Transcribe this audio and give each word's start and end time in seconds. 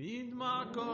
مين 0.00 0.34
معكم 0.34 0.86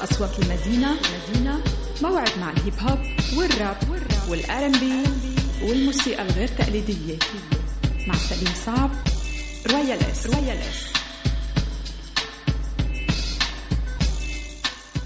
أصوات 0.00 0.38
المدينة 0.38 0.96
مدينة 1.28 1.60
موعد 2.02 2.38
مع 2.40 2.50
ال 2.50 2.56
hip 2.56 2.74
hop 2.80 2.98
وال 3.38 3.53
rap 3.53 3.76
وال 4.28 4.66
R&B 4.66 5.02
والموسيقى 5.62 6.22
الغير 6.22 6.48
تقليدية. 6.48 7.18
مع 8.06 8.14
سليم 8.14 8.54
صعب 8.66 8.90
Royal 9.72 9.98
S. 10.10 10.26
Royal 10.26 10.58
S. 10.58 10.84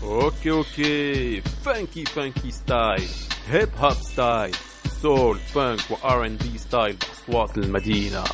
Okay 0.02 0.50
okay. 0.50 1.40
Funky 1.40 2.04
funky 2.04 2.50
style 2.50 3.08
Hip 3.48 3.68
hop 3.78 3.92
style 3.92 4.56
soul 5.02 5.38
funk 5.38 5.72
و 5.72 5.80
R&B 5.90 6.58
style 6.58 6.96
باصوات 7.28 7.58
المدينة. 7.58 8.24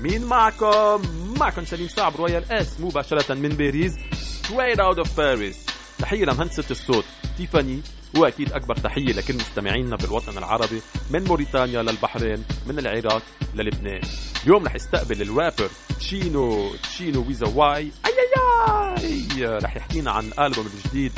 مين 0.00 0.24
معكم؟ 0.24 1.02
معكم 1.40 1.64
سليم 1.64 1.88
صعب 1.88 2.16
Royal 2.16 2.52
S 2.52 2.80
مباشرة 2.80 3.34
من 3.34 3.48
باريس 3.48 3.92
straight 4.42 4.78
out 4.78 5.04
of 5.04 5.08
Paris. 5.08 5.56
تحية 5.98 6.24
لمهندسة 6.24 6.64
الصوت 6.70 7.04
تيفاني 7.36 7.80
وأكيد 8.16 8.52
أكبر 8.52 8.76
تحية 8.76 9.12
لكل 9.12 9.34
مستمعينا 9.34 9.96
بالوطن 9.96 10.38
العربي 10.38 10.80
من 11.10 11.24
موريتانيا 11.24 11.82
للبحرين 11.82 12.44
من 12.66 12.78
العراق 12.78 13.22
للبنان. 13.54 14.00
اليوم 14.44 14.64
رح 14.64 14.74
استقبل 14.74 15.22
ال 15.22 15.29
rapper 15.29 15.70
Chyno 15.98 16.74
Chyno 16.76 17.24
with 17.28 17.46
a 17.46 17.55
why. 17.55 17.90
أي 18.06 18.12
أي 18.98 19.38
أي! 19.38 19.58
رح 19.58 19.76
يحكينا 19.76 20.10
عن 20.10 20.30
ألبومه 20.38 20.66
الجديد 20.66 21.12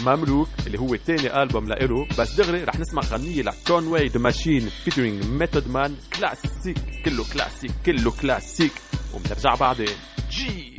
مملوك 0.00 0.48
اللي 0.66 0.78
هو 0.78 0.94
تاني 0.96 1.42
ألبوم 1.42 1.68
لإله. 1.68 2.06
بس 2.18 2.34
دغري 2.34 2.64
رح 2.64 2.78
نسمع 2.80 3.02
غنية 3.02 3.42
ل 3.42 3.51
Conway 3.51 4.08
the 4.08 4.18
Machine 4.20 4.68
featuring 4.84 5.24
Method 5.24 5.68
Man 5.68 5.96
classic 6.18 6.78
كله 7.04 7.24
كلاسيك 7.32 7.70
كله 7.86 8.10
كلاسيك 8.10 8.72
وبنرجع 9.14 9.54
بعدين. 9.54 9.88
جي 10.30 10.76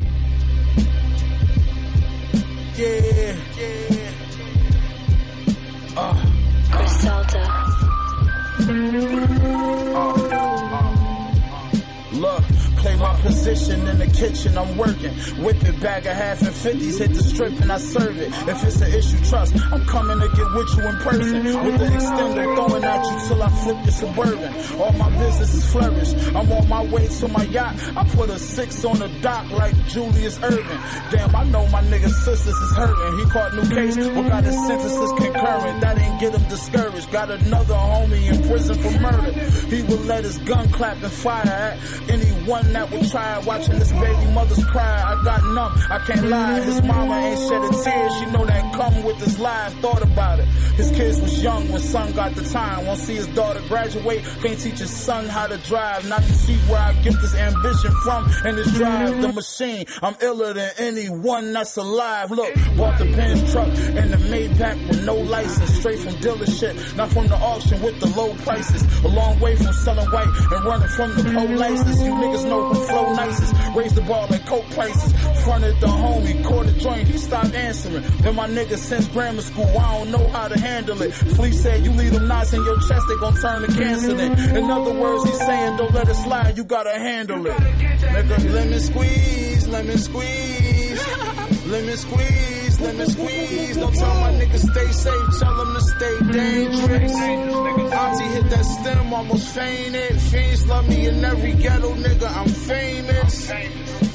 Yeah, 2.77 3.33
yeah. 3.59 4.11
Uh, 5.97 6.13
Griselda. 6.71 7.43
look, 10.31 10.56
my 12.95 13.19
position 13.21 13.87
in 13.87 13.97
the 13.99 14.07
kitchen, 14.07 14.57
I'm 14.57 14.77
working. 14.77 15.13
Whip 15.43 15.63
it, 15.63 15.79
bag 15.81 16.05
of 16.05 16.15
half 16.15 16.41
and 16.41 16.55
fifties, 16.55 16.99
hit 16.99 17.13
the 17.13 17.23
strip 17.23 17.59
and 17.59 17.71
I 17.71 17.77
serve 17.77 18.17
it. 18.17 18.29
If 18.47 18.63
it's 18.63 18.81
an 18.81 18.93
issue, 18.93 19.23
trust, 19.25 19.55
I'm 19.71 19.85
coming 19.85 20.19
to 20.19 20.27
get 20.29 20.51
with 20.53 20.77
you 20.77 20.87
in 20.87 20.95
person. 20.97 21.43
With 21.65 21.79
the 21.79 21.85
extender 21.85 22.55
throwing 22.55 22.83
at 22.83 23.03
you 23.03 23.27
till 23.27 23.43
I 23.43 23.49
flip 23.63 23.77
your 23.83 23.91
suburban. 23.91 24.53
All 24.79 24.91
my 24.93 25.09
business 25.17 25.53
is 25.53 25.71
flourish. 25.71 26.13
I'm 26.35 26.51
on 26.51 26.67
my 26.69 26.83
way 26.85 27.07
to 27.07 27.27
my 27.27 27.43
yacht. 27.43 27.75
I 27.97 28.07
put 28.09 28.29
a 28.29 28.39
six 28.39 28.85
on 28.85 28.99
the 28.99 29.09
dock 29.21 29.49
like 29.51 29.75
Julius 29.87 30.37
Irvin. 30.43 30.79
Damn, 31.11 31.35
I 31.35 31.43
know 31.45 31.67
my 31.67 31.81
nigga 31.83 32.09
sisters 32.09 32.55
is 32.55 32.71
hurting. 32.75 33.19
He 33.19 33.25
caught 33.25 33.53
new 33.55 33.67
case, 33.69 33.97
but 33.97 34.29
got 34.29 34.43
his 34.43 34.67
sentences 34.67 35.11
concurrent. 35.17 35.81
That 35.81 35.97
didn't 35.97 36.19
get 36.19 36.33
him 36.33 36.47
discouraged. 36.49 37.11
Got 37.11 37.31
another 37.31 37.73
homie 37.73 38.33
in 38.33 38.47
prison 38.47 38.75
for 38.75 38.99
murder. 38.99 39.31
He 39.67 39.81
would 39.83 40.05
let 40.05 40.23
his 40.23 40.37
gun 40.39 40.69
clap 40.71 41.01
and 41.01 41.11
fire 41.11 41.47
at 41.47 41.77
anyone 42.09 42.71
that 42.77 42.91
would 42.91 43.09
try 43.09 43.39
watching 43.39 43.79
this 43.79 43.91
baby 43.91 44.25
mother's 44.33 44.63
cry. 44.65 44.97
I 45.11 45.23
got 45.23 45.43
numb, 45.55 45.73
I 45.89 45.97
can't 46.05 46.27
lie. 46.27 46.61
His 46.61 46.81
mama 46.83 47.15
ain't 47.15 47.39
shed 47.39 47.63
a 47.63 47.83
tear. 47.83 48.09
She 48.19 48.25
know 48.27 48.45
that 48.45 48.73
come 48.73 49.03
with 49.03 49.17
his 49.17 49.39
life. 49.39 49.73
Thought 49.81 50.03
about 50.03 50.39
it. 50.39 50.45
His 50.77 50.91
kids 50.91 51.19
was 51.19 51.43
young 51.43 51.71
when 51.71 51.81
son 51.81 52.13
got 52.13 52.35
the 52.35 52.43
time. 52.43 52.85
Won't 52.85 52.99
see 52.99 53.15
his 53.15 53.27
daughter 53.27 53.61
graduate. 53.67 54.23
Can't 54.43 54.59
teach 54.59 54.79
his 54.79 54.91
son 54.91 55.25
how 55.25 55.47
to 55.47 55.57
drive. 55.57 56.07
Not 56.07 56.21
to 56.21 56.33
see 56.33 56.57
where 56.69 56.79
I 56.79 56.93
get 57.01 57.13
this 57.19 57.35
ambition 57.35 57.91
from 58.03 58.29
and 58.45 58.57
this 58.57 58.71
drive. 58.73 59.21
The 59.21 59.33
machine. 59.33 59.85
I'm 60.03 60.15
iller 60.21 60.53
than 60.53 60.71
anyone 60.77 61.53
that's 61.53 61.77
alive. 61.77 62.29
Look, 62.29 62.53
bought 62.77 62.99
the 62.99 63.05
Benz 63.05 63.51
truck 63.51 63.69
and 63.69 64.13
the 64.13 64.17
Maybach 64.31 64.87
with 64.87 65.03
no 65.03 65.15
license. 65.15 65.73
Straight 65.79 65.99
from 65.99 66.13
dealership, 66.25 66.95
not 66.95 67.09
from 67.09 67.27
the 67.27 67.35
auction 67.37 67.81
with 67.81 67.99
the 67.99 68.07
low 68.19 68.33
prices. 68.45 68.83
A 69.03 69.07
long 69.07 69.39
way 69.39 69.55
from 69.55 69.73
selling 69.73 70.09
white 70.11 70.27
and 70.27 70.65
running 70.65 70.89
from 70.89 71.09
the 71.15 71.23
police. 71.23 72.01
You 72.01 72.13
niggas 72.13 72.45
know 72.47 72.66
who 72.73 72.87
flow 72.87 73.13
nicest. 73.13 73.53
Raise 73.75 73.93
the 73.93 74.01
bar 74.01 74.27
at 74.29 74.45
coke 74.45 74.69
prices. 74.71 75.13
Fronted 75.43 75.79
the 75.79 75.87
homie, 75.87 76.43
caught 76.43 76.67
a 76.67 76.73
joint, 76.73 77.07
he 77.07 77.17
stopped 77.17 77.53
answering. 77.53 78.03
Been 78.21 78.35
my 78.35 78.47
nigga 78.47 78.77
since 78.77 79.07
grammar 79.07 79.41
school, 79.41 79.65
I 79.77 79.97
don't 79.97 80.11
know 80.11 80.27
how 80.29 80.47
to 80.47 80.59
handle 80.59 81.01
it. 81.01 81.11
Flea 81.13 81.51
said, 81.51 81.85
you 81.85 81.91
leave 81.91 82.13
them 82.13 82.27
knots 82.27 82.53
in 82.53 82.63
your 82.63 82.79
chest, 82.87 83.05
they 83.07 83.15
gon' 83.17 83.35
turn 83.35 83.61
to 83.61 83.67
cancer 83.67 84.13
then. 84.13 84.57
In 84.57 84.69
other 84.69 84.93
words, 84.93 85.23
he's 85.25 85.39
saying, 85.39 85.77
don't 85.77 85.93
let 85.93 86.09
it 86.09 86.15
slide, 86.15 86.57
you 86.57 86.63
gotta 86.63 86.97
handle 86.97 87.45
it. 87.45 87.53
Nigga, 87.53 88.53
lemon 88.53 88.79
squeeze, 88.79 89.67
lemon 89.67 89.97
squeeze. 89.97 91.07
Lemon 91.67 91.97
squeeze, 91.97 92.66
lemon 92.81 93.09
squeeze. 93.09 93.77
Don't 93.77 93.95
tell 93.95 94.15
my 94.21 94.31
niggas 94.33 94.71
stay 94.71 94.91
safe, 94.91 95.39
tell 95.39 95.55
them 95.57 95.73
to 95.73 95.81
stay 95.81 96.15
dangerous. 96.31 97.13
Auntie 97.13 98.23
hit 98.35 98.49
that 98.49 98.65
stem, 98.65 99.13
almost 99.13 99.47
fainted. 99.55 100.21
Fiends 100.21 100.67
love 100.67 100.87
me 100.87 101.07
in 101.07 101.23
every 101.25 101.53
ghetto, 101.53 101.93
nigga, 101.95 102.35
I'm 102.35 102.49
famous. 102.49 103.49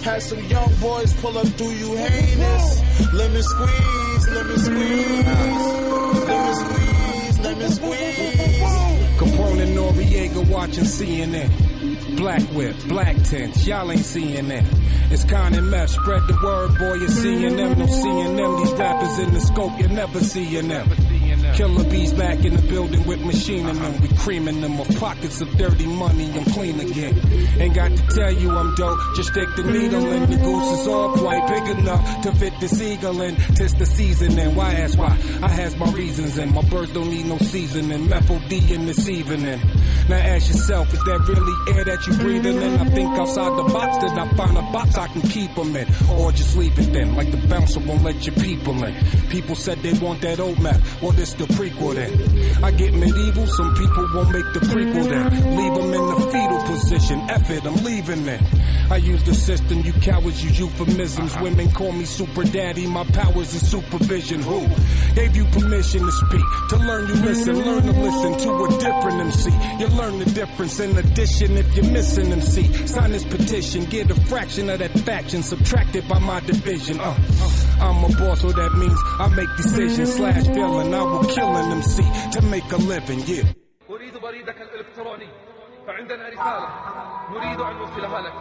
Had 0.04 0.22
some 0.22 0.44
young 0.44 0.72
boys 0.80 1.12
pull 1.20 1.38
up, 1.38 1.56
do 1.56 1.64
you 1.64 1.96
heinous? 1.96 3.12
Lemon 3.12 3.42
squeeze, 3.42 4.28
lemon 4.28 4.58
squeeze. 4.58 5.26
Lemon 6.28 6.54
squeeze, 6.54 7.38
lemon 7.40 7.70
squeeze. 7.70 8.92
Capone 9.18 9.62
and 9.62 9.76
Noriega 9.76 10.48
watching 10.48 10.84
CNN. 10.84 11.71
Black 12.16 12.42
whip, 12.54 12.76
black 12.88 13.16
tents, 13.24 13.66
y'all 13.66 13.90
ain't 13.90 14.04
seeing 14.04 14.48
that. 14.48 14.64
It's 15.10 15.24
Con 15.24 15.54
and 15.54 15.70
Meth, 15.70 15.90
spread 15.90 16.22
the 16.28 16.38
word, 16.42 16.78
boy, 16.78 16.94
you're 16.94 17.08
seeing 17.08 17.56
them, 17.56 17.78
no 17.78 17.86
seeing 17.86 18.36
them. 18.36 18.56
These 18.56 18.72
rappers 18.72 19.18
in 19.18 19.34
the 19.34 19.40
scope, 19.40 19.78
you're 19.78 19.88
never 19.88 20.20
seeing 20.20 20.68
them. 20.68 20.88
Killer 21.54 21.84
bees 21.84 22.12
back 22.14 22.44
in 22.44 22.56
the 22.56 22.62
building 22.62 23.06
with 23.06 23.20
machine 23.20 23.68
in 23.68 23.76
them. 23.76 24.00
We 24.00 24.08
creaming 24.16 24.60
them 24.60 24.78
with 24.78 24.98
pockets 24.98 25.40
of 25.40 25.50
dirty 25.58 25.86
money. 25.86 26.30
I'm 26.32 26.44
clean 26.46 26.80
again. 26.80 27.20
Ain't 27.60 27.74
got 27.74 27.90
to 27.90 28.06
tell 28.08 28.32
you 28.32 28.50
I'm 28.50 28.74
dope. 28.74 28.98
Just 29.14 29.30
stick 29.30 29.48
the 29.56 29.64
needle 29.64 30.12
in. 30.12 30.30
The 30.30 30.36
goose 30.36 30.80
is 30.80 30.86
all 30.88 31.12
quite 31.16 31.46
big 31.48 31.78
enough 31.78 32.22
to 32.22 32.32
fit 32.32 32.54
this 32.60 32.80
eagle 32.80 33.20
in. 33.22 33.36
Tis 33.54 33.74
the 33.74 33.86
season 33.86 34.38
and 34.38 34.56
why 34.56 34.72
ask 34.72 34.98
why? 34.98 35.16
I 35.42 35.48
has 35.48 35.76
my 35.76 35.90
reasons 35.92 36.38
and 36.38 36.54
my 36.54 36.62
birds 36.62 36.92
don't 36.92 37.10
need 37.10 37.26
no 37.26 37.38
seasoning. 37.38 38.08
Methyl 38.08 38.40
in 38.52 38.86
this 38.86 39.08
evening. 39.08 39.60
Now 40.08 40.16
ask 40.16 40.48
yourself, 40.48 40.92
is 40.92 41.02
that 41.04 41.20
really 41.28 41.76
air 41.76 41.84
that 41.84 42.06
you 42.06 42.14
breathing 42.14 42.56
in? 42.56 42.80
I 42.80 42.84
think 42.90 43.10
outside 43.18 43.56
the 43.58 43.72
box, 43.72 43.98
then 43.98 44.18
I 44.18 44.28
find 44.34 44.56
a 44.56 44.62
box 44.72 44.96
I 44.96 45.08
can 45.08 45.22
keep 45.22 45.54
them 45.54 45.76
in. 45.76 45.86
Or 46.10 46.32
just 46.32 46.56
leave 46.56 46.78
it 46.78 46.92
then, 46.92 47.14
like 47.14 47.30
the 47.30 47.46
bouncer 47.48 47.80
won't 47.80 48.02
let 48.02 48.26
your 48.26 48.34
people 48.36 48.82
in. 48.84 48.94
People 49.28 49.54
said 49.54 49.78
they 49.82 49.92
want 49.94 50.20
that 50.22 50.40
old 50.40 50.60
map. 50.60 50.80
Well, 51.00 51.12
this 51.12 51.34
the 51.46 51.54
prequel 51.54 51.94
then. 51.94 52.64
I 52.64 52.70
get 52.70 52.94
medieval, 52.94 53.46
some 53.46 53.74
people 53.74 54.08
won't 54.14 54.30
make 54.30 54.46
the 54.54 54.60
prequel 54.60 55.08
then. 55.08 55.56
Leave 55.56 55.74
them 55.74 55.92
in 55.92 56.06
the 56.08 56.20
fetal 56.30 56.62
position. 56.66 57.18
F 57.30 57.50
it, 57.50 57.64
I'm 57.66 57.84
leaving 57.84 58.24
then. 58.24 58.44
I 58.90 58.96
use 58.96 59.22
the 59.24 59.34
system, 59.34 59.80
you 59.80 59.92
cowards 59.94 60.42
use 60.44 60.58
euphemisms. 60.58 61.36
Women 61.40 61.70
call 61.72 61.92
me 61.92 62.04
super 62.04 62.44
daddy, 62.44 62.86
my 62.86 63.04
powers 63.04 63.54
is 63.54 63.68
supervision. 63.68 64.42
Who 64.42 64.68
gave 65.14 65.34
you 65.34 65.44
permission 65.46 66.04
to 66.04 66.12
speak? 66.12 66.44
To 66.70 66.76
learn 66.76 67.08
you 67.08 67.14
listen, 67.14 67.64
learn 67.64 67.82
to 67.82 67.92
listen 67.92 68.38
to 68.38 68.64
a 68.64 68.68
different 68.78 69.20
MC. 69.20 69.50
You 69.80 69.86
learn 69.88 70.18
the 70.18 70.26
difference 70.26 70.78
in 70.78 70.96
addition 70.96 71.56
if 71.56 71.74
you're 71.74 71.90
missing 71.90 72.32
MC. 72.32 72.86
Sign 72.86 73.12
this 73.12 73.24
petition, 73.24 73.84
get 73.86 74.10
a 74.10 74.14
fraction 74.26 74.70
of 74.70 74.78
that 74.78 74.92
faction 75.00 75.42
subtracted 75.42 76.06
by 76.06 76.18
my 76.18 76.40
division. 76.40 77.00
Uh, 77.00 77.16
I'm 77.80 78.04
a 78.04 78.08
boss, 78.16 78.42
so 78.42 78.52
that 78.52 78.72
means 78.74 78.98
I 79.18 79.28
make 79.34 79.48
decisions 79.56 80.14
slash 80.14 80.46
villain. 80.46 80.94
I 80.94 81.02
will 81.02 81.24
kill 81.34 81.52
them, 81.52 81.72
MC 81.72 82.02
to 82.32 82.42
make 82.42 82.70
a 82.72 82.76
living, 82.76 83.20
yeah. 83.26 83.52
فعندنا 85.86 86.28
رسالة. 86.28 86.68
نريد 87.30 87.60
أن 87.60 87.76
نرسلها 87.76 88.20
لك. 88.20 88.32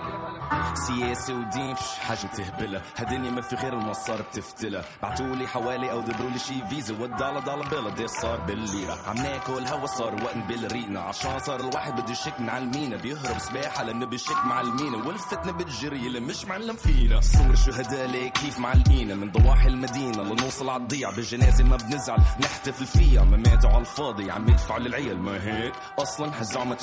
سياسة 0.74 1.34
ودين 1.34 1.74
بش 1.74 2.00
حاجة 2.00 2.28
تهبلها. 2.38 2.82
هدني 2.98 3.30
ما 3.32 3.42
في 3.42 3.56
غير 3.56 3.74
المصار 3.74 4.22
بتفتلها. 4.22 4.84
بعتولي 5.02 5.48
حوالي 5.48 5.92
أو 5.92 6.00
دبرولي 6.00 6.40
شي 6.40 6.68
فيزا. 6.70 7.02
والدالة 7.02 7.40
دالة 7.40 7.70
بيلا 7.70 7.90
دي 7.90 8.08
صار 8.08 8.40
بالليرة. 8.40 8.98
عم 9.08 9.16
ناكل 9.16 9.68
هوا 9.68 9.86
صار 9.86 10.16
وقت 10.24 10.38
بالريقنا 10.38 11.00
عشان 11.00 11.40
صار 11.40 11.60
الواحد 11.60 12.02
بده 12.02 12.12
يشك 12.12 12.40
مع 12.40 12.58
المينا. 12.58 12.98
بيهرب 12.98 13.38
سباحة 13.38 13.84
لأنه 13.84 14.06
بيشك 14.06 14.46
مع 14.46 14.62
المينا. 14.62 15.08
والفتنة 15.08 15.52
بتجري 15.52 16.08
اللي 16.08 16.20
مش 16.20 16.46
معلم 16.46 16.76
فينا. 16.76 17.22
صور 17.22 17.56
شهداء 17.56 18.08
ليه 18.08 18.30
كيف 18.30 18.60
معلقينا. 18.60 19.16
من 19.16 19.32
ضواحي 19.32 19.68
المدينة 19.68 20.24
لنوصل 20.24 20.70
عالضيع 20.70 21.10
بالجنازة 21.10 21.64
ما 21.64 21.78
بنزعل. 21.78 22.20
نحتفل 22.20 22.86
فيها. 22.86 23.24
ما 23.24 23.38
ماتوا 23.38 23.70
على 23.70 23.80
الفاضي. 23.80 24.32
عم 24.32 24.50
يدفعوا 24.50 24.80
للعيال. 24.80 25.20
ما 25.22 25.44
هيك؟ 25.44 25.74
أصلا 26.00 26.40
هالزعمة 26.40 26.78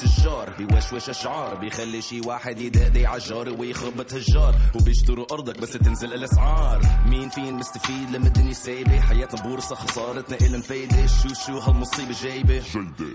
تجار 0.48 0.66
بيوشوش 0.66 1.08
اشعار 1.08 1.54
بيخلي 1.54 2.02
شي 2.02 2.20
واحد 2.20 2.60
يدادي 2.60 3.06
عجار 3.06 3.48
ويخبط 3.48 4.12
هجار 4.14 4.54
وبيشتروا 4.74 5.26
أرضك 5.32 5.60
بس 5.60 5.70
تنزل 5.72 6.14
الأسعار. 6.14 6.80
مين 7.06 7.28
فين 7.28 7.54
مستفيد 7.54 8.10
لما 8.10 8.26
الدنيا 8.26 8.52
سايبة؟ 8.52 9.00
حياتنا 9.00 9.42
بورصه 9.42 9.74
خسارتنا 9.74 10.36
إلى 10.36 10.62
فايده 10.62 11.06
شو 11.06 11.28
شو 11.46 11.58
هالمصيبة 11.58 12.14
جايبة؟ 12.22 12.62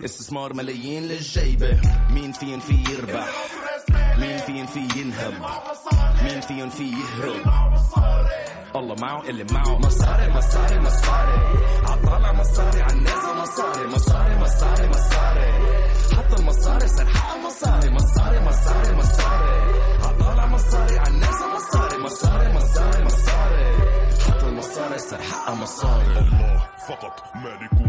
استثمار 0.05 0.53
ملايين 0.53 1.03
للجيبة. 1.03 1.81
مين 2.09 2.31
فين 2.31 2.59
في 2.59 2.83
يربح؟ 2.91 3.27
فين 4.45 4.65
في 4.65 4.79
ينهب؟ 4.79 5.33
مين 6.23 6.41
فيهم 6.41 6.69
في 6.69 6.83
يهرب؟ 6.83 7.41
الله 8.75 8.95
معه 9.01 9.29
اللي 9.29 9.45
معه 9.51 9.77
مصاري 9.77 10.33
مصاري 10.33 10.79
مصاري. 10.79 11.57
عطالع 11.87 12.33
مصاري. 12.33 12.82
فقط. 26.87 27.23
مالك 27.35 27.82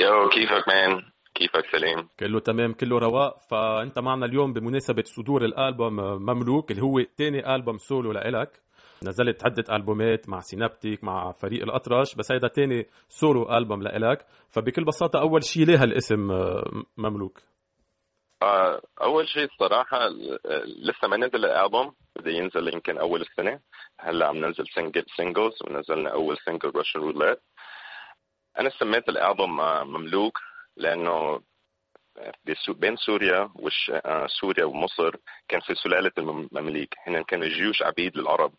Yo 0.00 0.28
كيفك 0.28 0.68
man؟ 0.68 1.02
كيفك 1.34 1.66
سليم؟ 1.72 2.08
كله 2.20 2.40
تمام 2.40 2.72
كله 2.72 2.98
رواق. 2.98 3.38
فأنت 3.50 3.98
معنا 3.98 4.26
اليوم 4.26 4.52
بمناسبة 4.52 5.02
صدور 5.06 5.44
الألبوم 5.44 5.96
مملوك 6.22 6.70
اللي 6.70 6.82
هو 6.82 7.00
تاني 7.16 7.54
ألبوم 7.54 7.78
سولو 7.78 8.12
لإلك. 8.12 8.60
نزلت 9.02 9.46
عدة 9.46 9.76
ألبومات 9.76 10.28
مع 10.28 10.40
Synaptik 10.40 11.04
مع 11.04 11.32
فريق 11.32 11.62
الأطرش 11.62 12.14
بس 12.14 12.32
هيدا 12.32 12.48
تاني 12.48 12.86
solo 13.08 13.56
album 13.56 13.82
لإلك. 13.82 14.26
فبكل 14.50 14.84
بساطة 14.84 15.20
أول 15.20 15.44
شيء 15.44 15.66
ليه 15.66 15.82
هالاسم 15.82 16.28
مملوك؟ 16.96 17.38
آه، 18.42 18.82
أول 19.02 19.28
شيء 19.28 19.44
الصراحة 19.44 20.08
لسه 20.64 21.08
ما 21.08 21.16
نزل 21.16 21.44
الألبوم 21.44 21.94
بده 22.16 22.30
ينزل 22.30 22.74
يمكن 22.74 22.98
أول 22.98 23.20
السنة. 23.20 23.60
هلأ 24.00 24.26
عم 24.26 24.36
ننزل 24.36 24.66
single 24.74 25.04
singles 25.16 25.54
ونزلنا 25.62 26.10
أول 26.12 26.38
single 26.38 26.72
Russian 26.76 27.00
Roulette 27.00 27.42
أنا 28.58 28.70
سميت 28.70 29.08
الألبوم 29.08 29.60
آه، 29.60 29.84
مملوك 29.84 30.38
لأنه 30.76 31.42
بين 32.68 32.96
سوريا 32.96 33.50
وش 33.54 33.90
آه، 33.94 34.26
سوريا 34.40 34.64
ومصر 34.64 35.16
كان 35.48 35.60
في 35.60 35.74
سلالة 35.74 36.12
المماليك 36.18 36.94
هن 37.06 37.22
كانوا 37.22 37.48
جيوش 37.48 37.82
عبيد 37.82 38.16
للعرب. 38.16 38.52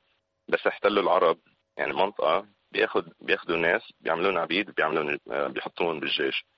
بس 0.47 0.67
احتلوا 0.67 1.03
العرب 1.03 1.37
يعني 1.77 1.93
منطقة 1.93 2.47
بياخذ 2.71 3.07
بياخذوا 3.21 3.57
ناس 3.57 3.81
بيعملون 3.99 4.37
عبيد 4.37 4.71
بيعملون 4.75 5.17
بيحطوهم 5.27 5.99
بالجيش. 5.99 6.45
آه 6.45 6.54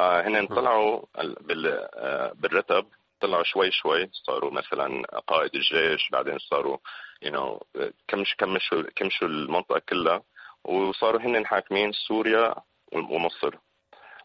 هن 0.00 0.46
طلعوا 0.46 1.02
آه، 1.16 2.32
بالرتب 2.34 2.86
طلعوا 3.20 3.42
شوي 3.42 3.70
شوي 3.70 4.10
صاروا 4.12 4.50
مثلا 4.50 5.02
قائد 5.26 5.54
الجيش 5.54 6.08
بعدين 6.12 6.38
صاروا 6.38 6.78
you 7.24 7.28
know 7.28 7.62
كمش 8.08 8.34
كمشوا 8.38 8.82
كمشوا 8.96 9.28
المنطقة 9.28 9.78
كلها 9.88 10.22
وصاروا 10.64 11.20
هن 11.20 11.46
حاكمين 11.46 11.92
سوريا 11.92 12.54
ومصر. 12.92 13.54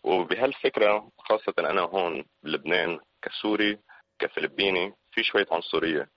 وبهالفكرة 0.04 1.12
خاصة 1.18 1.54
أنا 1.60 1.82
هون 1.82 2.26
بلبنان 2.44 3.00
كسوري 3.22 3.80
كفلبيني 4.20 4.94
في 5.12 5.24
شوية 5.24 5.48
عنصرية. 5.52 6.10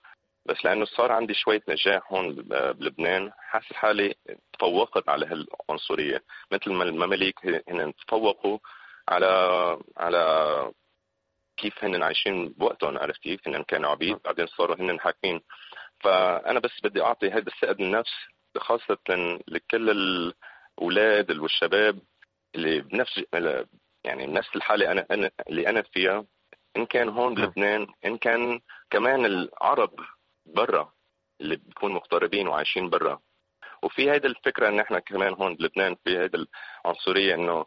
بس 0.45 0.65
لأنه 0.65 0.85
صار 0.85 1.11
عندي 1.11 1.33
شوية 1.33 1.61
نجاح 1.69 2.13
هون 2.13 2.35
بلبنان 2.73 3.31
حاسس 3.37 3.73
حالي 3.73 4.15
تفوقت 4.53 5.09
على 5.09 5.25
هالعنصرية. 5.25 6.23
مثل 6.51 6.71
ما 6.71 6.83
المماليك 6.83 7.45
هن 7.45 7.93
تفوقوا 8.07 8.57
على 9.09 9.27
على 9.97 10.71
كيف 11.57 11.83
هن 11.83 12.03
عايشين 12.03 12.49
بوقتهم 12.49 12.97
عرفت 12.97 13.21
كيف؟ 13.21 13.47
هن 13.47 13.63
كانوا 13.63 13.89
عبيد 13.89 14.17
بعدين 14.25 14.47
صاروا 14.47 14.75
هن 14.75 14.99
حاكمين. 14.99 15.41
فأنا 15.99 16.59
بس 16.59 16.71
بدي 16.83 17.01
أعطي 17.01 17.29
هذا 17.29 17.47
الثقة 17.47 17.71
بالنفس 17.73 18.11
خاصة 18.57 18.97
لكل 19.47 19.89
الأولاد 19.89 21.31
والشباب 21.37 21.99
اللي 22.55 22.81
بنفس 22.81 23.21
يعني 24.03 24.27
بنفس 24.27 24.55
الحالة 24.55 24.91
أنا 24.91 25.05
أنا 25.11 25.31
اللي 25.49 25.69
أنا 25.69 25.81
فيها. 25.81 26.25
إن 26.77 26.85
كان 26.85 27.09
هون 27.09 27.35
بلبنان 27.35 27.87
إن 28.05 28.17
كان 28.17 28.59
كمان 28.89 29.25
العرب 29.25 29.91
برا 30.45 30.93
اللي 31.41 31.55
بيكونوا 31.55 31.95
مغتربين 31.95 32.47
وعايشين 32.47 32.89
برا. 32.89 33.19
وفي 33.83 34.11
هيدا 34.11 34.27
الفكرة 34.29 34.67
إن 34.67 34.79
إحنا 34.79 34.99
كمان 34.99 35.33
هون 35.33 35.55
بلبنان 35.55 35.95
في 36.03 36.17
هيدا 36.17 36.45
العنصرية 36.85 37.35
إنه 37.35 37.65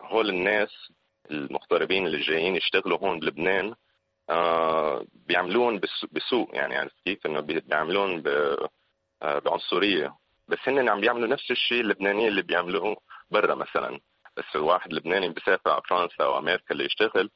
هول 0.00 0.28
الناس 0.28 0.92
المغتربين 1.30 2.06
اللي 2.06 2.20
جايين 2.20 2.56
يشتغلوا 2.56 2.98
هون 2.98 3.20
بلبنان 3.20 3.74
آه، 4.30 5.04
بيعملون 5.12 5.80
بسوء 6.12 6.54
يعني 6.54 6.76
عرفت 6.76 6.96
كيف؟ 7.04 7.26
إنه 7.26 7.40
بيعملون 7.40 8.22
بعنصرية. 9.22 10.16
بس 10.48 10.58
هن 10.66 10.88
عم 10.88 11.00
بيعملوا 11.00 11.28
نفس 11.28 11.50
الشيء 11.50 11.80
اللبنانيين 11.80 12.28
اللي 12.28 12.42
بيعملوه 12.42 12.96
برا 13.30 13.54
مثلا. 13.54 14.00
بس 14.36 14.44
الواحد 14.54 14.92
لبناني 14.92 15.28
بيسافر 15.28 15.70
على 15.70 15.82
فرنسا 15.88 16.24
أو 16.24 16.38
أمريكا 16.38 16.64
اللي 16.70 16.84
يشتغل 16.84 17.30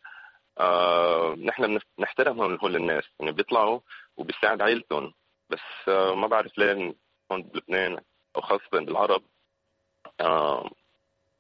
آه 0.59 1.35
نحن 1.35 1.79
بنحترمهم 1.99 2.59
هول 2.63 2.77
الناس. 2.77 3.05
يعني 3.21 3.33
بيطلعوا 3.33 3.81
وبيساعد 4.17 4.63
عائلتهم. 4.63 5.13
بس 5.51 5.89
آه 5.89 6.15
ما 6.15 6.27
بعرف 6.27 6.59
ليه 6.59 6.95
هون 7.33 7.43
بلبنان 7.43 7.99
أو 8.37 8.41
خاصة 8.41 8.69
بالعرب 8.73 9.23
آه 10.21 10.71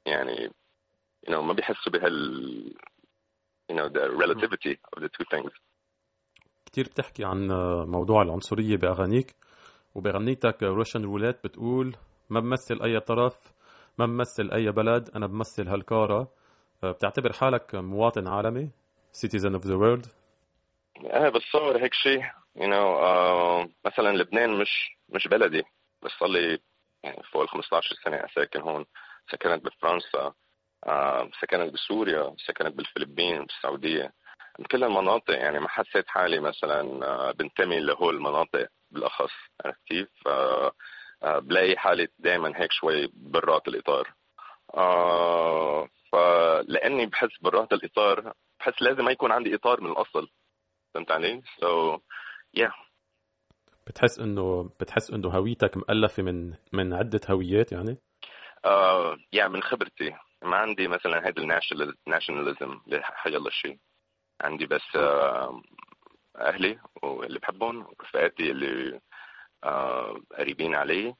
يعني 0.06 0.50
you 1.26 1.30
know 1.32 1.38
ما 1.40 1.52
بيحسوا 1.52 1.92
بهال 1.92 2.74
you 3.72 3.74
know 3.74 3.88
the 3.88 4.08
relativity 4.22 4.76
of 4.96 5.02
the 5.02 5.08
two 5.08 5.24
things. 5.34 5.52
كثير 6.66 6.84
بتحكي 6.84 7.24
عن 7.24 7.46
موضوع 7.88 8.22
العنصرية 8.22 8.76
بأغانيك 8.76 9.36
وبغنيتك 9.94 10.62
روشن 10.62 11.04
رولات 11.04 11.44
بتقول 11.44 11.96
ما 12.30 12.40
بمثل 12.40 12.82
أي 12.82 13.00
طرف 13.00 13.52
ما 13.98 14.06
بمثل 14.06 14.50
أي 14.52 14.70
بلد 14.70 15.10
أنا 15.16 15.26
بمثل 15.26 15.68
هالكارة. 15.68 16.28
بتعتبر 16.82 17.32
حالك 17.32 17.74
مواطن 17.74 18.28
عالمي 18.28 18.70
citizen 19.16 19.54
of 19.58 19.62
the 19.64 19.76
world 19.78 20.08
إيه 21.04 21.28
بتصور 21.28 21.76
هيك 21.82 21.94
شيء 21.94 22.22
you 22.58 22.66
know 22.72 22.88
uh, 23.02 23.68
مثلا 23.86 24.16
لبنان 24.16 24.58
مش 24.60 24.96
مش 25.08 25.28
بلدي 25.28 25.62
بس 26.02 26.10
صار 26.20 26.28
لي 26.28 26.58
يعني 27.04 27.22
فوق 27.32 27.42
ال 27.42 27.48
15 27.48 27.94
سنة 28.04 28.26
ساكن 28.34 28.60
هون. 28.60 28.84
سكنت 29.30 29.64
بفرنسا 29.64 30.32
آه، 30.86 31.30
سكنت 31.40 31.72
بسوريا 31.72 32.34
سكنت 32.46 32.74
بالفلبين 32.76 33.44
بالسعودية 33.44 34.12
بكل 34.58 34.84
المناطق 34.84 35.34
يعني 35.34 35.60
ما 35.60 35.68
حسيت 35.68 36.08
حالي 36.08 36.40
مثلا 36.40 37.06
آه، 37.06 37.32
بنتمي 37.32 37.80
لهول 37.80 38.14
المناطق 38.14 38.68
بالأخص 38.90 39.32
عرفت 39.64 39.80
كيف؟ 39.86 40.08
آه، 40.26 40.72
بلاقي 41.22 41.76
حالي 41.76 42.08
دائما 42.18 42.52
هيك 42.56 42.72
شوي 42.72 43.10
برات 43.14 43.68
الإطار 43.68 44.14
آه 44.74 45.88
فلاني 46.12 47.06
بحس 47.06 47.40
برهة 47.40 47.68
الإطار 47.72 48.32
بحس 48.60 48.82
لازم 48.82 49.04
ما 49.04 49.10
يكون 49.10 49.32
عندي 49.32 49.54
إطار 49.54 49.80
من 49.80 49.90
الأصل 49.90 50.28
فهمت 50.94 51.10
علي؟ 51.10 51.42
سو 51.60 51.96
so, 51.96 52.00
yeah 52.58 52.72
بتحس 53.86 54.18
إنه 54.18 54.70
بتحس 54.80 55.10
إنه 55.10 55.28
هويتك 55.28 55.76
مؤلفة 55.76 56.22
من 56.22 56.54
من 56.72 56.92
عدة 56.92 57.20
هويات 57.30 57.72
يعني؟ 57.72 57.98
آه 58.64 59.16
يعني 59.32 59.48
من 59.52 59.62
خبرتي 59.62 60.14
ما 60.42 60.56
عندي 60.56 60.88
مثلا 60.88 61.28
هذا 61.28 61.38
الناشوناليزم 62.06 62.80
لحيالله 62.86 63.50
شيء. 63.50 63.78
عندي 64.40 64.66
بس 64.66 64.96
آه 64.96 65.62
أهلي 66.36 66.78
واللي 67.02 67.38
بحبهم 67.38 67.86
ورفقاتي 67.86 68.50
اللي 68.50 69.00
آه 69.64 70.20
قريبين 70.38 70.74
علي. 70.74 71.14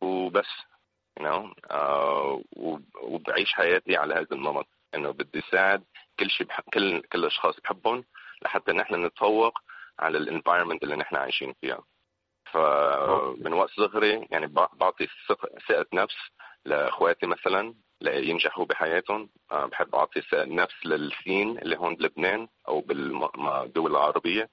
وبس 0.00 0.48
you 1.20 1.22
know 1.22 1.54
آه 1.70 2.42
وبعيش 3.02 3.52
حياتي 3.54 3.96
على 3.96 4.14
هذا 4.14 4.32
النمط. 4.32 4.66
إنه 4.94 5.10
بدي 5.10 5.40
ساعد 5.50 5.84
كل 6.18 6.30
شيء 6.30 6.46
بحب 6.46 6.64
كل 6.74 7.00
كل 7.00 7.18
الاشخاص 7.18 7.60
بحبهم 7.60 8.04
لحتى 8.42 8.72
نحن 8.72 9.04
نتفوق 9.06 9.58
على 9.98 10.18
الانفايرمنت 10.18 10.82
اللي 10.82 10.96
نحن 10.96 11.16
عايشين 11.16 11.54
فيها. 11.60 11.82
فمن 12.52 13.52
وقت 13.52 13.70
صغري 13.70 14.28
يعني 14.30 14.46
بعطي 14.72 15.08
ثقة 15.68 15.86
نفس 15.94 16.16
لأخواتي 16.66 17.26
مثلا 17.26 17.74
لينجحوا 18.00 18.64
بحياتهم. 18.64 19.28
آه، 19.52 19.66
بحب 19.66 19.94
أعطي 19.94 20.22
نفس 20.34 20.86
للسين 20.86 21.58
اللي 21.58 21.76
هون 21.76 21.94
بلبنان 21.94 22.48
أو 22.68 22.80
بالدول 22.80 23.90
العربية. 23.90 24.48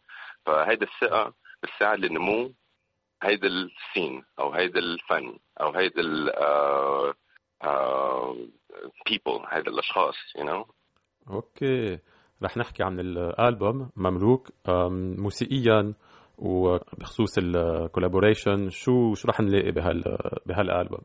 فهيدي 0.45 0.85
الثقة 0.85 1.33
بتساعد 1.63 1.99
لنمو 1.99 2.53
هيدا 3.23 3.47
السين 3.47 4.23
أو 4.39 4.51
هيدا 4.51 4.79
الفن 4.79 5.37
أو 5.61 5.71
هيدا 5.71 6.01
ال 6.01 6.29
people 9.05 9.45
هيدا 9.49 9.71
الأشخاص 9.71 10.15
you 10.37 10.41
know 10.43 10.71
Okay. 11.29 11.99
رح 12.43 12.57
نحكي 12.57 12.83
عن 12.83 12.99
الألبوم 12.99 13.89
مملوك. 13.95 14.49
موسيقيا 15.17 15.93
وبخصوص 16.37 17.37
ال 17.37 17.47
collaboration 17.47 18.69
شو 18.69 19.13
شو 19.13 19.27
رح 19.27 19.39
نلاقي 19.39 19.71
بهال 19.71 20.17
بهالألبوم؟ 20.45 21.01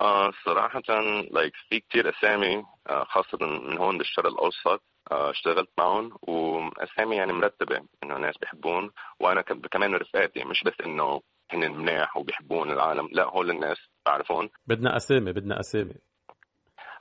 آه 0.00 0.30
صراحة 0.44 0.82
like 1.30 1.52
في 1.68 1.80
كثير 1.80 2.10
أسامي 2.10 2.64
آه 2.88 3.04
خاصة 3.04 3.38
من 3.40 3.78
هون 3.78 3.98
بالشرق 3.98 4.26
الأوسط 4.26 4.82
آه 5.12 5.30
اشتغلت 5.30 5.70
معهم 5.78 6.12
وأسامي 6.22 7.16
يعني 7.16 7.32
مرتبة 7.32 7.80
إنه 8.04 8.18
ناس 8.18 8.38
بيحبون 8.38 8.90
وأنا 9.20 9.42
كمان 9.42 9.94
رفقاتي 9.94 10.44
مش 10.44 10.62
بس 10.64 10.74
إنه 10.86 11.20
هن 11.52 11.72
مناح 11.72 12.16
وبيحبون 12.16 12.70
العالم 12.70 13.08
لا 13.12 13.24
هول 13.24 13.50
الناس 13.50 13.76
بعرفون 14.06 14.48
بدنا 14.66 14.96
أسامي 14.96 15.32
بدنا 15.32 15.60
أسامي. 15.60 15.94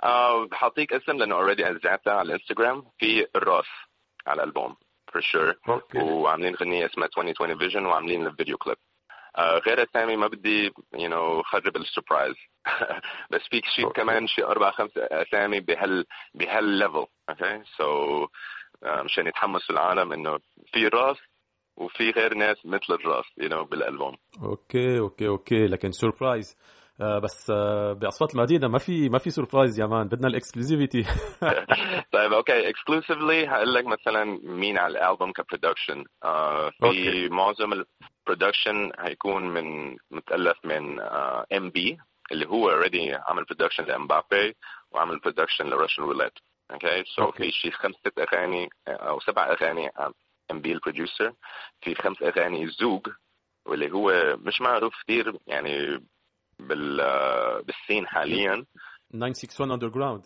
آه 0.04 0.46
بحطيك 0.46 0.94
اسم 0.94 1.18
لأنه 1.18 1.36
اوريدي 1.36 1.68
اذاعتها 1.68 2.14
على 2.14 2.28
الانستغرام 2.28 2.84
في 3.00 3.28
الراس 3.36 3.66
على 4.28 4.44
الألبوم. 4.44 4.76
فور 5.14 5.22
شور 5.22 5.54
أوكي 5.70 5.98
وعاملين 5.98 6.56
غنية 6.56 6.86
اسمها 6.86 7.08
2020 7.08 7.58
فيجن 7.58 7.86
وعاملين 7.86 8.28
الفيديو 8.28 8.58
كليب 8.58 8.78
آه 9.38 9.58
غير 9.58 9.84
اسامي 9.84 10.16
ما 10.16 10.28
بدي 10.28 10.72
يو 10.94 11.10
نو 11.10 11.44
خرب 11.44 11.76
السربرايز 11.78 12.36
بس 13.32 13.42
فيك 13.50 13.66
شيء 13.76 13.90
كمان 13.90 14.28
شيء 14.28 14.48
أربع 14.48 14.72
خمس 14.72 14.92
أسامي 14.98 15.60
بهال 15.60 16.06
بهالليفل 16.34 17.06
أوكي 17.30 17.62
سو 17.78 18.28
مشان 18.84 19.28
يتحمسوا 19.28 19.76
العالم 19.76 20.14
إنه 20.14 20.40
في 20.74 20.88
راس 20.88 21.18
وفي 21.78 22.10
غير 22.10 22.34
ناس 22.34 22.66
مثل 22.66 22.94
الراس 22.94 23.26
يو 23.38 23.50
you 23.50 23.52
know, 23.52 23.70
بالألبوم. 23.70 24.18
Okay 24.44 25.00
okay 25.00 25.28
okay 25.28 25.68
لكن 25.68 25.92
surprise 25.92 26.58
بس 27.02 27.50
آه 27.50 27.94
بأصوات 27.94 28.36
المدينة 28.36 28.68
ما 28.68 28.78
في 28.78 29.10
ما 29.10 29.18
في 29.18 29.30
surprise 29.30 29.80
يا 29.80 29.86
man 29.86 30.08
بدنا 30.08 30.28
ال 30.28 30.34
exclusivity 30.34 31.04
طيب 32.14 32.34
okay 32.34 32.70
exclusively 32.70 33.48
هقول 33.48 33.74
لك 33.74 33.86
مثلا 33.86 34.24
مين 34.44 34.78
على 34.78 34.92
الألبوم 34.98 35.32
ك 35.32 35.38
production 35.38 36.04
آه 36.24 36.70
في. 36.70 37.30
معظم 37.30 37.74
ال 37.74 37.85
production 37.85 38.92
هيكون 39.00 39.44
من 39.44 39.98
متألف 40.12 40.58
من 40.66 41.00
ام 41.54 41.70
بي 41.70 41.98
اللي 42.32 42.48
هو 42.48 42.70
already 42.70 43.14
عمل 43.14 43.44
production 43.44 43.84
لامبابي 43.84 44.56
وعمل 44.92 45.20
production 45.20 45.66
ل 45.66 45.71
Russian 45.71 46.04
Roulette 46.04 46.34
okay? 46.72 47.04
So 47.04 47.32
في 47.32 47.52
شي 47.52 47.72
خمسة 47.72 48.12
أغاني 48.20 48.70
أو 48.88 49.20
سبع 49.20 49.52
أغاني 49.52 49.90
MB 50.52 50.62
ال 50.62 50.72
producer 50.72 51.34
في 51.82 51.96
خمس 51.96 52.22
أغاني 52.24 52.68
زوج 52.68 53.08
واللي 53.66 53.92
هو 53.92 54.38
مش 54.38 54.62
معروف 54.62 54.94
كثير 55.04 55.38
يعني 55.48 56.02
بال 56.68 57.08
scene 57.08 58.08
حاليا. 58.08 58.66
961 59.14 59.72
underground 59.72 60.26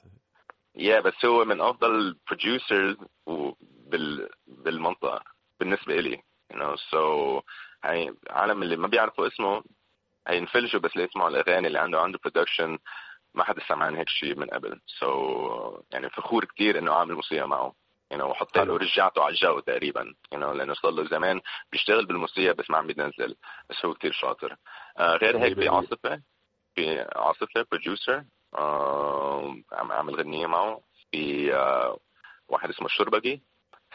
yeah 0.75 0.99
بس 0.99 1.25
هو 1.25 1.45
من 1.45 1.61
أفضل 1.61 1.95
ال 1.95 2.05
producers 2.05 2.95
بال 3.61 4.29
بالمنطقة 4.47 5.23
بالنسبة 5.59 5.95
لي 5.95 6.21
you 6.53 6.57
know. 6.57 6.75
So 6.91 7.41
هي 7.83 8.13
عالم 8.29 8.63
اللي 8.63 8.75
ما 8.75 8.87
بيعرفوا 8.87 9.27
اسمه 9.27 9.63
هينفلجوا 10.27 10.81
بس 10.81 10.97
ليسمعوا 10.97 11.29
الأغاني 11.29 11.67
اللي 11.67 11.79
عنده 11.79 12.01
عنده 12.01 12.19
production 12.23 12.77
ما 13.33 13.43
حدا 13.43 13.61
سمع 13.67 13.85
عن 13.85 13.95
هيك 13.95 14.09
شيء 14.09 14.35
من 14.35 14.47
قبل. 14.47 14.81
so 14.99 15.77
so, 15.77 15.81
يعني 15.91 16.09
فخور 16.09 16.45
كثير 16.45 16.79
إنه 16.79 16.91
اعمل 16.91 17.15
موسيقى 17.15 17.47
معه 17.47 17.75
you 18.13 18.17
know. 18.17 18.23
وحط 18.23 18.57
له 18.57 18.77
رجعته 18.77 19.23
على 19.23 19.31
الجو 19.33 19.59
تقريبا 19.59 20.13
you 20.35 20.37
know. 20.37 20.55
لأنه 20.55 20.73
صار 20.73 20.91
له 20.91 21.07
زمان 21.07 21.41
بيشتغل 21.71 22.05
بالموسيقى 22.05 22.53
بس 22.53 22.69
ما 22.69 22.77
عم 22.77 22.87
بينزل 22.87 23.35
بس 23.69 23.85
هو 23.85 23.93
كثير 23.93 24.11
شاطر. 24.11 24.55
غير 24.99 25.37
هيك 25.37 25.53
في 25.53 25.67
عاصفة 25.67 26.21
في 26.75 27.05
عاصفة 27.15 27.65
producer 27.71 28.23
آه 28.57 29.55
عم 29.71 29.91
عامل 29.91 30.15
غنية 30.15 30.47
معه. 30.47 30.81
في 31.11 31.53
آه 31.55 31.97
واحد 32.47 32.69
اسمه 32.69 32.85
الشربجي 32.85 33.41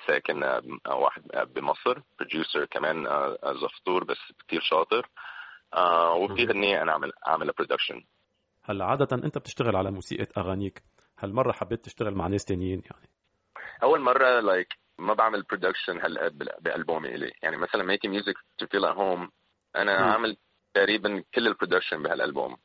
ساكن 0.06 0.42
آه 0.42 0.62
واحد 0.88 1.22
بمصر 1.54 2.00
producer 2.18 2.64
كمان 2.64 3.06
آه 3.06 3.38
زفطور 3.62 4.04
بس 4.04 4.18
كثير 4.46 4.60
شاطر. 4.60 5.08
آه 5.74 6.14
وفي 6.14 6.44
غنية 6.44 6.82
أنا 6.82 6.92
عامل 6.92 7.12
عامل 7.26 7.52
production 7.52 8.04
هلأ 8.62 8.84
عادة 8.84 9.08
أنت 9.12 9.38
بتشتغل 9.38 9.76
على 9.76 9.90
موسيقى 9.90 10.26
أغانيك. 10.40 10.82
هالمرة 11.18 11.52
حبيت 11.52 11.84
تشتغل 11.84 12.14
مع 12.14 12.26
ناس 12.26 12.44
تانيين 12.44 12.82
يعني؟ 12.90 13.08
أول 13.82 14.00
مرة 14.00 14.40
like 14.40 14.68
like, 14.72 14.76
ما 14.98 15.14
بعمل 15.14 15.42
production 15.42 16.00
هلأ 16.00 16.28
بألبومي 16.60 17.14
إلي. 17.14 17.32
يعني 17.42 17.56
مثلا 17.56 17.82
Making 17.82 18.08
Music 18.08 18.34
to 18.58 18.66
Feel 18.66 18.84
at 18.84 19.00
Home 19.00 19.30
أنا 19.76 19.98
م. 20.06 20.12
عامل 20.12 20.36
تقريبا 20.74 21.24
كل 21.34 21.46
البرودكشن 21.46 22.02
بهالألبوم. 22.02 22.56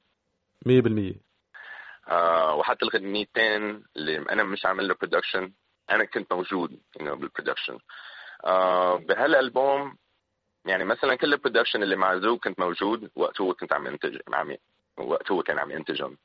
100% 0.67 1.15
آه 2.07 2.55
وحتى 2.55 2.85
الغنيتين 2.85 3.83
اللي 3.95 4.17
أنا 4.17 4.43
مش 4.43 4.65
عامل 4.65 4.87
له 4.87 4.95
production 5.01 5.53
أنا 5.89 6.05
كنت 6.05 6.33
موجود 6.33 6.71
you 6.71 7.01
know, 7.01 7.13
بال 7.13 7.24
production 7.24 7.77
آه 8.45 8.95
بهالألبوم 8.97 9.97
يعني 10.65 10.83
مثلا 10.83 11.15
كل 11.15 11.33
ال 11.33 11.38
production 11.38 11.83
اللي 11.83 11.95
مع 11.95 12.17
زوج 12.17 12.39
كنت 12.39 12.59
موجود 12.59 13.11
وقت 13.15 13.41
هو 13.41 13.53
كنت 13.53 13.73
عم 13.73 13.87
ينتج 13.87 14.17
عم 14.33 14.55
وقت 14.97 15.31
هو 15.31 15.43
كان 15.43 15.59
عم 15.59 15.71
ينتجهم. 15.71 16.17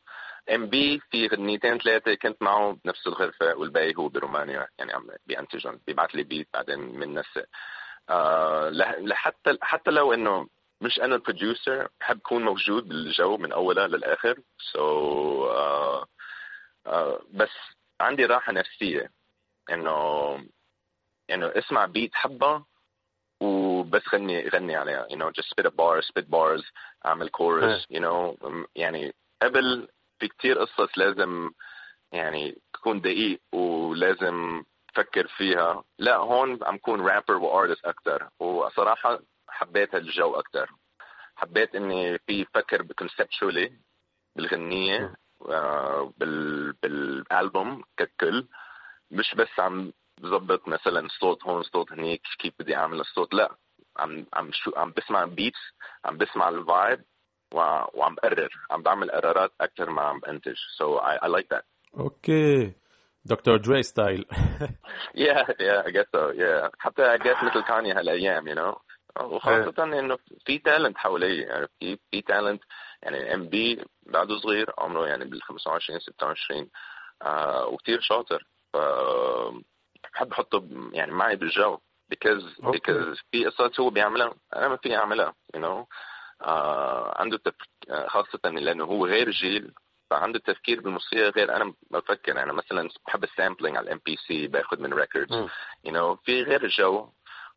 MB 0.55 1.01
في 1.11 1.27
غنيتين 1.27 1.79
ثلاثة 1.79 2.15
كنت 2.15 2.43
معه 2.43 2.79
بنفس 2.85 3.07
الغرفة 3.07 3.55
والباقي 3.55 3.95
هو 3.99 4.09
برومانيا 4.09 4.69
يعني 4.79 4.93
عم 4.93 5.07
بينتجهم 5.27 5.81
بيبعث 5.87 6.11
لي 6.11 6.23
beat 6.23 6.49
بعدين 6.55 6.79
من 6.79 7.15
نسق 7.15 7.45
آه 8.09 8.71
لحتى 9.01 9.59
حتى 9.63 9.91
لو 9.91 10.13
إنه 10.13 10.47
مش 10.81 11.01
أنا 11.01 11.15
ال 11.15 11.23
producer 11.23 11.89
بحب 12.01 12.19
اكون 12.19 12.45
موجود 12.45 12.89
بالجو 12.89 13.37
من 13.37 13.53
اولها 13.53 13.87
للآخر. 13.87 14.39
so 14.73 14.79
so, 14.79 15.53
uh, 15.53 16.07
uh, 16.89 17.23
بس 17.31 17.51
عندي 18.01 18.27
راحة 18.27 18.53
نفسية. 18.53 19.11
إنه 19.71 20.35
إنه 21.31 21.53
اسمع 21.57 21.85
beat 21.87 22.15
حبه 22.15 22.65
وبس 23.41 24.03
غني 24.15 24.49
غني 24.49 24.77
عليها. 24.77 25.07
you 25.11 25.17
know 25.17 25.31
just 25.31 25.49
spit 25.51 25.67
a 25.67 25.71
bar 25.71 26.03
spit 26.03 26.31
bars 26.31 26.73
أعمل 27.07 27.29
chorus 27.29 27.87
you 27.93 28.01
know. 28.01 28.37
يعني 28.77 29.15
قبل 29.43 29.89
في 30.19 30.29
كتير 30.29 30.59
قصص 30.59 30.99
لازم 30.99 31.51
يعني 32.13 32.59
تكون 32.73 33.01
دقيق 33.01 33.41
ولازم 33.53 34.65
تفكر 34.95 35.27
فيها. 35.27 35.85
لا 35.99 36.17
هون 36.17 36.65
عم 36.65 36.79
كون 36.79 37.07
rapper 37.07 37.37
و 37.37 37.44
artist 37.44 37.85
أكثر 37.85 38.29
وصراحة 38.41 39.21
حبيت 39.61 39.95
هالجو 39.95 40.35
أكثر 40.35 40.71
حبيت 41.37 41.75
إني 41.75 42.19
في 42.19 42.45
فكر 42.55 42.83
conceptually 42.83 43.73
بالغنية 44.37 45.15
آه 45.49 46.13
بال 46.19 46.73
بالالبوم 46.73 47.83
ككل. 47.97 48.49
مش 49.11 49.35
بس 49.35 49.49
عم 49.59 49.93
بظبط 50.21 50.69
مثلا 50.69 51.09
صوت 51.21 51.45
هون 51.45 51.63
صوت 51.63 51.93
هنيك 51.93 52.23
كيف 52.39 52.55
بدي 52.59 52.77
أعمل 52.77 53.01
الصوت 53.01 53.35
لا. 53.35 53.57
عم 53.97 54.27
عم 54.35 54.51
شو 54.53 54.73
عم 54.77 54.93
بسمع 54.97 55.25
beats 55.25 55.59
عم 56.05 56.17
بسمع 56.17 56.49
ال 56.49 56.60
vibe 56.60 57.05
وعم 57.55 58.15
بقرر 58.15 58.51
عم 58.71 58.83
بعمل 58.83 59.11
قرارات 59.11 59.53
أكثر 59.61 59.91
ما 59.91 60.03
عم 60.03 60.21
بنتج 60.21 60.57
so 60.79 60.99
I 60.99 61.17
I 61.23 61.29
like 61.29 61.53
that 61.53 61.67
okay. 61.99 62.73
Dr. 63.25 63.57
Dre 63.57 63.83
style 63.83 64.25
yeah 65.25 65.45
yeah 65.61 65.83
I 65.87 65.91
guess 65.91 66.09
so. 66.17 66.33
Yeah. 66.33 66.71
حتى 66.79 67.03
I 67.19 67.19
guess 67.23 67.45
مثل 67.45 67.63
Kanye 67.69 67.93
هالأيام 67.93 68.49
you 68.49 68.55
know. 68.59 68.90
وخاصة 69.21 69.85
إنه 69.85 70.19
في 70.47 70.59
talent 70.59 70.99
حوالي 70.99 71.39
يعني 71.39 71.67
في 71.81 71.99
في 72.11 72.23
talent 72.23 72.63
يعني 73.03 73.35
MB 73.35 73.85
بعده 74.07 74.39
صغير 74.39 74.73
عمره 74.79 75.07
يعني 75.07 75.25
بال 75.25 75.43
25 75.43 76.01
26 76.01 76.71
آه 77.23 77.67
وكثير 77.67 78.01
شاطر. 78.01 78.47
ف 78.73 78.77
بحب 80.15 80.33
أحطه 80.33 80.69
يعني 80.93 81.13
معي 81.13 81.37
بالجو. 81.37 81.79
okay. 82.65 82.79
because 82.79 83.23
في 83.33 83.45
قصص 83.45 83.81
هو 83.81 83.91
بيعملها 83.91 84.35
أنا 84.57 84.69
ما 84.69 84.77
فيني 84.77 84.97
أعملها 84.97 85.35
you 85.57 85.61
know. 85.61 85.87
آه 86.43 87.15
عنده 87.21 87.41
خاصة 88.07 88.49
لأنه 88.51 88.85
هو 88.85 89.07
غير 89.07 89.31
جيل 89.31 89.75
فعنده 90.11 90.39
تفكير 90.39 90.81
بالموسيقى 90.81 91.31
غير 91.31 91.57
أنا 91.57 91.75
بفكر. 91.91 92.43
أنا 92.43 92.53
مثلا 92.53 92.89
بحب 93.07 93.25
ال 93.25 93.31
sampling 93.31 93.77
على 93.77 93.85
ال 93.87 94.01
MPC 94.07 94.47
باخذ 94.47 94.81
من 94.81 94.93
records 94.95 95.47
you 95.87 95.91
know. 95.91 96.25
في 96.25 96.43
غير 96.43 96.65
الجو 96.65 97.09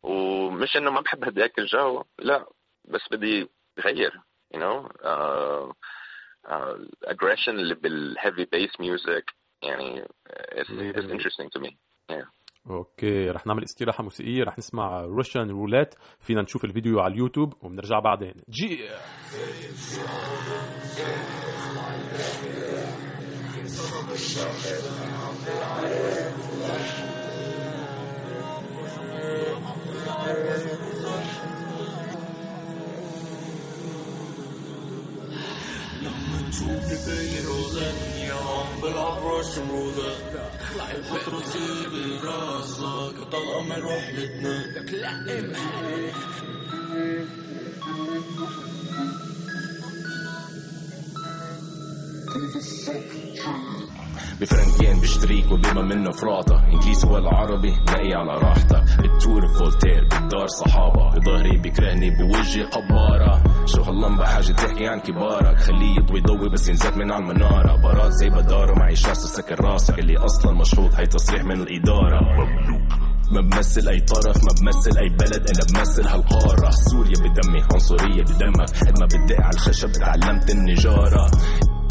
ومش 0.04 0.76
إنه 0.76 0.90
ما 0.90 1.00
بحب 1.00 1.24
هداك 1.24 1.58
الجو 1.58 2.04
لا 2.18 2.46
بس 2.84 3.00
بدي 3.10 3.48
غير 3.78 4.10
you 4.54 4.58
know 4.58 4.88
uh, 4.88 5.72
uh, 6.48 6.78
aggression 7.12 7.48
اللي 7.48 7.74
بالheavy 7.74 8.44
bass 8.54 8.72
music 8.82 9.34
يعني 9.62 10.04
it's, 10.04 10.70
مية 10.70 10.92
it's 10.92 10.96
بالمية. 10.96 11.18
interesting 11.18 11.48
to 11.58 11.62
me 11.62 11.70
yeah. 12.12 12.26
okay 12.70 13.30
رح 13.30 13.46
نعمل 13.46 13.62
استراحة 13.64 14.02
موسيقية 14.04 14.44
رح 14.44 14.58
نسمع 14.58 15.00
Russian 15.00 15.50
Roulette 15.50 15.94
فينا 16.20 16.42
نشوف 16.42 16.64
الفيديو 16.64 17.00
على 17.00 17.12
اليوتيوب 17.14 17.54
وبنرجع 17.64 17.98
بعدين 17.98 18.34
جي 18.48 18.88
بفرنكين 54.40 55.00
بشتريك 55.00 55.52
وبما 55.52 55.82
منه 55.82 56.10
فراطة. 56.10 56.64
انجليزي 56.72 57.08
ولا 57.08 57.30
عربي 57.30 57.70
لاقي 57.86 58.14
على 58.14 58.38
راحتك. 58.38 58.84
بالتور 58.98 59.46
فولتير 59.58 60.08
بالدار 60.10 60.46
صحابة. 60.46 61.10
بظهري 61.18 61.58
بيكرهني 61.58 62.10
بوجهي 62.10 62.62
قبارة. 62.62 63.53
شو 63.66 63.82
هاللمبة؟ 63.82 64.24
حاجة 64.24 64.52
تحكي 64.52 64.86
عن 64.88 65.00
كبارك. 65.00 65.58
خليه 65.58 65.96
يضوي 65.98 66.20
ضوي 66.20 66.48
بس 66.48 66.68
ينزل 66.68 66.98
من 66.98 67.12
على 67.12 67.22
المنارة. 67.22 67.76
براد 67.76 68.10
زي 68.10 68.30
بدارة 68.30 68.74
معي 68.78 68.96
شاصة 68.96 69.28
سكر 69.28 69.64
راسك. 69.64 69.98
اللي 69.98 70.16
أصلا 70.16 70.52
مشروط 70.52 70.94
هي 70.94 71.06
تصريح 71.06 71.44
من 71.44 71.60
الإدارة. 71.60 72.20
ما 73.32 73.40
بمثل 73.40 73.88
أي 73.88 74.00
طرف 74.00 74.36
ما 74.36 74.54
بمثل 74.60 74.98
أي 74.98 75.08
بلد 75.08 75.50
أنا 75.50 75.64
بمثل 75.74 76.08
هالقارة. 76.08 76.70
سوريا 76.70 77.14
بدمي 77.20 77.62
عنصرية 77.72 78.22
بدمك. 78.22 78.70
قد 78.86 79.00
ما 79.00 79.06
بتدق 79.06 79.40
على 79.40 79.54
الخشب 79.54 79.92
تعلمت 79.92 80.50
النجارة. 80.50 81.30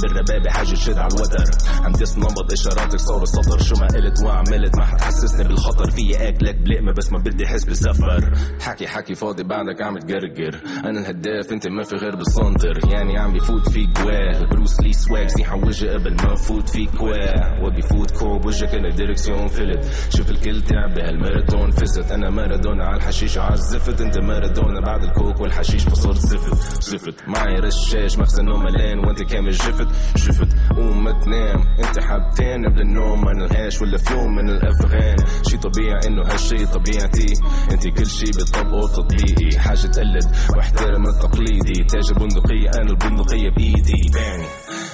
بالربابة 0.04 0.50
حاجة 0.50 0.74
تشد 0.74 0.98
على 0.98 1.14
الوتر. 1.14 1.46
عم 1.84 1.94
تسنبض 1.94 2.52
إشاراتك 2.52 3.00
صار 3.00 3.26
سطر 3.26 3.62
شو 3.62 3.76
ما 3.76 3.88
قلت 3.88 4.24
وعملت 4.24 4.78
ما 4.78 4.86
حتحسسني 4.86 5.48
بالخطر. 5.48 5.92
في 5.92 6.28
أكلك 6.28 6.56
بلقمة 6.56 6.92
بس 6.92 7.12
ما 7.12 7.18
بدي 7.18 7.46
أحس 7.46 7.64
بسفر 7.64 8.34
حكي 8.62 8.88
حكي 8.88 9.16
فاضي 9.16 9.44
بعدك 9.44 9.82
عم 9.82 9.98
تقرقر. 9.98 10.62
أنا 10.86 11.00
الهداف 11.00 11.52
أنت 11.52 11.68
ما 11.68 11.84
في 11.84 11.96
غير 11.96 12.16
بالسنتر. 12.16 12.80
يعني 12.94 13.18
عم 13.18 13.34
بفوت 13.34 13.70
فيك 13.70 14.00
واه 14.06 14.46
بروس 14.46 14.80
لي 14.80 14.94
سواك 14.94 15.28
زيحة 15.28 15.56
وجه 15.56 15.94
قبل 15.94 16.14
ما 16.14 16.36
فوت 16.36 16.70
فيك 16.70 17.02
واه 17.02 17.64
وبيفوت 17.64 18.12
كوب 18.12 18.42
بوجهك 18.42 18.76
أنا 18.76 18.90
ديركسيون 18.96 19.48
فلت. 19.48 19.86
شوف 20.18 20.30
الكل 20.30 20.62
تعب 20.62 20.94
بهالماراثون. 20.94 21.72
فزت 21.72 22.12
أنا 22.12 22.30
مارادونا 22.30 22.86
على 22.86 22.98
الحشيش 22.98 23.38
على 23.38 23.54
الزفت. 23.54 24.02
أنت 24.02 24.18
مارادونا 24.18 24.82
بعد 24.82 25.04
الكوك 25.04 25.42
والحشيش 25.42 25.84
فصرت 25.84 26.20
زفت 26.20 26.84
زفت. 26.84 27.16
معي 27.28 27.60
رشاش 27.60 28.18
مخزنه 28.18 28.58
ملان 28.58 29.00
وأنت 29.00 29.24
كامل 29.24 29.52
جفت. 29.52 29.88
جفت 30.16 30.48
قوم 30.76 31.22
تنام 31.22 31.64
انت 31.80 32.00
حابتين 32.00 32.66
قبل 32.66 32.82
النوم 32.82 33.26
ما 33.26 33.34
نلهاش 33.34 33.82
ولا 33.82 33.98
في 33.98 34.14
يوم 34.14 34.36
من 34.36 34.50
الأفغان. 34.50 35.16
شي 35.50 35.58
طبيعي 35.58 36.08
إنه 36.08 36.22
هالشي 36.22 36.66
طبيعتي. 36.66 37.34
انت 37.72 37.88
كل 37.88 38.08
شي 38.08 38.26
بتطبقه 38.26 38.88
تطبيقي 38.88 39.60
حاجة 39.60 39.88
تقلد 39.88 40.36
واحترم 40.58 41.08
التقليدي. 41.08 41.84
تاج 41.84 42.10
البندقية 42.10 42.70
أنا 42.76 42.90
البندقية 42.90 43.50
بإيدي. 43.50 44.12
باني 44.14 44.48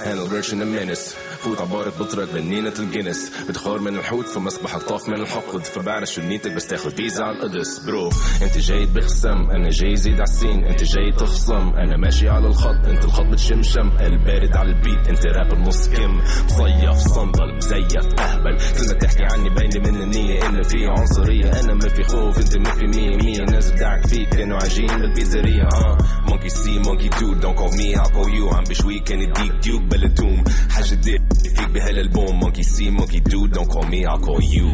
أنا 0.06 0.24
الفيرجن 0.24 0.62
المنس 0.62 1.16
فوت 1.40 1.62
عبارة 1.62 1.90
بطرك 2.00 2.30
بنينة 2.34 2.74
الجنس 2.80 3.32
بتخار 3.50 3.80
من 3.80 3.96
الحوت 3.96 4.26
فمسبح 4.26 4.76
الطاف 4.76 5.10
من 5.10 5.14
الحقد 5.22 5.64
فبعرف 5.64 6.10
شو 6.10 6.22
نيتك 6.22 6.52
بس 6.52 6.68
تاخد 6.68 6.90
فيزا 6.90 7.24
على 7.24 7.38
القدس. 7.38 7.80
برو 7.80 8.10
أنت 8.42 8.58
جاي 8.58 8.86
بخصم 8.86 9.50
أنا 9.52 9.70
جاي 9.70 9.96
زيد 9.96 10.14
على 10.14 10.24
السين 10.24 10.64
أنت 10.64 10.84
جاي 10.84 11.12
تخصم 11.12 11.70
أنا 11.70 11.98
ماشي 11.98 12.30
على 12.30 12.48
الخط 12.48 12.86
أنت 12.88 13.06
الخط 13.06 13.26
بتشمشم 13.26 13.92
البارد 14.00 14.58
على 14.58 14.70
البيت 14.70 15.08
أنت 15.08 15.26
راب 15.28 15.54
النص 15.54 15.88
كم 15.90 16.18
مصيف 16.46 16.98
صندل 17.14 17.56
مزيف 17.56 18.20
أهبل 18.20 18.58
كلمة 18.78 18.94
تحكي 19.00 19.24
عني 19.24 19.50
باينة 19.50 19.90
من 19.90 20.02
النية 20.02 20.46
انه 20.50 20.64
في 20.64 20.86
عنصرية 20.88 21.60
أنا 21.60 21.74
ما 21.74 21.90
في 21.90 22.04
خوف 22.04 22.38
أنت 22.40 22.58
ما 22.58 22.72
في 22.72 22.86
مية 22.86 23.18
مية 23.18 23.40
الناس 23.40 23.72
بدعك 23.72 24.08
فيك 24.08 24.30
كانوا 24.30 24.58
عاجين 24.58 24.88
بالبيزارية 24.88 25.64
ها 25.64 25.98
مونكي 26.28 26.50
سي 26.50 26.80
مونكي 26.80 27.10
تو 27.10 27.34
دونت 27.34 27.58
كول 27.58 27.70
مي 27.78 27.96
I'll 28.00 28.28
you. 28.28 28.56
عم 28.56 28.64
بشوي 28.64 29.00
كان 29.00 29.22
يديك 29.22 29.52
ديوك 29.52 29.82
بلا 29.82 30.08
دوم 30.08 30.44
حاجة 30.70 30.94
ديك 30.96 31.22
فيك 31.44 31.70
بهالالبوم 31.74 32.40
مونكي 32.40 32.64
سي 32.64 32.90
مونكي 32.90 33.20
دو 33.20 33.46
دونت 33.46 33.72
كول 33.72 33.88
مي 33.88 34.08
I'll 34.08 34.20
call 34.20 34.42
you. 34.42 34.68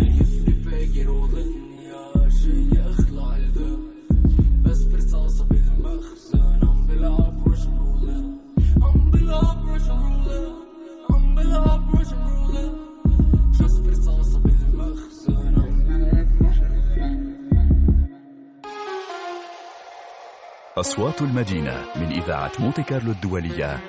أصوات 20.78 21.21
المدينة 21.21 21.86
من 21.95 22.12
إذاعة 22.12 22.51
مونتي 22.60 22.84
كارلو 22.84 23.12
الدولية 23.12 23.80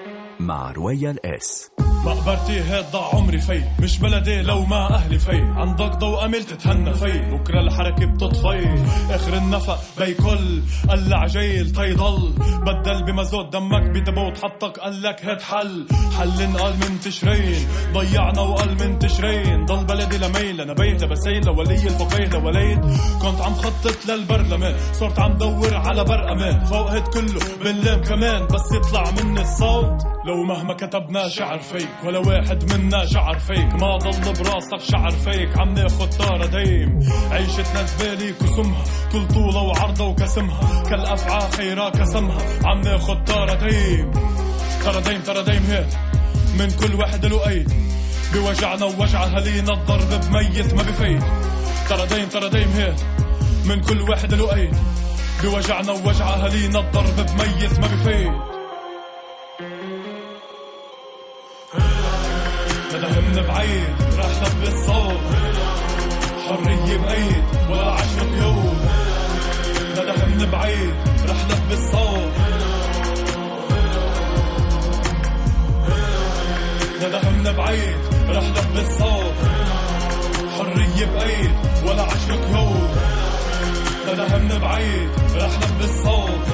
مع 0.40 0.72
رويال 0.72 1.26
إس. 1.26 1.70
مقبرتي 2.06 2.60
هاد 2.60 2.84
ضاع 2.92 3.14
عمري 3.14 3.38
في. 3.38 3.62
مش 3.82 3.98
بلدي 3.98 4.42
لو 4.42 4.64
ما 4.64 4.94
أهلي 4.94 5.18
في. 5.18 5.36
عندك 5.56 5.96
ضوء 5.96 6.24
امل 6.24 6.44
تتهنى 6.44 6.94
في. 6.94 7.30
بكرة 7.30 7.60
الحركة 7.60 8.06
بتطفي. 8.06 8.84
آخر 9.10 9.36
النفق 9.36 9.78
بيكل 9.98 10.62
قلع 10.90 11.26
جيل 11.26 11.70
تيضل. 11.70 12.32
بدل 12.66 13.04
بمازوت 13.04 13.52
دمك 13.52 13.82
بدبوت 13.82 14.38
حطك 14.38 14.78
قالك 14.78 15.24
هاد 15.24 15.42
حل. 15.42 15.86
حل 16.18 16.42
انقال 16.42 16.72
من 16.72 17.00
تشرين. 17.00 17.68
ضيعنا 17.92 18.40
وقال 18.40 18.70
من 18.70 18.98
تشرين. 18.98 19.64
ضل 19.64 19.84
بلدي 19.84 20.18
لميل 20.18 20.60
أنا 20.60 20.72
بيت 20.72 21.04
بسيل. 21.04 21.46
لولي 21.46 21.74
الفقيه 21.74 22.28
لوليد 22.28 22.80
كنت 23.22 23.40
عم 23.40 23.54
خطط 23.54 24.06
للبرلمان. 24.08 24.74
صرت 24.92 25.18
عم 25.18 25.32
دور 25.32 25.74
على 25.74 26.04
بر 26.04 26.32
أمان 26.32 26.64
فوق 26.64 26.90
هاد 26.90 27.08
كله 27.08 27.40
باللام 27.64 28.00
كمان. 28.00 28.46
بس 28.46 28.72
يطلع 28.72 29.04
مني 29.10 29.40
الصوت. 29.40 30.15
لو 30.26 30.44
مهما 30.44 30.74
كتبنا 30.74 31.28
شعر 31.28 31.58
فيك 31.58 31.88
ولا 32.04 32.18
واحد 32.18 32.72
منا 32.72 33.06
شعر 33.06 33.38
فيك. 33.38 33.74
ما 33.74 33.96
ضل 33.96 34.32
براسك 34.32 34.80
شعر 34.90 35.10
فيك 35.10 35.58
عم 35.58 35.74
ناخد 35.74 36.10
طارة 36.10 36.46
دايم 36.46 36.98
عيشتنا 37.30 37.82
زبالي 37.82 38.32
كسمها 38.32 38.84
طول 39.12 39.28
طولة 39.28 39.62
وعرضة 39.62 40.04
وكسمها. 40.04 40.82
كالأفعى 40.90 41.50
خيرا 41.50 41.88
كسمها 41.90 42.42
عم 42.64 42.80
ناخد 42.80 43.24
طارة 43.24 43.54
دايم 43.54 44.10
ترى 44.84 45.00
دايم 45.00 45.20
ترى 45.20 45.42
دايم 45.42 45.62
هيك 45.62 45.86
من 46.58 46.70
كل 46.70 46.94
واحد 46.94 47.26
له 47.26 47.48
ايد 47.48 47.72
بوجعنا 48.34 48.84
ووجع 48.84 49.24
اهالينا 49.24 49.72
الضرب 49.72 50.08
بميت 50.10 50.74
ما 50.74 50.82
بفيد. 50.82 51.22
ترى 51.88 52.06
دايم 52.06 52.28
ترى 52.28 52.48
دايم 52.48 52.68
هيك 52.68 52.96
من 53.64 53.80
كل 53.80 54.02
واحد 54.10 54.34
له 54.34 54.54
ايد 54.54 54.76
بوجعنا 55.42 55.92
ووجع 55.92 56.28
اهالينا 56.28 56.80
الضرب 56.80 57.16
بميت 57.16 57.78
ما 57.80 57.86
بفيد. 57.86 58.55
بعيد 63.66 64.18
راح 64.18 64.30
لبي 64.42 64.68
الصوت 64.68 65.20
حرية 66.48 66.96
بأيد 66.96 67.44
ولا 67.70 67.90
عشرة 67.92 68.36
يوم. 68.42 68.78
بدها 69.96 70.26
من 70.26 70.48
بعيد 70.52 70.94
راح 71.28 71.36
لبي 71.44 71.74
الصوت 71.74 72.32
بدها 77.00 77.30
من 77.30 77.52
بعيد 77.56 77.96
راح 78.28 78.44
لبي 78.44 78.80
الصوت 78.80 79.34
حرية 80.58 81.06
بأيد 81.06 81.50
ولا 81.86 82.02
عشرة 82.02 82.48
يوم. 82.56 82.88
بدها 84.08 84.38
من 84.38 84.58
بعيد 84.62 85.10
راح 85.34 85.50
لبي 85.50 85.84
الصوت 85.84 86.46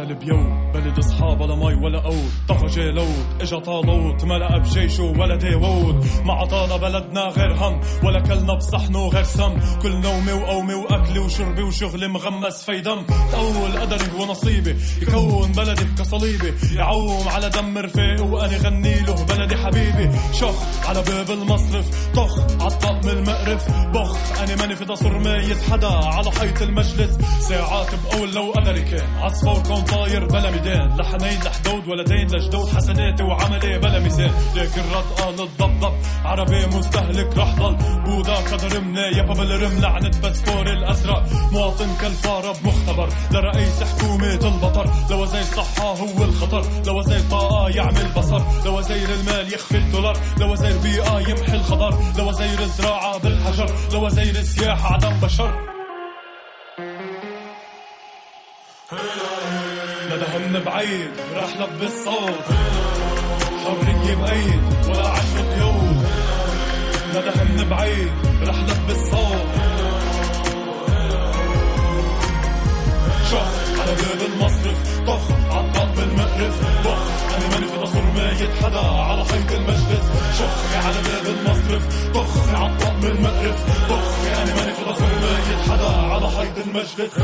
فتى 0.00 0.12
البيوت 0.12 0.74
بلد 0.74 0.98
أصحاب 0.98 1.40
ولا 1.40 1.54
مي 1.54 1.74
ولا 1.74 2.00
قوت 2.00 2.30
طغى 2.48 2.66
جالوت 2.66 3.26
إجا 3.40 3.58
طالوت. 3.58 4.24
ملأ 4.24 4.58
بجيشه 4.58 5.02
ولا 5.02 5.36
داوود. 5.36 6.06
ما 6.24 6.34
عطانا 6.34 6.76
بلدنا 6.76 7.20
غير 7.20 7.54
هم. 7.54 7.80
ولا 8.04 8.20
كلنا 8.20 8.54
بصحنه 8.54 9.08
غير 9.08 9.22
سم. 9.22 9.56
كل 9.82 10.00
نومي 10.00 10.32
وقومي 10.32 10.74
واكلي 10.74 11.18
وشربي 11.18 11.62
وشغلي 11.62 12.08
مغمس 12.08 12.64
في 12.64 12.80
دم. 12.80 13.02
تقول 13.32 13.72
قدري 13.80 14.22
ونصيبي. 14.22 14.76
يكون 15.02 15.52
بلدي 15.52 15.84
كصليبي. 15.98 16.54
يعوم 16.76 17.28
على 17.28 17.50
دم 17.50 17.78
رفيقي 17.78 18.22
وأنا 18.22 18.56
غني 18.56 19.00
له 19.00 19.24
بلدي 19.24 19.56
حبيبي. 19.56 20.10
شخ 20.32 20.88
على 20.88 21.02
باب 21.02 21.30
المصرف. 21.30 22.10
طخ 22.14 22.62
عالطقم 22.62 23.08
المقرف. 23.08 23.70
بخ 23.70 24.40
أنا 24.42 24.56
ماني 24.56 24.76
في 24.76 24.84
ميت 25.10 25.62
حدا 25.70 25.88
على 25.88 26.30
حيط 26.30 26.62
المجلس. 26.62 27.18
ساعات 27.40 27.88
بقول 28.04 28.34
لو 28.34 28.52
قدري 28.52 28.82
كان. 28.82 29.08
عصفور 29.16 29.62
كون 29.62 29.82
طاير 29.90 30.24
بلا 30.24 30.50
ميدان 30.50 30.96
لحنين 30.96 31.42
لحدود 31.42 31.88
ولدين 31.88 32.26
لجدود 32.26 32.68
حسناتي 32.68 33.22
وعملي 33.22 33.78
بلا 33.78 33.98
ميزان. 33.98 34.30
ليك 34.54 34.78
الرد 34.78 35.04
قال 35.18 35.40
الضبضب. 35.40 35.94
عربي 36.24 36.66
مستهلك 36.66 37.38
رح 37.38 37.54
ضل. 37.54 37.76
بودا 38.04 38.34
قدر 38.34 38.80
منايبة 38.80 39.34
بالرم 39.34 39.80
لعنة 39.80 40.10
باسبور 40.22 40.66
الأزرق. 40.66 41.22
مواطن 41.52 41.96
كالفارة 42.00 42.52
بمختبر. 42.62 43.08
لرئيس 43.30 43.82
حكومة 43.82 44.40
البطر. 44.44 44.90
لوزير 45.10 45.42
صحة 45.42 45.88
هو 45.88 46.24
الخطر. 46.24 46.64
لوزير 46.86 47.20
طاقة 47.30 47.68
يعمل 47.68 48.08
بصر. 48.16 48.42
لوزير 48.64 49.08
المال 49.08 49.54
يخفي 49.54 49.76
الدولار. 49.76 50.16
لوزير 50.40 50.78
بيئة 50.82 51.20
يمحي 51.28 51.56
الخضر. 51.56 51.94
لوزير 52.18 52.58
الزراعة 52.60 53.18
بالحجر. 53.18 53.70
لوزير 53.92 54.34
السياحة 54.34 54.94
عدم 54.94 55.20
بشر. 55.20 55.70
لدهن 60.10 60.62
بعيد 60.64 61.10
راح 61.34 61.56
لبس 61.56 61.92
صوت 62.04 62.44
حرية 63.64 64.14
بأيد 64.14 64.62
ولا 64.88 65.08
عشرة 65.08 65.54
قيود 65.54 66.06
لدهن 67.14 67.68
بعيد 67.68 68.12
راح 68.46 68.56
لبس 68.56 69.10
صوت 69.10 69.46
شخ 73.30 73.80
على 73.80 73.94
باب 73.94 74.20
المصرف 74.32 75.00
طخ 75.06 75.54
عالطق 75.54 75.94
بالمقرف 75.96 76.60
بخ 76.84 77.02
أنا 77.36 77.48
ماني 77.48 77.66
في 77.66 78.00
ميت 78.14 78.64
حدا 78.64 78.80
على 78.80 79.24
حيط 79.24 79.52
المجلس. 79.52 80.04
شخ 80.38 80.84
على 80.86 80.96
باب 81.02 81.34
المصرف 81.36 82.12
طخ 82.14 82.54
عالطق 82.54 82.92
بالمقرف 83.02 83.88
بخ 83.90 84.38
أنا 84.42 84.54
ماني 84.54 84.72
في 84.74 85.04
ميت 85.22 85.70
حدا 85.70 85.88
على 85.88 86.30
حيط 86.30 86.66
المجلس. 86.66 87.14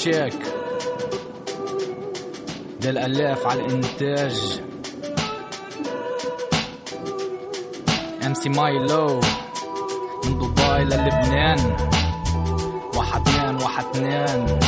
تشيك 0.00 0.42
للألاف 2.84 3.46
على 3.46 3.60
الإنتاج. 3.60 4.60
ام 8.26 8.34
سي 8.34 8.48
مايلو 8.48 9.20
من 10.24 10.38
دبي 10.38 10.84
للبنان. 10.84 11.76
واحد 12.96 13.28
اثنين 13.28 13.54
واحد 13.62 13.84
اثنين. 13.84 14.58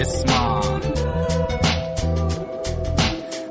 اسمع. 0.00 0.60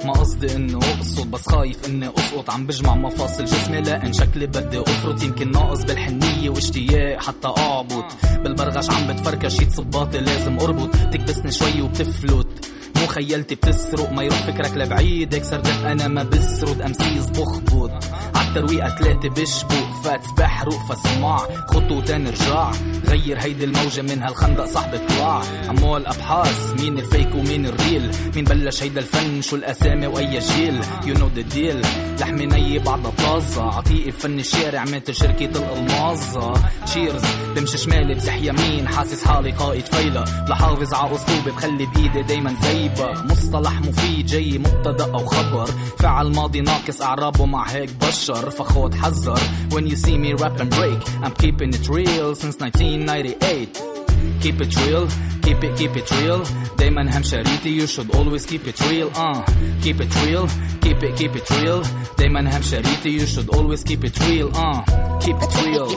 ما 0.05 0.11
قصدي 0.11 0.47
اقصد 0.47 0.90
بس 1.31 1.49
خايف 1.49 1.85
إني 1.87 2.09
أسقط. 2.17 2.49
عم 2.49 2.67
بجمع 2.67 2.95
مفاصل 2.95 3.45
جسمي 3.45 3.81
لأن 3.81 4.13
شكلي 4.13 4.47
بدي 4.47 4.79
أفرط. 4.79 5.23
يمكن 5.23 5.51
ناقص 5.51 5.83
بالحنية 5.83 6.49
واشتياق 6.49 7.23
حتى 7.23 7.47
اعبط 7.47 8.05
بالبرغش 8.43 8.89
عم 8.89 9.07
بتفركش. 9.07 9.57
شيت 9.57 9.71
صباطي 9.71 10.17
لازم 10.17 10.59
أربط. 10.59 10.95
تكبسني 10.95 11.51
شوي 11.51 11.81
وبتفلت. 11.81 12.71
مو 12.95 13.07
خيلتي 13.07 13.55
بتسرق. 13.55 14.11
ما 14.11 14.23
يروح 14.23 14.37
فكرك 14.37 14.77
لبعيد 14.77 15.33
هيك 15.33 15.43
صرت 15.43 15.67
أنا 15.67 16.07
ما 16.07 16.23
بسرد. 16.23 16.81
أمسيز 16.81 17.29
بخبط. 17.29 17.91
عالترويقة 18.35 18.95
ثلاثة 18.95 19.29
بشبق 19.29 20.01
فات 20.03 20.21
بحرق. 20.37 20.87
فاسمع 20.89 21.37
خطوتين 21.67 22.27
رجع 22.27 22.71
غير 23.07 23.39
هيدي 23.39 23.63
الموجة 23.63 24.01
من 24.01 24.23
هالخندق 24.23 24.65
صاحبي 24.65 24.97
طلع 24.97 25.41
عمول 25.69 26.05
أبحاث 26.05 26.73
مين 26.81 26.97
الفيك 26.97 27.35
ومين 27.35 27.65
الريل؟ 27.65 28.11
مين 28.35 28.43
بلش 28.43 28.83
هيدا 28.83 29.01
الفن؟ 29.01 29.41
شو 29.41 29.55
الأسامي 29.55 30.07
وأي 30.07 30.39
جيل؟ 30.39 30.81
يو 31.05 31.13
نو 31.17 31.27
ذا 31.35 31.41
ديل 31.41 31.81
لحمي 32.19 32.45
ني 32.45 32.79
بعدها 32.79 33.11
طازة 33.11 33.63
عطيقي 33.63 34.11
فن 34.11 34.39
الشارع 34.39 34.83
متر 34.83 35.13
شركة 35.13 35.45
الالماظة 35.45 36.53
تشيرز 36.85 37.23
بمشي 37.55 37.77
شمالي 37.77 38.15
بزح 38.15 38.35
يمين. 38.35 38.87
حاسس 38.87 39.25
حالي 39.25 39.51
قائد 39.51 39.85
فيلة 39.85 40.23
لحافظ 40.49 40.93
ع 40.93 41.15
أسلوبي 41.15 41.51
بخلي 41.51 41.85
بإيدي 41.85 42.21
دايما 42.21 42.55
زيبة 42.63 43.11
مصطلح 43.23 43.81
مفيد 43.81 44.25
جاي 44.25 44.57
مبتدأ 44.57 45.05
أو 45.05 45.25
خبر. 45.25 45.65
فعل 45.99 46.35
ماضي 46.35 46.61
ناقص 46.61 47.01
أعرابه 47.01 47.45
مع 47.45 47.69
هيك 47.69 47.89
بشر. 48.01 48.49
فخود 48.49 48.95
حذر. 48.95 49.39
When 49.71 49.87
you 49.87 49.95
see 49.95 50.17
me 50.17 50.33
rap 50.33 50.59
and 50.59 50.69
break 50.69 51.01
I'm 51.23 51.33
keeping 51.43 51.71
it 51.73 51.87
real. 51.89 52.35
Since 52.35 52.61
1998 52.90 54.40
keep 54.40 54.60
it 54.60 54.76
real 54.76 55.06
keep 55.42 55.62
it 55.62 55.76
keep 55.78 55.96
it 55.96 56.10
real 56.10 56.42
دايما 56.78 57.16
هم 57.16 57.22
شريتي 57.22 57.80
you 57.80 57.86
should 57.86 58.10
always 58.14 58.44
keep 58.46 58.66
it 58.66 58.80
real 58.80 59.08
uh 59.14 59.42
keep 59.82 60.00
it 60.00 60.14
real 60.24 60.48
keep 60.80 61.02
it 61.02 61.16
keep 61.16 61.36
it 61.36 61.50
real 61.50 61.86
دايما 62.18 62.56
هم 62.56 62.62
شريتي 62.62 63.18
you 63.18 63.26
should 63.26 63.48
always 63.56 63.84
keep 63.84 64.04
it 64.04 64.18
real 64.20 64.48
uh 64.56 64.82
keep 65.20 65.36
it 65.42 65.54
real 65.64 65.88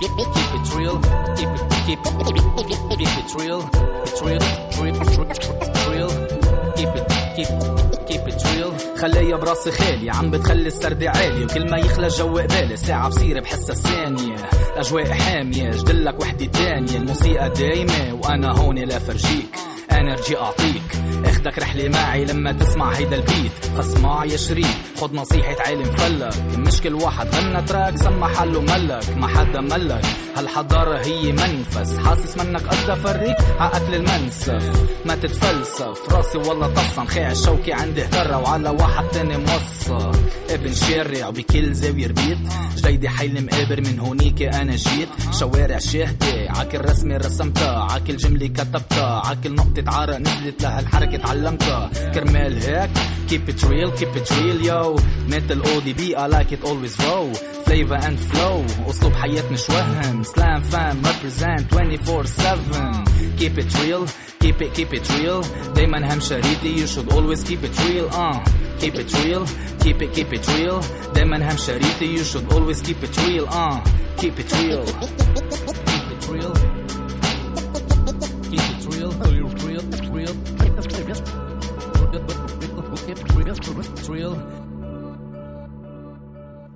keep 0.00 0.52
it 0.58 0.66
real 0.76 0.96
keep 1.36 1.48
it 1.48 1.62
keep 1.86 1.98
it 1.98 2.14
keep 2.98 3.14
it 3.20 3.30
real 3.38 3.60
it's 4.04 4.20
real 4.26 4.42
real 4.82 4.96
real 5.90 6.10
keep 6.76 6.92
it 6.98 7.06
keep 7.36 7.48
keep 8.08 8.24
it 8.30 8.45
خليها 8.97 9.37
براسي 9.37 9.71
خالي 9.71 10.09
عم 10.09 10.31
بتخلي 10.31 10.67
السرد 10.67 11.03
عالي 11.03 11.45
وكل 11.45 11.71
ما 11.71 11.77
يخلى 11.77 12.07
الجو 12.07 12.37
قبالي 12.37 12.77
ساعة 12.77 13.09
بصير 13.09 13.39
بحسها 13.39 13.75
ثانية 13.75 14.35
الأجواء 14.73 15.11
حامية 15.11 15.69
جدلك 15.71 16.19
وحدة 16.21 16.45
تانية 16.45 16.97
الموسيقى 16.97 17.49
دايمة 17.49 18.13
وأنا 18.23 18.51
هون 18.57 18.79
لا 18.79 18.99
فرجيك. 18.99 19.55
انرجي 19.99 20.37
أعطيك. 20.37 20.83
اخدك 21.25 21.59
رحلة 21.59 21.89
معي 21.89 22.25
لما 22.25 22.51
تسمع 22.51 22.91
هيدا 22.93 23.15
البيت 23.15 23.51
فاسمع 23.77 24.25
يا 24.25 24.37
شريك 24.37 24.77
خد 25.01 25.13
نصيحة 25.13 25.55
عالم 25.65 25.83
فلك 25.83 26.33
مش 26.57 26.81
كل 26.81 26.93
واحد 26.93 27.27
غنى 27.35 27.61
تراك 27.61 27.97
سمى 27.97 28.25
حاله 28.27 28.61
ملك 28.61 29.17
ما 29.17 29.27
حدا 29.27 29.61
ملك. 29.61 30.05
هالحضارة 30.37 30.97
هي 31.05 31.31
منفس 31.31 31.97
حاسس 31.97 32.37
منك 32.37 32.61
قد 32.61 32.93
فريك 32.93 33.35
عقل 33.59 33.95
المنسف 33.95 34.87
ما 35.05 35.15
تتفلسف. 35.15 36.13
راسي 36.13 36.37
والله 36.37 36.67
طصن 36.67 37.05
خيع 37.07 37.31
الشوكي 37.31 37.73
عندي 37.73 38.03
اهترى 38.03 38.35
وعلى 38.35 38.69
واحد 38.69 39.07
تاني 39.07 39.37
موصى 39.37 40.11
ابن 40.49 40.73
شارع 40.73 41.27
وبكل 41.27 41.73
زاوية 41.73 42.07
ربيت. 42.07 42.37
جديدي 42.77 43.09
حيل 43.09 43.45
مقابر 43.45 43.81
من 43.81 43.99
هونيك 43.99 44.41
أنا 44.41 44.75
جيت. 44.75 45.09
شوارع 45.39 45.77
شاهدة 45.77 46.27
عاكل 46.57 46.81
رسمة 46.85 47.17
رسمتها 47.17 47.91
عاكل 47.91 48.17
جملة 48.17 48.47
كتبتها 48.47 49.21
عاكل 49.27 49.55
نقطة 49.55 49.83
عرق 49.87 50.17
نزلت 50.17 50.61
لهالحركة 50.61 51.17
تعلمتها 51.17 51.89
كرمال 52.13 52.63
هيك 52.63 52.89
keep 53.29 53.49
it 53.53 53.63
real 53.63 53.91
keep 53.99 54.15
it 54.19 54.29
real 54.31 54.61
yo 54.69 55.01
مثل 55.27 55.61
اودي 55.61 55.93
بي 55.93 56.15
I 56.15 56.27
like 56.27 56.51
it 56.51 56.63
always 56.67 56.99
raw 56.99 57.33
flavor 57.65 57.99
and 58.07 58.19
flow 58.19 58.89
اسلوب 58.89 59.13
حياة 59.13 59.43
مش 59.51 59.69
وهم 59.69 60.23
slam 60.23 60.61
fam 60.73 61.07
represent 61.07 61.75
24/7 61.75 63.39
keep 63.39 63.57
it 63.57 63.73
real 63.79 64.05
keep 64.43 64.61
it 64.61 64.73
keep 64.77 64.93
it 64.93 65.09
real 65.09 65.45
دايما 65.75 66.13
هم 66.13 66.19
شريطي 66.19 66.77
you 66.77 66.87
should 66.87 67.11
always 67.13 67.43
keep 67.43 67.63
it 67.63 67.79
real 67.79 68.09
uh 68.13 68.39
keep 68.81 68.95
it 68.95 69.13
real 69.13 69.45
keep 69.83 70.01
it 70.01 70.11
keep 70.17 70.33
it 70.33 70.47
real 70.47 70.85
دايما 71.15 71.51
هم 71.51 71.57
شريطي 71.57 72.17
you 72.17 72.23
should 72.23 72.53
always 72.53 72.81
keep 72.81 73.03
it 73.03 73.17
real 73.17 73.45
uh 73.47 73.77
keep 74.21 74.39
it 74.39 74.53
real 74.53 74.85
real 76.31 76.53
keep 78.51 78.65
it 78.73 78.81
real 78.93 79.11
real 79.35 79.49
real 80.15 80.35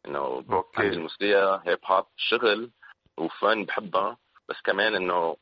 إنه 0.06 0.44
عندي 0.76 0.96
الموسيقى 0.96 1.62
hip 1.66 1.78
hop 1.84 2.04
شغل 2.16 2.70
وفن 3.18 3.64
بحبها 3.64 4.18
بس 4.48 4.56
كمان 4.64 4.94
إنه 4.94 5.36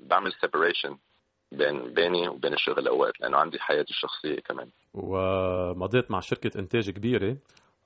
بعمل 0.00 0.32
separation 0.32 0.98
بين 1.52 1.94
بيني 1.94 2.28
وبين 2.28 2.52
الشغل 2.52 2.88
أوقات 2.88 3.20
لأنه 3.20 3.36
عندي 3.36 3.58
حياتي 3.58 3.90
الشخصية 3.90 4.40
كمان. 4.40 4.70
ومضيت 4.94 6.10
مع 6.10 6.20
شركة 6.20 6.58
إنتاج 6.58 6.90
كبيرة. 6.90 7.36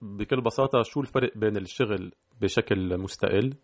بكل 0.03 0.41
بساطة 0.41 0.83
شو 0.83 1.01
الفرق 1.01 1.33
بين 1.37 1.57
الشغل 1.57 2.13
بشكل 2.41 2.99
مستقل 2.99 3.55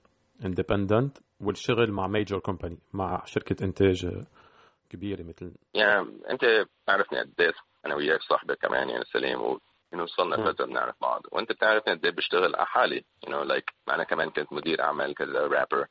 independent 0.45 1.19
والشغل 1.41 1.93
مع 1.93 2.07
major 2.07 2.41
company 2.41 2.79
مع 2.93 3.25
شركة 3.25 3.65
إنتاج 3.65 4.25
كبيرة 4.91 5.23
مثل؟ 5.23 5.53
يعني 5.75 6.07
أنت 6.31 6.45
بتعرفني 6.85 7.19
قد 7.21 7.53
أنا 7.87 7.95
وياك 7.95 8.23
صحبة 8.23 8.55
كمان 8.55 8.89
يعني 8.89 9.05
سليم 9.05 9.59
انه 9.95 10.03
وصلنا 10.03 10.37
فتره 10.53 10.67
بنعرف 10.67 10.95
بعض. 11.01 11.23
وأنت 11.33 11.53
بتعرفني 11.53 11.95
قد 11.95 12.05
إيه 12.05 12.13
بشتغل 12.13 12.57
حالي. 12.57 13.05
You 13.27 13.29
know 13.29 13.49
like 13.53 13.75
أنا 13.89 14.05
كمان 14.05 14.31
كنت 14.31 14.53
مدير 14.53 14.83
أعمال 14.83 15.15
كذا 15.15 15.47
رابر 15.47 15.87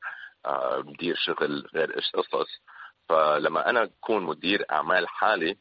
آه 0.46 0.84
مدير 0.86 1.16
شغل 1.16 1.68
غير 1.76 1.92
قصص. 2.14 2.62
فلما 3.10 3.70
أنا 3.70 3.84
أكون 3.84 4.24
مدير 4.24 4.66
أعمال 4.72 5.08
حالي 5.08 5.58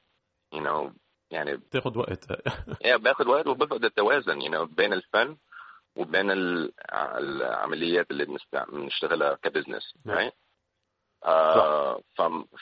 you 0.54 0.58
know 0.58 0.92
يعني 1.30 1.56
بتاخذ 1.56 1.98
وقت. 1.98 2.24
yeah, 2.86 2.96
باخذ 2.96 3.28
وقت 3.28 3.46
وبفقد 3.46 3.84
التوازن 3.84 4.40
you 4.40 4.50
know 4.50 4.74
بين 4.74 4.92
الفن 4.92 5.36
وبين 5.96 6.30
العمليات 6.30 8.10
اللي 8.10 8.38
بنشتغلها 8.68 9.34
ك 9.34 9.41
business 9.41 9.94
right? 10.08 10.32
آه 11.24 12.00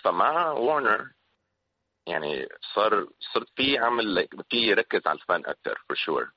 فمع 0.04 0.50
وارنر 0.50 1.10
يعني 2.06 2.48
صار 2.74 3.06
صرت 3.34 3.48
في 3.56 3.78
عمل 3.78 4.28
في 4.50 4.56
يركز 4.56 5.06
على 5.06 5.18
الفن 5.18 5.42
أكثر 5.46 5.84
for 5.88 5.96
sure 5.96 6.30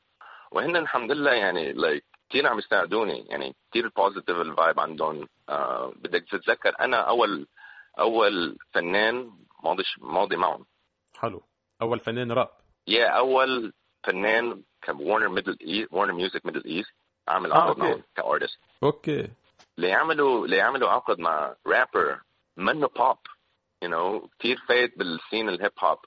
وهن 0.51 0.75
الحمد 0.75 1.11
لله 1.11 1.31
يعني 1.31 1.73
like 1.73 2.05
كثير 2.29 2.47
عم 2.47 2.59
يساعدوني 2.59 3.25
يعني 3.29 3.55
كثير 3.69 3.91
positive 3.97 4.37
ال 4.37 4.46
vibe 4.46 4.79
عندهم. 4.79 5.27
آه 5.49 5.93
بدك 5.95 6.25
تتذكر 6.31 6.75
أنا 6.79 6.97
اول 6.97 7.47
أول 7.99 8.57
فنان 8.73 9.31
ماضي 9.63 9.83
ماضي 9.97 10.35
معهم. 10.35 10.65
حلو. 11.17 11.43
أول 11.81 11.99
فنان 11.99 12.31
راب. 12.31 12.49
yeah 12.87 13.07
أول 13.07 13.73
فنان 14.03 14.63
ك 14.85 14.92
Warner 14.92 15.29
Middle 15.29 15.57
East 15.61 15.93
Warner 15.93 16.13
Music 16.13 16.45
Middle 16.45 16.63
East 16.65 16.93
عامل 17.27 17.51
آه، 17.51 17.57
عقد 17.57 17.77
معهم 17.77 18.03
ك 18.15 18.22
artist 18.22 18.59
okay. 18.83 19.27
ليعملوا 19.77 20.47
ليعملوا 20.47 20.89
عقد 20.89 21.19
مع 21.19 21.55
رابر 21.67 22.21
منه 22.57 22.87
pop 22.87 23.17
you 23.81 23.89
know 23.89 24.29
كثير 24.39 24.57
فايت 24.67 24.97
بال 24.97 25.12
scene 25.12 25.49
ال 25.49 25.55
hip 25.55 25.71
hop 25.79 25.99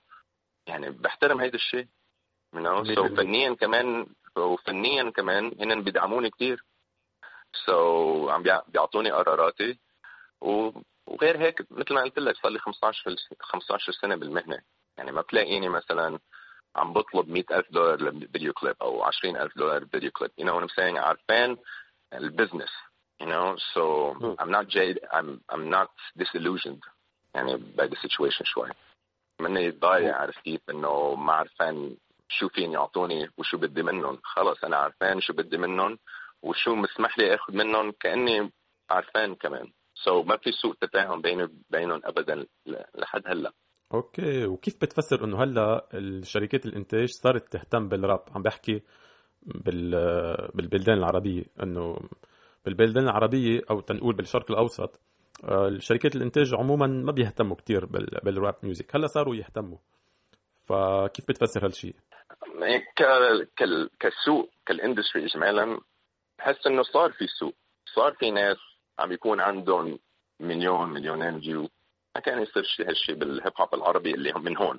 يعني 0.67 0.91
بحترم 0.91 1.41
هيدا 1.41 1.55
الشيء 1.55 1.87
you 2.55 2.61
know 2.61 2.85
so 2.95 3.17
فنيا 3.17 3.55
كمان 3.55 4.07
وفنيا 4.37 5.11
كمان 5.11 5.53
هن 5.61 5.83
بيدعموني 5.83 6.31
كثير 6.31 6.65
so, 7.67 8.31
عم 8.31 8.43
بيعطوني 8.43 9.11
قراراتي. 9.11 9.79
وغير 10.41 11.39
هيك 11.39 11.67
مثل 11.71 11.95
ما 11.95 12.03
قلت 12.03 12.19
لك 12.19 12.37
صار 12.37 12.53
لي 12.53 12.59
15 12.59 13.17
15 13.41 13.93
سنة 13.93 14.17
بالمهنة. 14.17 14.59
يعني 14.99 15.13
ما 15.13 15.21
بتلاقيني 15.21 15.69
مثلا 15.69 16.19
عم 16.77 16.93
بطلب 16.93 17.29
100000 17.29 17.73
دولار 17.73 18.03
لفيديو 18.03 18.53
كليب 18.53 18.77
أو 18.83 19.03
20000 19.03 19.59
دولار 19.59 19.87
فيديو 19.87 20.11
كليب. 20.11 20.31
You 20.41 20.45
know 20.45 20.55
what 20.55 20.63
I'm 20.63 20.75
saying 20.77 20.97
عارفين 20.99 21.57
البزنس 22.13 22.71
you 23.21 23.27
know. 23.27 23.57
So. 23.75 24.15
I'm 24.39 24.51
not 24.51 24.69
jaded 24.69 25.01
I'm 25.13 25.41
I'm 25.49 25.71
not 25.71 25.91
disillusioned. 26.17 26.83
يعني 27.35 27.57
the 27.57 27.97
situation 27.97 28.45
شوي. 28.45 28.71
مني 29.41 29.71
ضايع 29.71 30.17
عارف 30.17 30.39
كيف 30.39 30.61
إنه 30.71 31.15
ما 31.15 31.33
عارفين 31.33 31.97
شو 32.29 32.49
فين 32.49 32.73
يعطوني 32.73 33.29
وشو 33.39 33.59
بدي 33.59 33.83
منهم. 33.83 34.19
خلص 34.25 34.65
أنا 34.65 34.77
عارفين 34.77 35.21
شو 35.21 35.33
بدي 35.33 35.59
منهم 35.59 35.99
وشو 36.43 36.75
مسمح 36.75 37.19
لي 37.19 37.35
آخذ 37.35 37.53
منهم 37.53 37.93
كأني 38.01 38.53
عارفين 38.91 39.35
كمان. 39.35 39.73
so 39.95 40.27
ما 40.27 40.37
في 40.37 40.53
سوء 40.53 40.75
تفاهم 40.75 41.21
بيني 41.21 41.43
وبينهم 41.43 42.01
ابدا 42.05 42.47
لحد 42.95 43.23
هلأ. 43.27 43.53
okay. 43.95 44.47
وكيف 44.47 44.77
بتفسر 44.83 45.25
إنه 45.25 45.43
هلأ 45.43 45.89
الشركات 45.95 46.67
الإنتاج 46.67 47.09
صارت 47.09 47.53
تهتم 47.53 47.89
بالراب 47.89 48.25
عم 48.35 48.43
بحكي 48.43 48.83
بال 49.43 49.91
بالبلدان 50.55 50.99
العربية 50.99 51.45
إنه 51.63 51.99
بالبلدان 52.65 53.05
العربية 53.05 53.61
أو 53.71 53.81
تنقول 53.81 54.17
بالشرق 54.17 54.51
الأوسط 54.51 55.01
آه، 55.45 55.69
الشركات 55.69 56.17
الإنتاج 56.17 56.55
عموما 56.55 56.87
ما 56.87 57.13
بيهتموا 57.13 57.57
كثير 57.57 57.87
بال 58.23 58.36
rap 58.36 58.55
music 58.63 58.97
هلأ 58.97 59.07
صاروا 59.07 59.37
يهتموا. 59.37 59.79
فكيف 60.65 61.29
بتفسر 61.29 61.65
هالشيء؟ 61.65 61.95
كسوق 64.01 64.51
كال 64.67 64.79
industry 64.79 65.27
اجمالا 65.27 65.81
بحس 66.39 66.67
إنه 66.67 66.83
صار 66.83 67.13
في 67.13 67.27
سوق. 67.27 67.55
صار 67.95 68.15
في 68.15 68.31
ناس 68.31 68.57
عم 68.99 69.13
يكون 69.13 69.41
عندهم 69.41 69.99
مليون 70.41 70.89
مليونين 70.89 71.41
view 71.41 71.69
ما 72.15 72.21
كان 72.21 72.43
يصير 72.43 72.63
شيء 72.63 72.89
هالشيء 72.89 73.15
بال 73.15 73.30
hip 73.30 73.53
hop 73.61 73.75
العربي 73.75 74.15
اللي 74.15 74.33
هم 74.33 74.45
من 74.45 74.57
هون. 74.57 74.79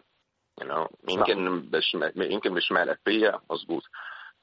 You 0.62 0.66
know 0.66 0.88
يمكن 1.10 1.62
بشمال 1.62 2.32
يمكن 2.32 2.54
بشمال 2.54 2.90
افريقيا 2.90 3.40
مزبوط. 3.52 3.84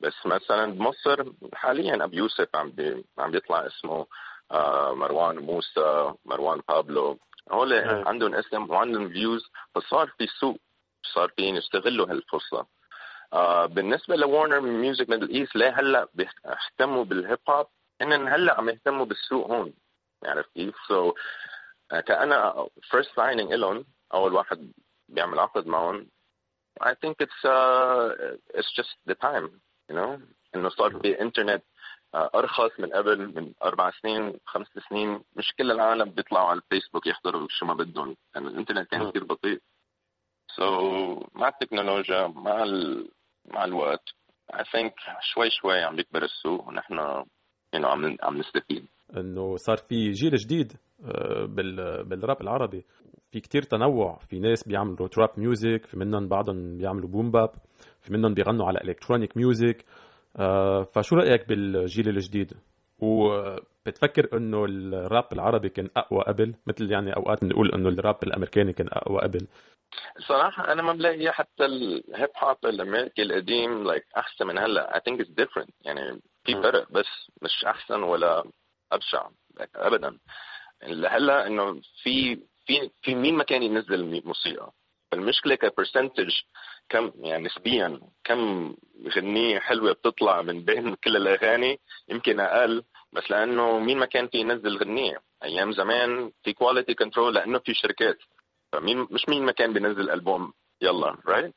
بس 0.00 0.26
مثلا 0.26 0.72
بمصر 0.72 1.32
حاليا 1.54 2.04
ابو 2.04 2.16
يوسف 2.16 2.56
عم 2.56 2.70
بي... 2.70 3.04
عم 3.18 3.30
بيطلع 3.30 3.66
اسمه 3.66 4.06
مروان 4.92 5.38
موسى 5.38 6.14
مروان 6.24 6.62
بابلو 6.68 7.18
هول 7.50 7.72
عندهم 8.06 8.34
اسم 8.34 8.70
وعندهم 8.70 9.08
views 9.08 9.50
فصار 9.74 10.06
في 10.18 10.26
سوق 10.26 10.56
صار 11.14 11.28
فين 11.28 11.56
يستغلوا 11.56 12.10
هالفرصة. 12.10 12.66
آه 13.32 13.66
بالنسبة 13.66 14.16
ل 14.16 14.23
Warner 14.23 14.60
Music 14.60 15.10
Middle 15.10 15.30
East 15.30 15.56
ليه 15.56 15.80
هلأ 15.80 16.08
بيهتموا 16.14 17.04
بال 17.04 17.18
hip 17.18 17.38
hop 17.48 17.66
هن 18.00 18.28
هلأ 18.28 18.58
عم 18.58 18.68
يهتموا 18.68 19.06
بالسوق 19.06 19.50
هون 19.50 19.74
عرفت 20.24 20.52
كيف؟ 20.54 20.74
سو 20.88 21.10
so, 21.10 21.14
كأنا 22.00 22.68
first 22.94 23.08
signing 23.08 23.52
إلهم 23.52 23.84
أول 24.14 24.32
واحد 24.32 24.72
بيعمل 25.08 25.38
عقد 25.38 25.66
معهم 25.66 26.06
I 26.82 26.94
think 26.94 27.16
it's 27.20 27.44
uh, 27.44 28.36
it's 28.54 28.70
just 28.78 28.96
the 29.10 29.14
time 29.14 29.50
you 29.90 29.96
know 29.96 30.20
إنه 30.54 30.68
صار 30.68 31.00
في 31.00 31.20
إنترنت 31.20 31.62
uh, 32.16 32.28
أرخص 32.34 32.80
من 32.80 32.92
قبل 32.92 33.26
من 33.40 33.52
أربع 33.64 33.90
سنين 34.02 34.38
خمس 34.46 34.66
سنين. 34.88 35.20
مش 35.36 35.52
كل 35.58 35.70
العالم 35.70 36.10
بيطلعوا 36.10 36.48
على 36.48 36.60
الفيسبوك 36.60 37.06
يحضروا 37.06 37.46
شو 37.50 37.66
ما 37.66 37.74
بدهم. 37.74 38.16
يعني 38.34 38.46
الإنترنت 38.46 38.90
كان 38.90 39.10
كثير 39.10 39.24
بطيء. 39.24 39.58
So 40.56 40.62
مع 41.34 41.48
التكنولوجيا 41.48 42.26
مع 42.26 42.62
ال... 42.62 43.08
مع 43.44 43.64
الوقت 43.64 44.08
I 44.52 44.62
think 44.62 44.92
شوي 45.20 45.50
شوي 45.50 45.82
عم 45.82 45.98
يكبر 45.98 46.22
السوق 46.22 46.68
ونحن 46.68 47.24
you 47.76 47.78
know, 47.80 47.84
عم 47.84 48.16
عم 48.22 48.38
نستفيد. 48.38 48.86
إنه 49.16 49.56
صار 49.56 49.76
في 49.76 50.10
جيل 50.10 50.36
جديد 50.36 50.72
آه، 51.04 51.44
بالراب 52.02 52.40
العربي. 52.42 52.84
في 53.30 53.40
كتير 53.40 53.62
تنوع. 53.62 54.18
في 54.18 54.38
ناس 54.38 54.68
بيعملوا 54.68 55.08
trap 55.08 55.30
music 55.36 55.86
في 55.86 55.98
منهم 55.98 56.28
بعضهم 56.28 56.76
بيعملوا 56.76 57.08
boom 57.08 57.30
bap 57.30 57.50
في 58.00 58.12
منهم 58.12 58.34
بيغنوا 58.34 58.66
على 58.66 58.80
electronic 58.84 59.36
music 59.36 59.84
آه، 59.84 60.05
فشو 60.94 61.16
رأيك 61.16 61.48
بالجيل 61.48 62.08
الجديد؟ 62.08 62.52
وبتفكر 62.98 64.36
إنه 64.36 64.64
الراب 64.64 65.32
العربي 65.32 65.68
كان 65.68 65.88
أقوى 65.96 66.22
قبل؟ 66.22 66.54
مثل 66.66 66.92
يعني 66.92 67.16
أوقات 67.16 67.44
بنقول 67.44 67.72
إنه 67.72 67.88
الراب 67.88 68.16
الأمريكاني 68.22 68.72
كان 68.72 68.88
أقوى 68.92 69.20
قبل. 69.20 69.46
صراحة 70.28 70.72
أنا 70.72 70.82
ما 70.82 70.92
بلاقي 70.92 71.32
حتى 71.32 71.64
الهيب 71.64 72.30
هوب 72.38 72.56
الأمريكي 72.64 73.22
القديم 73.22 73.84
like 73.84 74.18
أحسن 74.18 74.46
من 74.46 74.58
هلأ. 74.58 74.98
I 74.98 75.00
think 75.00 75.20
it's 75.20 75.30
different. 75.30 75.70
يعني 75.80 76.20
في 76.44 76.54
فرق 76.62 76.92
بس 76.92 77.30
مش 77.42 77.64
أحسن 77.64 78.02
ولا 78.02 78.44
أبدا. 79.76 80.18
اللي 80.82 81.08
هلا 81.08 81.46
إنه 81.46 81.80
في 82.02 82.36
في 82.66 82.90
في 83.02 83.14
مين 83.14 83.34
ما 83.36 83.44
كان 83.44 83.62
ينزل 83.62 84.22
موسيقى؟ 84.24 84.72
فالمشكلة 85.12 85.54
ك 85.54 85.61
percentage 85.61 86.30
كم 86.88 87.12
يعني 87.16 87.44
نسبيا 87.44 88.00
كم 88.24 88.74
غنية 89.16 89.58
حلوة 89.58 89.92
بتطلع 89.92 90.42
من 90.42 90.64
بين 90.64 90.94
كل 91.04 91.16
الأغاني؟ 91.16 91.80
يمكن 92.08 92.40
أقل 92.40 92.84
بس 93.12 93.30
لأنه 93.30 93.78
مين 93.78 93.98
ما 93.98 94.06
كان 94.06 94.28
في 94.28 94.38
ينزل 94.38 94.76
غنية. 94.76 95.22
أيام 95.44 95.72
زمان 95.72 96.32
في 96.44 96.52
quality 96.52 96.94
control 96.94 97.34
لأنه 97.34 97.58
في 97.58 97.74
شركات. 97.74 98.18
فمين 98.72 99.06
مش 99.10 99.28
مين 99.28 99.42
ما 99.42 99.52
كان 99.52 99.72
بينزل 99.72 100.10
ألبوم. 100.10 100.52
يلا 100.82 101.16
right 101.26 101.54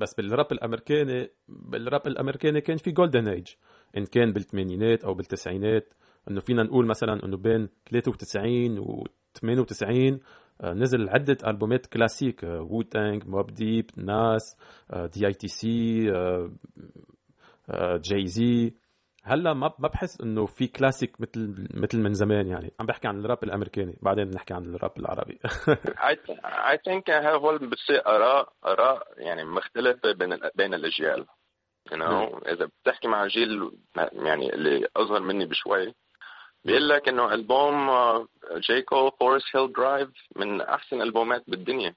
بس 0.00 0.14
بالراب 0.14 0.52
الأمريكاني 0.52 1.30
بالراب 1.48 2.06
الأمريكاني 2.06 2.60
كان 2.60 2.76
في 2.76 2.90
golden 2.90 3.28
age 3.28 3.46
إن 3.96 4.06
كان 4.06 4.32
بالثمانينات 4.32 5.04
أو 5.04 5.14
بالتسعينات 5.14 5.94
إنه 6.30 6.40
فينا 6.40 6.62
نقول 6.62 6.86
مثلا 6.86 7.24
إنه 7.24 7.36
بين 7.36 7.68
93 7.90 8.78
و 8.78 9.06
98 9.34 10.20
نزل 10.64 11.08
عدة 11.08 11.36
ألبومات 11.46 11.86
كلاسيك 11.86 12.42
Wu-Tang 12.42 13.26
Mobb 13.26 13.54
Deep 13.54 13.90
ناس 13.96 14.56
دي 14.94 15.26
اي 15.26 15.32
تي 15.32 15.48
سي 15.48 16.04
جاي 17.78 18.26
زي 18.26 18.74
هلا 19.24 19.52
ما 19.52 19.72
ما 19.78 19.88
بحس 19.88 20.20
إنه 20.20 20.46
في 20.46 20.66
كلاسيك 20.66 21.20
مثل 21.20 21.68
مثل 21.74 21.98
من 21.98 22.12
زمان 22.12 22.46
يعني. 22.46 22.72
عم 22.80 22.86
بحكي 22.86 23.08
عن 23.08 23.20
الراب 23.20 23.44
الأمريكاني 23.44 23.98
بعدين 24.02 24.24
بنحكي 24.24 24.54
عن 24.54 24.74
الراب 24.74 24.92
العربي. 24.98 25.38
I 26.70 26.78
think 26.84 27.10
هول 27.10 27.58
بتصير 27.58 28.06
آراء 28.06 28.52
آراء 28.64 29.02
يعني 29.16 29.44
مختلفة 29.44 30.12
بين 30.12 30.38
بين 30.54 30.74
الأجيال. 30.74 31.26
You 31.90 31.96
know 31.96 32.48
إذا 32.48 32.68
بتحكي 32.82 33.08
مع 33.08 33.26
جيل 33.26 33.70
يعني 34.12 34.54
اللي 34.54 34.86
أصغر 34.96 35.20
مني 35.20 35.46
بشوي 35.46 35.94
بيقول 36.64 36.88
لك 36.88 37.08
إنه 37.08 37.34
ألبوم 37.34 37.90
J. 38.54 38.82
Cole 38.82 39.10
Forest 39.20 39.56
Hills 39.56 39.72
Drive 39.72 40.08
من 40.36 40.60
أحسن 40.60 41.02
ألبومات 41.02 41.44
بالدنيا. 41.46 41.94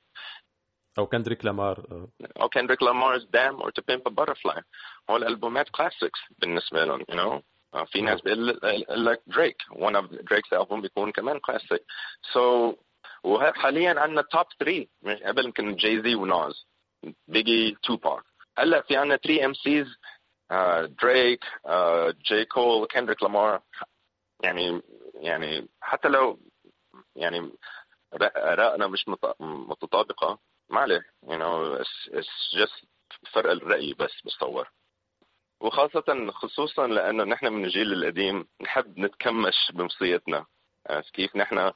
أو 0.98 1.08
Kendrick 1.08 1.46
Lamar 1.46 2.08
أو 2.42 2.50
Kendrick 2.50 2.84
Lamar's 2.84 3.32
DAMN 3.32 3.56
or 3.62 3.72
To 3.72 3.82
Pimp 3.88 4.04
a 4.04 4.10
Butterfly 4.10 4.62
هول 5.10 5.24
البومات 5.24 5.70
classics 5.70 6.20
بالنسبة 6.40 6.86
لهم 6.86 7.04
you 7.10 7.16
know 7.16 7.42
في 7.86 8.02
ناس 8.02 8.22
بيقول 8.22 8.48
لك 8.90 9.22
Drake 9.28 9.58
one 9.72 9.96
of 9.96 10.06
Drake's 10.06 10.54
album 10.54 10.82
بيكون 10.82 11.12
كمان 11.12 11.40
كلاسيك 11.40 11.84
so 12.34 12.76
وحاليا 13.24 14.00
عندنا 14.00 14.22
top 14.22 14.46
3 14.60 14.88
قبل 15.26 15.46
يمكن 15.46 15.76
Jay-Z 15.76 16.02
و 16.02 16.16
Nas 16.16 16.68
بيجي 17.28 17.78
Tupac 17.84 18.24
هلأ 18.58 18.82
في 18.82 18.98
عندنا 18.98 19.18
3 19.18 19.46
MCs 19.46 19.88
Drake 21.04 21.46
J. 22.26 22.46
Cole 22.46 22.88
Kendrick 22.88 23.24
Lamar 23.24 23.62
يعني 24.44 24.82
يعني 25.16 25.70
حتى 25.82 26.08
لو 26.08 26.40
يعني 27.16 27.52
آرائنا 28.36 28.88
مش 28.88 29.06
متطابقة 29.40 30.40
ما 30.70 30.80
عليه 30.80 31.02
you 31.26 31.38
know 31.38 31.82
it's, 31.82 32.14
it's 32.14 32.60
just 32.60 32.86
فرق 33.34 33.52
الرأي 33.52 33.94
بس 33.94 34.22
بتصور 34.26 34.72
وخاصة 35.64 36.32
خصوصا 36.32 36.88
لأنه 36.88 37.24
نحن 37.24 37.48
من 37.48 37.66
الجيل 37.66 37.94
القديم 37.94 38.46
نحب 38.62 39.00
نتكمش 39.00 39.72
بموسيقتنا. 39.74 40.46
كيف؟ 41.14 41.36
نحن 41.36 41.72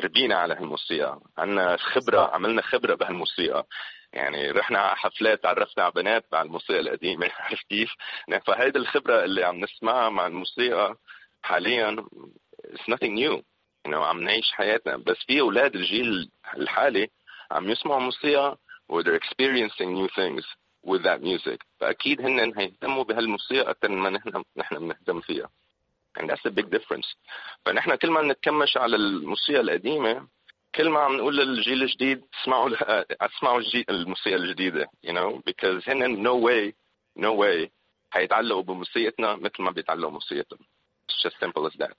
ربينا 0.00 0.34
على 0.34 0.54
هالموسيقى. 0.54 1.20
عندنا 1.38 1.76
خبرة 1.76 2.34
عملنا 2.34 2.62
خبرة 2.62 2.94
بهالموسيقى. 2.94 3.66
يعني 4.12 4.50
رحنا 4.50 4.78
على 4.78 4.96
حفلات 4.96 5.42
تعرفنا 5.42 5.84
على 5.84 5.92
بنات 5.92 6.24
مع 6.32 6.42
الموسيقى 6.42 6.80
القديمة. 6.80 7.30
عرفت 7.40 7.66
كيف؟ 7.66 7.90
فهيدي 8.46 8.78
الخبرة 8.78 9.24
اللي 9.24 9.44
عم 9.44 9.56
نسمعها 9.60 10.08
مع 10.10 10.26
الموسيقى 10.26 10.96
حاليا 11.42 12.06
it's 12.64 12.88
nothing 12.88 13.14
new. 13.14 13.42
You 13.84 13.90
know, 13.90 14.02
عم 14.02 14.20
نعيش 14.22 14.52
حياتنا. 14.52 14.96
بس 14.96 15.16
في 15.26 15.40
أولاد 15.40 15.74
الجيل 15.74 16.30
الحالي 16.56 17.08
عم 17.50 17.70
يسمعوا 17.70 18.00
موسيقى 18.00 18.58
و 18.88 19.02
they're 19.02 19.18
experiencing 19.18 19.94
new 19.94 20.08
things 20.08 20.44
with 20.86 21.02
that 21.02 21.22
music. 21.22 21.58
فأكيد 21.80 22.20
هن 22.20 22.58
هيهتموا 22.58 23.04
بهالموسيقى 23.04 23.70
أكثر 23.70 23.88
ما 23.88 24.10
نحن 24.10 24.44
نحن 24.56 24.78
بنهتم 24.78 25.20
فيها. 25.20 25.48
And 26.18 26.30
that's 26.30 26.44
a 26.46 26.50
big 26.50 26.70
difference. 26.70 27.16
فنحن 27.66 27.94
كل 27.94 28.10
ما 28.10 28.22
نتكمش 28.22 28.76
على 28.76 28.96
الموسيقى 28.96 29.60
القديمة 29.60 30.28
كل 30.74 30.88
ما 30.88 31.00
عم 31.00 31.16
نقول 31.16 31.36
للجيل 31.36 31.82
الجديد 31.82 32.22
اسمعوا 32.42 32.70
اسمعوا 33.26 33.62
الموسيقى 33.90 34.36
الجديدة 34.36 34.88
you 35.06 35.12
know 35.12 35.40
because 35.50 35.88
هن 35.88 36.24
no 36.24 36.34
way 36.46 36.72
no 37.18 37.32
way 37.34 37.68
هيتعلقوا 38.12 38.62
بموسيقتنا 38.62 39.36
مثل 39.36 39.62
ما 39.62 39.70
بيتعلقوا 39.70 40.12
موسيقتهم 40.12 40.58
It's 41.09 41.21
just 41.23 41.35
simple 41.39 41.65
as 41.67 41.75
that. 41.79 41.93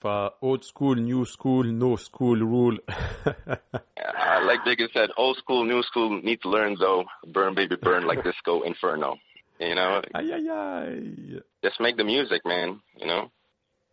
فا 0.00 0.38
old 0.42 0.64
school, 0.64 0.94
new 0.94 1.24
school, 1.24 1.64
no 1.64 1.96
school 1.96 2.38
rule. 2.54 2.78
uh, 3.26 4.40
like 4.50 4.60
Biggie 4.68 4.90
said, 4.92 5.10
old 5.16 5.36
school, 5.42 5.64
new 5.64 5.82
school 5.82 6.10
need 6.28 6.40
to 6.44 6.48
learn 6.56 6.72
though. 6.84 7.02
Burn, 7.34 7.54
baby, 7.54 7.76
burn 7.86 8.02
like 8.10 8.20
disco 8.28 8.62
inferno. 8.70 9.10
You 9.60 9.74
know? 9.74 9.92
Ay, 10.18 10.28
ay, 10.36 10.46
ay. 10.64 11.40
Just 11.66 11.78
make 11.84 11.96
the 12.00 12.06
music, 12.14 12.40
man. 12.52 12.68
You 13.00 13.06
know? 13.10 13.22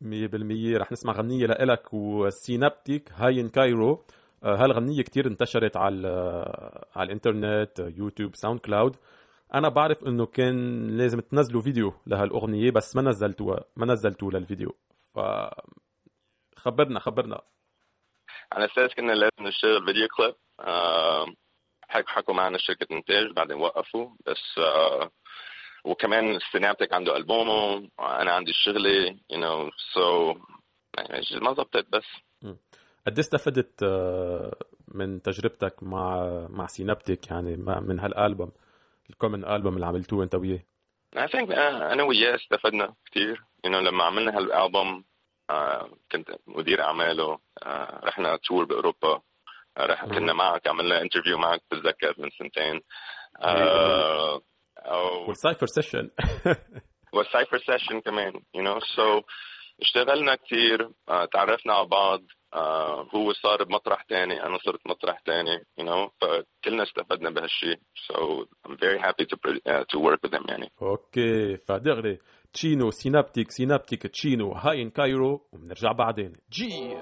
مية 0.01 0.27
بالمية 0.27 0.77
رح 0.77 0.91
نسمع 0.91 1.13
غنية 1.13 1.45
لإلك 1.45 1.93
وسينابتيك 1.93 3.11
هاين 3.15 3.49
كايرو 3.49 4.05
هالغنية 4.43 5.01
كتير 5.03 5.27
انتشرت 5.27 5.77
على 5.77 6.07
على 6.95 7.05
الانترنت 7.05 7.79
يوتيوب 7.97 8.35
ساوند 8.35 8.59
كلاود 8.59 8.95
أنا 9.54 9.68
بعرف 9.68 10.04
إنه 10.06 10.26
كان 10.26 10.86
لازم 10.96 11.20
تنزلوا 11.20 11.62
فيديو 11.62 11.94
لهالأغنية 12.06 12.70
بس 12.70 12.96
ما 12.96 13.02
نزلتوها 13.02 13.64
ما 13.76 13.86
نزلتوه 13.86 14.32
للفيديو. 14.32 14.76
ف 15.14 15.20
خبرنا 16.56 17.00
خبرنا. 17.00 17.40
على 18.52 18.64
أساس 18.64 18.94
كنا 18.94 19.12
لازم 19.12 19.46
نشتغل 19.48 19.84
video 19.86 20.08
clip. 20.16 20.34
حكوا 21.88 22.34
معنا 22.34 22.58
شركة 22.58 22.86
إنتاج 22.92 23.32
بعدين 23.36 23.56
وقفوا. 23.56 24.10
بس 24.26 24.60
وكمان 25.84 26.38
Synaptik 26.52 26.92
عنده 26.92 27.16
ألبومه 27.16 27.88
وأنا 27.98 28.32
عندي 28.32 28.52
شغلي 28.52 29.20
you 29.30 29.38
know 29.38 29.70
so 29.94 30.34
ما 31.42 31.52
ظبطت 31.52 31.86
بس. 31.92 32.06
قد 33.06 33.18
استفدت 33.18 33.84
من 34.88 35.22
تجربتك 35.22 35.82
مع 35.82 36.26
مع 36.50 36.66
Synaptik 36.66 37.30
يعني 37.30 37.56
من 37.56 38.00
هالألبوم؟ 38.00 38.52
ال 39.10 39.15
common 39.15 39.44
album 39.44 39.74
اللي 39.74 39.86
عملتوه 39.86 40.24
أنت 40.24 40.34
وياه؟ 40.34 40.60
I 41.16 41.28
think 41.28 41.50
أنا 41.92 42.02
وياه 42.02 42.34
استفدنا 42.34 42.94
كثير 43.10 43.36
you 43.66 43.70
know, 43.70 43.76
لما 43.76 44.04
عملنا 44.04 44.38
هالألبوم 44.38 45.04
uh, 45.52 45.86
كنت 46.12 46.30
مدير 46.46 46.82
أعماله 46.82 47.36
uh, 47.36 47.68
رحنا 48.04 48.36
tour 48.36 48.64
بأوروبا 48.64 49.20
رح 49.78 50.04
كنا 50.04 50.32
معك 50.32 50.68
عملنا 50.68 51.02
interview 51.02 51.38
معك 51.38 51.60
بتذكر 51.70 52.14
من 52.18 52.30
سنتين. 52.30 52.80
والسايفر 55.28 55.66
سيشن 55.66 56.10
والسايفر 57.12 57.58
سيشن 57.58 58.00
كمان 58.00 58.32
you 58.32 58.60
know. 58.60 58.80
So 58.80 59.24
اشتغلنا 59.82 60.34
كثير 60.34 60.90
تعرفنا 61.32 61.72
على 61.72 61.86
بعض. 61.86 62.22
Uh, 62.54 63.14
هو 63.14 63.32
صار 63.32 63.64
بمطرح 63.64 64.02
تاني 64.02 64.46
أنا 64.46 64.58
صرت 64.58 64.80
مطرح 64.86 65.20
تاني 65.20 65.58
you 65.80 65.84
know 65.84 66.10
فكلنا 66.20 66.82
استفدنا 66.82 67.30
بهالشيء 67.30 67.76
so 67.76 68.46
I'm 68.68 68.76
very 68.76 68.98
happy 68.98 69.26
to 69.26 69.36
uh, 69.36 69.84
to 69.84 69.98
work 69.98 70.20
with 70.26 70.32
them 70.32 70.48
يعني. 70.48 70.70
okay 70.82 71.56
فدغري 71.56 72.18
Chyno 72.52 72.90
Synaptik 72.90 73.50
Synaptik 73.50 74.06
Chyno 74.06 74.52
High 74.52 74.77
in 74.77 74.90
Cairo 74.90 75.46
وبنرجع 75.52 75.92
بعدين. 75.92 76.32
جي. 76.52 76.96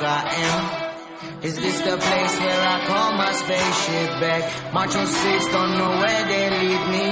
Fuck 0.00 0.08
I 0.08 0.34
am. 0.48 1.44
Is 1.44 1.56
this 1.60 1.78
the 1.80 1.96
place 1.96 2.34
where 2.40 2.62
I 2.74 2.86
call 2.86 3.12
my 3.12 3.32
spaceship 3.32 4.20
back? 4.20 4.72
March 4.72 4.94
on 4.96 5.06
6, 5.06 5.46
don't 5.46 5.78
know 5.78 5.90
where 6.00 6.24
they 6.28 6.50
lead 6.50 6.84
me. 6.94 7.06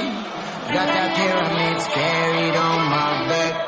Got 0.72 0.88
that 0.88 1.10
pyramids 1.16 1.86
carried 1.88 2.56
on 2.56 2.78
my 2.90 3.28
back. 3.28 3.67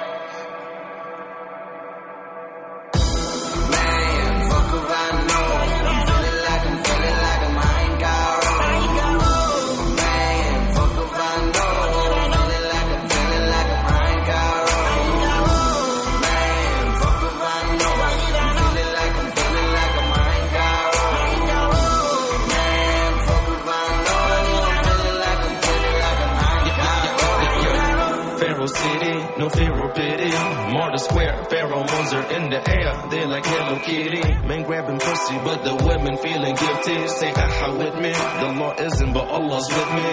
therapy 29.53 30.19
pity. 30.31 30.72
Martyr 30.72 30.99
Square, 30.99 31.45
pheromones 31.51 32.12
are 32.14 32.33
in 32.37 32.51
the 32.51 32.61
air. 32.70 33.09
They're 33.11 33.26
like 33.26 33.47
Hello 33.47 33.78
Kitty. 33.81 34.22
Men 34.47 34.62
grabbing 34.64 34.99
pussy, 34.99 35.37
but 35.45 35.64
the 35.64 35.74
women 35.85 36.16
feeling 36.18 36.55
guilty. 36.55 37.09
Say 37.09 37.31
aha 37.33 37.76
with 37.76 37.95
me. 37.97 38.12
The 38.12 38.49
law 38.59 38.74
isn't, 38.78 39.12
but 39.12 39.28
Allah's 39.28 39.68
with 39.68 39.91
me. 39.95 40.11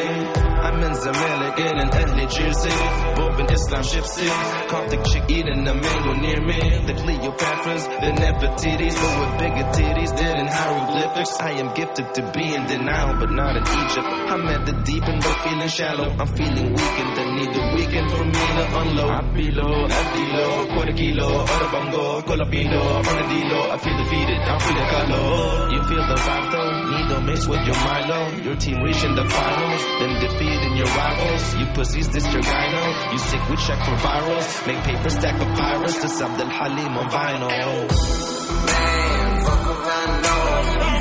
I'm 0.57 0.83
in 0.83 0.93
Zamalek 0.93 1.59
in 1.59 1.79
an 1.79 1.89
Ahli 1.89 2.25
Jersey. 2.29 2.77
Bob 3.15 3.39
Islam 3.51 3.83
gypsy. 3.83 4.27
Coptic 4.69 5.03
chick 5.05 5.23
eating 5.29 5.67
a 5.67 5.73
mango 5.73 6.13
near 6.15 6.41
me. 6.41 6.59
The 6.87 6.93
Cleopatras, 6.93 7.83
the 8.01 8.11
Nefertitis, 8.21 8.95
but 8.95 9.13
with 9.19 9.39
bigger 9.39 9.67
titties 9.77 10.17
than 10.17 10.47
hieroglyphics. 10.47 11.39
I 11.39 11.51
am 11.61 11.73
gifted 11.73 12.13
to 12.15 12.31
be 12.31 12.53
in 12.55 12.65
denial, 12.65 13.19
but 13.19 13.31
not 13.31 13.55
in 13.55 13.63
Egypt. 13.63 14.07
I'm 14.07 14.47
at 14.47 14.65
the 14.65 14.73
deep 14.83 15.03
end, 15.07 15.21
but 15.21 15.37
feeling 15.43 15.69
shallow. 15.69 16.09
I'm 16.19 16.27
feeling 16.27 16.69
weakened, 16.73 17.15
I 17.21 17.35
need 17.37 17.53
the 17.53 17.63
weekend 17.75 18.11
for 18.11 18.25
me 18.25 18.31
to 18.31 18.79
unload. 18.81 19.07
Adilo, 20.07 20.73
quarter 20.73 20.93
kilo, 20.93 21.27
Arabongo, 21.45 22.21
Colapino, 22.23 22.79
Armadillo. 22.97 23.59
I 23.71 23.77
feel 23.77 23.97
defeated, 23.97 24.39
I'm 24.39 24.59
feeling 24.59 24.87
color. 24.87 25.71
You 25.73 25.83
feel 25.83 26.03
the 26.07 26.15
vibe 26.15 26.51
though? 26.51 26.71
Needle 26.91 27.21
mixed 27.21 27.47
with 27.49 27.63
your 27.67 27.75
Milo. 27.75 28.19
Your 28.43 28.55
team 28.55 28.77
reaching 28.83 29.15
the 29.15 29.25
finals, 29.27 29.81
then 29.99 30.13
defeating 30.21 30.77
your 30.77 30.87
rivals. 30.87 31.55
You 31.55 31.65
pussies, 31.73 32.09
this 32.09 32.25
your 32.31 32.41
gyno. 32.41 33.11
You 33.11 33.19
sick, 33.19 33.49
we 33.49 33.55
check 33.57 33.79
for 33.85 33.95
virals. 34.05 34.67
Make 34.67 34.83
paper 34.83 35.09
stack 35.09 35.35
of 35.41 35.47
pirates 35.57 35.97
to 36.01 36.25
Abdel 36.25 36.49
Halim 36.49 36.97
on 36.97 37.09
vinyl. 37.09 37.87
Man, 38.67 39.45
fuck 39.45 39.71
if 39.71 39.87
I 39.87 40.96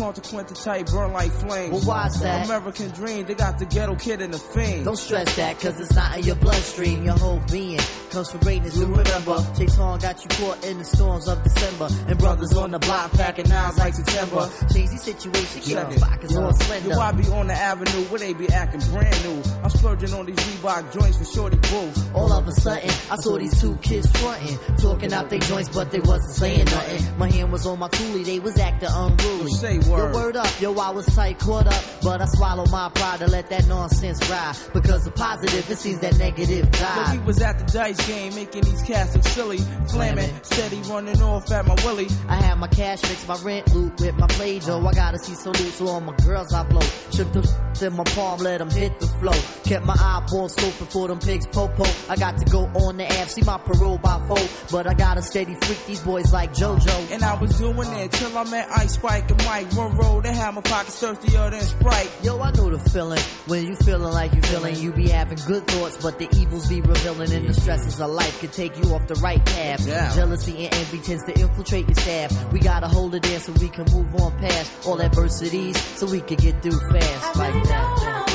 what's 0.00 0.32
your 0.32 0.40
name? 0.40 0.46
I'm 0.46 0.52
consequent 0.52 0.56
type, 0.56 0.86
burn 0.86 1.12
like 1.12 1.32
flames. 1.32 1.72
Well, 1.72 1.80
why's 1.82 2.20
that? 2.20 2.44
American 2.46 2.90
dream, 2.90 3.26
they 3.26 3.34
got 3.34 3.58
the 3.58 3.66
ghetto 3.66 3.96
kid 3.96 4.20
in 4.20 4.30
the 4.30 4.38
fiend. 4.38 4.84
Don't 4.84 4.96
stress 4.96 5.36
that, 5.36 5.58
cause 5.60 5.80
it's 5.80 5.94
not 5.94 6.18
in 6.18 6.24
your 6.24 6.36
bloodstream. 6.36 7.04
Your 7.04 7.18
whole 7.18 7.40
being 7.50 7.80
comes 8.16 8.30
from 8.30 8.40
greatness 8.40 8.78
to 8.78 8.86
remember. 8.86 9.36
On 9.78 9.98
got 9.98 10.22
you 10.22 10.28
caught 10.30 10.64
in 10.64 10.78
the 10.78 10.84
storms 10.84 11.28
of 11.28 11.42
December. 11.42 11.88
And 12.08 12.18
brothers 12.18 12.56
on 12.56 12.70
the 12.70 12.78
block 12.78 13.12
packing 13.12 13.46
nines 13.46 13.76
like 13.76 13.92
September. 13.92 14.48
Change 14.72 14.90
the 14.90 14.96
situation, 14.96 15.60
keep 15.60 15.76
the 15.76 16.00
pockets 16.00 16.32
Yo, 16.32 16.42
all 16.42 16.54
slender. 16.54 16.88
Yo, 16.88 16.98
I 16.98 17.12
be 17.12 17.28
on 17.28 17.48
the 17.48 17.52
avenue 17.52 18.04
where 18.08 18.20
they 18.20 18.32
be 18.32 18.48
acting 18.48 18.80
brand 18.90 19.22
new. 19.22 19.42
I'm 19.62 19.68
splurging 19.68 20.14
on 20.14 20.24
these 20.24 20.36
Reebok 20.36 20.98
joints 20.98 21.18
for 21.18 21.24
shorty 21.26 21.58
boo. 21.58 21.92
All 22.14 22.32
of 22.32 22.48
a 22.48 22.52
sudden, 22.52 22.88
I 23.10 23.16
saw 23.16 23.36
these 23.36 23.60
two 23.60 23.76
kids 23.82 24.10
fronting, 24.18 24.58
talking 24.78 25.12
out 25.12 25.28
their 25.28 25.40
joints, 25.40 25.68
but 25.68 25.90
they 25.90 26.00
wasn't 26.00 26.32
saying 26.36 26.64
nothing. 26.64 27.18
My 27.18 27.30
hand 27.30 27.52
was 27.52 27.66
on 27.66 27.78
my 27.78 27.88
coolie, 27.88 28.24
they 28.24 28.38
was 28.38 28.58
acting 28.58 28.88
unruly. 28.90 29.50
Say 29.50 29.78
word. 29.90 30.14
Yo, 30.14 30.18
word 30.18 30.36
up, 30.36 30.60
yo, 30.60 30.74
I 30.78 30.88
was 30.90 31.04
tight, 31.14 31.38
caught 31.38 31.66
up, 31.66 31.84
but 32.02 32.22
I 32.22 32.26
swallowed 32.26 32.70
my 32.70 32.88
pride 32.94 33.18
to 33.18 33.26
let 33.26 33.50
that 33.50 33.66
nonsense 33.66 34.26
ride. 34.30 34.56
Because 34.72 35.04
the 35.04 35.10
positive, 35.10 35.70
it 35.70 35.76
seems 35.76 36.00
that 36.00 36.16
negative 36.16 36.64
Yo, 36.64 36.70
died. 36.70 37.18
we 37.18 37.26
was 37.26 37.42
at 37.42 37.58
the 37.58 37.64
dice 37.70 38.05
game, 38.06 38.34
making 38.34 38.62
these 38.62 38.82
cats 38.82 39.14
look 39.14 39.24
silly. 39.24 39.58
Flaming, 39.90 40.30
steady 40.42 40.80
running 40.88 41.20
off 41.22 41.50
at 41.50 41.66
my 41.66 41.74
willy. 41.84 42.08
I 42.28 42.36
have 42.36 42.58
my 42.58 42.68
cash 42.68 43.00
fix, 43.00 43.26
my 43.26 43.36
rent 43.42 43.74
loot 43.74 44.00
with 44.00 44.16
my 44.16 44.26
play 44.28 44.58
dough. 44.58 44.86
I 44.86 44.92
gotta 44.92 45.18
see 45.18 45.34
so 45.34 45.50
loose, 45.50 45.74
so 45.74 45.88
all 45.88 46.00
my 46.00 46.16
girls 46.24 46.52
I 46.52 46.62
blow. 46.64 46.86
Shook 47.10 47.32
the 47.32 47.42
in 47.82 47.92
my 47.94 48.04
palm, 48.04 48.40
let 48.40 48.58
them 48.58 48.70
hit 48.70 48.98
the 49.00 49.06
flow. 49.06 49.32
Kept 49.64 49.84
my 49.84 49.94
eyeball 49.98 50.48
scoping 50.48 50.90
for 50.90 51.08
them 51.08 51.18
pigs, 51.18 51.46
popo. 51.46 51.84
I 52.08 52.16
got 52.16 52.38
to 52.38 52.44
go 52.50 52.64
on 52.66 52.96
the 52.96 53.06
app, 53.06 53.28
see 53.28 53.42
my 53.42 53.58
parole 53.58 53.98
by 53.98 54.24
four. 54.26 54.38
But 54.70 54.86
I 54.86 54.94
got 54.94 55.18
a 55.18 55.22
steady 55.22 55.54
freak 55.54 55.84
these 55.86 56.00
boys 56.00 56.32
like 56.32 56.54
JoJo. 56.54 57.12
And 57.12 57.22
I 57.22 57.38
was 57.38 57.58
doing 57.58 57.92
it 57.92 58.12
till 58.12 58.36
I 58.36 58.44
met 58.44 58.68
Ice 58.70 58.94
Spike 58.94 59.30
and 59.30 59.44
Mike. 59.44 59.72
One 59.74 59.96
road, 59.96 60.24
they 60.24 60.32
had 60.32 60.54
my 60.54 60.60
pockets 60.62 60.98
thirstier 60.98 61.50
than 61.50 61.60
Sprite. 61.60 62.10
Yo, 62.22 62.40
I 62.40 62.50
know 62.52 62.70
the 62.70 62.78
feeling. 62.90 63.20
When 63.46 63.66
you 63.66 63.76
feeling 63.76 64.12
like 64.12 64.34
you 64.34 64.42
feeling, 64.42 64.76
you 64.76 64.92
be 64.92 65.08
having 65.08 65.38
good 65.46 65.66
thoughts, 65.66 65.98
but 66.02 66.18
the 66.18 66.28
evils 66.36 66.68
be 66.68 66.80
revealing, 66.80 67.32
and 67.32 67.48
the 67.48 67.54
stresses 67.96 68.00
of 68.00 68.10
life 68.10 68.40
can 68.40 68.50
take 68.50 68.76
you 68.76 68.94
off 68.94 69.06
the 69.06 69.14
right 69.16 69.44
path. 69.44 69.86
Yeah. 69.86 70.14
Jealousy 70.14 70.66
and 70.66 70.74
envy 70.74 70.98
tends 70.98 71.24
to 71.24 71.38
infiltrate 71.38 71.86
your 71.86 71.94
staff. 71.94 72.52
We 72.52 72.60
gotta 72.60 72.88
hold 72.88 73.14
it 73.14 73.26
in 73.30 73.40
so 73.40 73.52
we 73.52 73.68
can 73.68 73.84
move 73.92 74.14
on 74.20 74.36
past 74.38 74.86
all 74.86 75.00
adversities, 75.00 75.80
so 75.98 76.06
we 76.06 76.20
can 76.20 76.36
get 76.36 76.62
through 76.62 76.78
fast 76.90 77.36
like 77.36 77.64
that. 77.64 78.25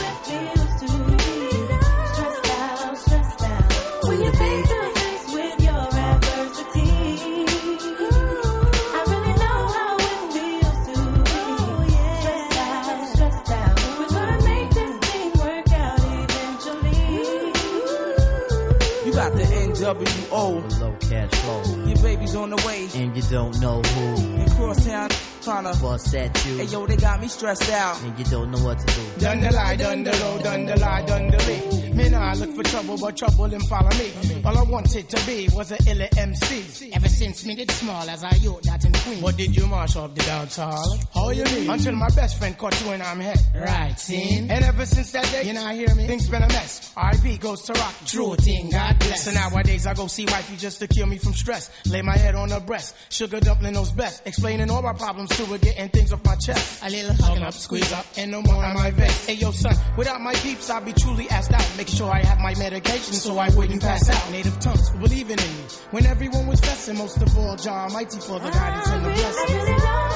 NWO. 20.31 20.79
Low 20.79 20.95
cash 20.99 21.31
flow. 21.31 21.85
Your 21.85 21.97
baby's 21.97 22.35
on 22.35 22.49
the 22.51 22.63
way. 22.65 22.87
And 22.95 23.15
you 23.15 23.21
don't 23.23 23.59
know 23.59 23.81
who. 23.81 24.41
In 24.41 24.49
crosstown, 24.51 25.09
tryna 25.41 25.81
bust 25.81 26.15
at 26.15 26.45
you. 26.45 26.57
Hey 26.57 26.65
yo, 26.65 26.85
they 26.85 26.97
got 26.97 27.19
me 27.21 27.27
stressed 27.27 27.71
out. 27.71 28.01
And 28.03 28.17
you 28.17 28.25
don't 28.25 28.51
know 28.51 28.63
what 28.63 28.79
to 28.79 28.85
do. 28.85 29.19
Done 29.19 29.41
the 29.41 29.51
lie, 29.51 29.75
done 29.75 30.03
the 30.03 30.11
low, 30.11 30.41
done 30.41 30.65
the 30.65 30.79
lie, 30.79 31.05
done 31.05 31.31
the 31.31 31.37
me. 31.47 31.93
Me 31.93 32.09
nah 32.09 32.33
look 32.33 32.55
for 32.55 32.63
trouble, 32.63 32.97
but 32.97 33.17
trouble 33.17 33.45
him 33.45 33.61
follow 33.61 33.89
me. 33.97 34.11
All 34.45 34.57
I 34.57 34.63
wanted 34.63 35.09
to 35.09 35.25
be 35.25 35.49
was 35.53 35.71
a 35.71 35.77
illa 35.89 36.07
MC. 36.17 36.91
Ever 36.93 37.09
since 37.09 37.45
me 37.45 37.55
did 37.55 37.69
small 37.71 38.09
as 38.09 38.23
I 38.23 38.33
youth 38.35 38.61
that 38.63 38.85
in 38.85 38.93
Queen. 38.93 39.21
What 39.21 39.37
did 39.37 39.55
you 39.55 39.67
march 39.67 39.95
up 39.95 40.15
the 40.15 40.23
dance 40.23 40.55
hall? 40.55 40.97
How 41.13 41.29
you 41.31 41.43
mean? 41.43 41.69
Until 41.69 41.95
my 41.95 42.09
best 42.09 42.37
friend 42.39 42.57
caught 42.57 42.79
you 42.81 42.91
and 42.91 43.03
I'm 43.03 43.19
head. 43.19 43.39
Right, 43.55 43.99
seen? 43.99 44.49
And 44.49 44.63
ever 44.63 44.85
since 44.85 45.11
that 45.11 45.25
day, 45.31 45.43
you 45.47 45.53
not 45.53 45.73
hear 45.73 45.93
me? 45.95 46.07
Things 46.07 46.29
been 46.29 46.43
a 46.43 46.47
mess. 46.47 46.93
RP 46.95 47.39
goes 47.39 47.61
to 47.63 47.73
rock. 47.73 47.93
True 48.05 48.35
thing, 48.35 48.69
God 48.69 48.97
bless. 48.99 49.25
So 49.25 49.31
nowadays 49.31 49.85
I 49.85 49.93
go 49.93 50.07
see 50.07 50.25
wifey 50.25 50.57
just 50.57 50.79
to 50.79 50.87
cure 50.87 51.07
me 51.07 51.17
from 51.17 51.33
stress. 51.33 51.69
Lay 51.87 52.01
my 52.01 52.17
head 52.17 52.35
on 52.35 52.49
her 52.51 52.59
breast. 52.59 52.95
Sugar 53.09 53.39
dumpling 53.39 53.73
knows 53.73 53.91
best. 53.91 54.25
Explaining 54.25 54.69
all 54.69 54.81
my 54.81 54.93
problems 54.93 55.30
to 55.31 55.45
her, 55.45 55.57
getting 55.57 55.89
things 55.89 56.11
off 56.13 56.23
my 56.25 56.35
chest. 56.35 56.83
A 56.83 56.89
little 56.89 57.13
hug 57.13 57.39
up, 57.39 57.53
squeeze 57.53 57.91
up, 57.93 58.05
and 58.17 58.31
no 58.31 58.41
more 58.41 58.63
on 58.63 58.73
my 58.73 58.91
vex. 58.91 59.25
Hey 59.25 59.33
yo, 59.35 59.51
son, 59.51 59.75
without 59.97 60.21
my 60.21 60.33
peeps, 60.35 60.69
I'd 60.69 60.85
be 60.85 60.93
truly 60.93 61.29
asked 61.29 61.53
out. 61.53 61.65
Making 61.77 61.95
sure 61.95 62.11
I 62.11 62.19
have 62.19 62.39
my 62.39 62.55
medication 62.55 63.13
so 63.13 63.37
I 63.37 63.49
wouldn't 63.49 63.81
pass 63.81 64.09
out. 64.09 64.31
Native 64.31 64.59
tongues 64.59 64.89
believing 64.91 65.39
in 65.39 65.51
me. 65.57 65.63
When 65.91 66.05
everyone 66.05 66.47
was 66.47 66.59
stressing, 66.59 66.97
most 66.97 67.21
of 67.21 67.37
all, 67.37 67.55
Jah 67.55 67.89
Mighty 67.91 68.19
for 68.19 68.39
the 68.39 68.49
guidance 68.49 68.87
and 68.89 69.05
the 69.05 69.09
blessings. 69.09 70.10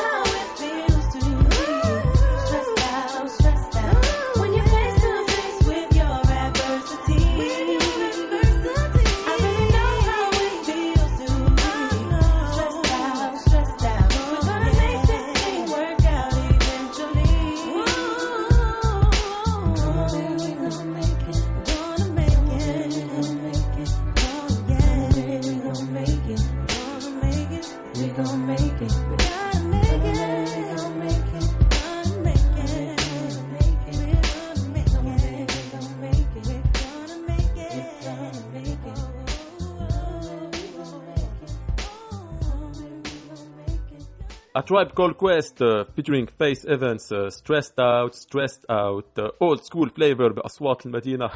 Tribe 44.66 44.94
Called 44.96 45.16
Quest 45.18 45.62
uh, 45.62 45.84
featuring 45.96 46.26
Faith 46.26 46.66
Evans 46.66 47.12
uh, 47.12 47.30
Stressed 47.30 47.80
Out 47.80 48.16
Stressed 48.16 48.66
Out 48.68 49.12
uh, 49.20 49.30
Old 49.40 49.64
School 49.64 49.90
Flavor 49.90 50.34
بأصوات 50.34 50.86
المدينة 50.86 51.30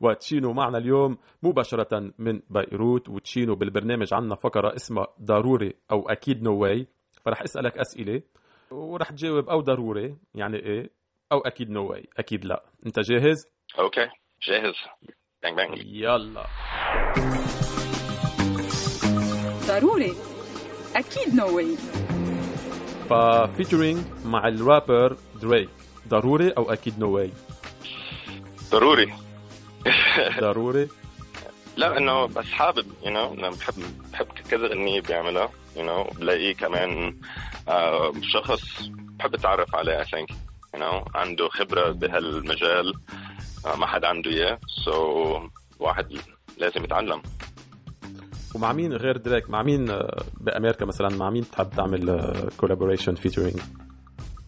و 0.00 0.09
Chyno 0.09 0.52
معنا 0.52 0.78
اليوم 0.78 1.18
مباشرة 1.42 2.12
من 2.18 2.40
بيروت. 2.50 3.08
و 3.08 3.16
Chyno 3.16 3.54
بالبرنامج 3.54 4.14
عنا 4.14 4.34
فقرة 4.34 4.76
اسمها 4.76 5.06
ضروري 5.22 5.74
أو 5.90 6.08
أكيد 6.08 6.42
no 6.42 6.58
way 6.58 6.86
فرح 7.24 7.42
أسألك 7.42 7.78
أسئلة 7.78 8.22
ورح 8.70 9.10
تجاوب 9.10 9.48
أو 9.48 9.60
ضروري 9.60 10.16
يعني 10.34 10.56
إيه 10.56 10.90
أو 11.32 11.38
أكيد 11.38 11.70
no 11.70 11.86
way 11.90 12.08
أكيد 12.18 12.44
لا. 12.44 12.64
أنت 12.86 13.00
جاهز؟ 13.00 13.46
okay. 13.78 14.08
جاهز. 14.42 14.74
bang 15.42 15.56
bang 15.56 15.78
يلا. 15.86 16.44
ضروري. 19.68 20.37
أكيد 20.96 21.34
no 21.34 21.56
way 21.56 21.76
ف 23.10 23.19
featuring 23.19 23.98
مع 24.24 24.48
ال 24.48 24.58
rapper 24.58 25.16
Drake. 25.42 25.68
ضروري 26.08 26.50
أو 26.50 26.72
أكيد 26.72 26.98
no 26.98 27.10
way 27.10 27.30
ضروري. 28.70 29.14
ضروري. 30.40 30.88
لا 31.76 31.98
إنه 31.98 32.26
بس 32.26 32.44
حابب 32.44 32.86
you 33.04 33.10
know 33.10 33.34
أنا 33.34 33.50
بحب 33.50 33.74
بحب 34.12 34.26
كذا 34.50 34.66
غنية 34.66 35.00
بيعملها 35.00 35.48
يو 35.76 35.84
نو 35.84 36.04
بلاقيه 36.04 36.54
كمان 36.54 37.16
آه، 37.68 38.12
شخص 38.22 38.62
بحب 38.90 39.34
أتعرف 39.34 39.74
عليه 39.74 39.98
I 39.98 40.04
think 40.04 40.30
you 40.74 40.80
know 40.80 41.04
عنده 41.14 41.48
خبرة 41.48 41.90
بهالمجال 41.90 42.94
آه، 43.66 43.76
ما 43.76 43.86
حدا 43.86 44.08
عنده 44.08 44.30
إياه 44.30 44.58
so 44.84 45.40
واحد 45.78 46.18
لازم 46.58 46.84
يتعلم. 46.84 47.22
ومع 48.54 48.72
مين 48.72 48.92
غير 48.92 49.16
دريك 49.16 49.50
مع 49.50 49.62
مين 49.62 49.90
آه، 49.90 50.22
بأمريكا 50.40 50.84
مثلا؟ 50.84 51.08
مع 51.08 51.30
مين 51.30 51.42
بتحب 51.42 51.70
تعمل 51.76 52.22
collaboration 52.56 53.14
featuring 53.14 53.60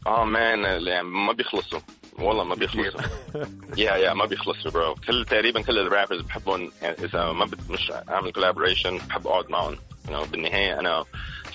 آه 0.07 0.24
man 0.24 0.87
يعني 0.86 1.09
ما 1.09 1.32
بيخلصوا. 1.32 1.80
والله 2.18 2.44
ما 2.44 2.55
بيخلصوا. 2.55 3.01
يا 3.76 3.96
يا 3.96 4.14
ما 4.14 4.24
بيخلصوا 4.24 4.70
bro 4.70 4.95
كل 4.94 5.24
تقريبا 5.24 5.62
كل 5.62 5.78
ال 5.78 5.84
rappers 5.84 6.20
بحبهم 6.20 6.70
يعني 6.82 6.96
إذا 7.05 7.32
ما 7.32 7.44
بت 7.44 7.70
مش 7.70 7.92
اعمل 8.09 8.32
collaboration 8.33 8.99
بحب 9.09 9.26
اقعد 9.26 9.51
معهم 9.51 9.76
know, 10.11 10.28
بالنهاية 10.30 10.80
أنا 10.80 11.05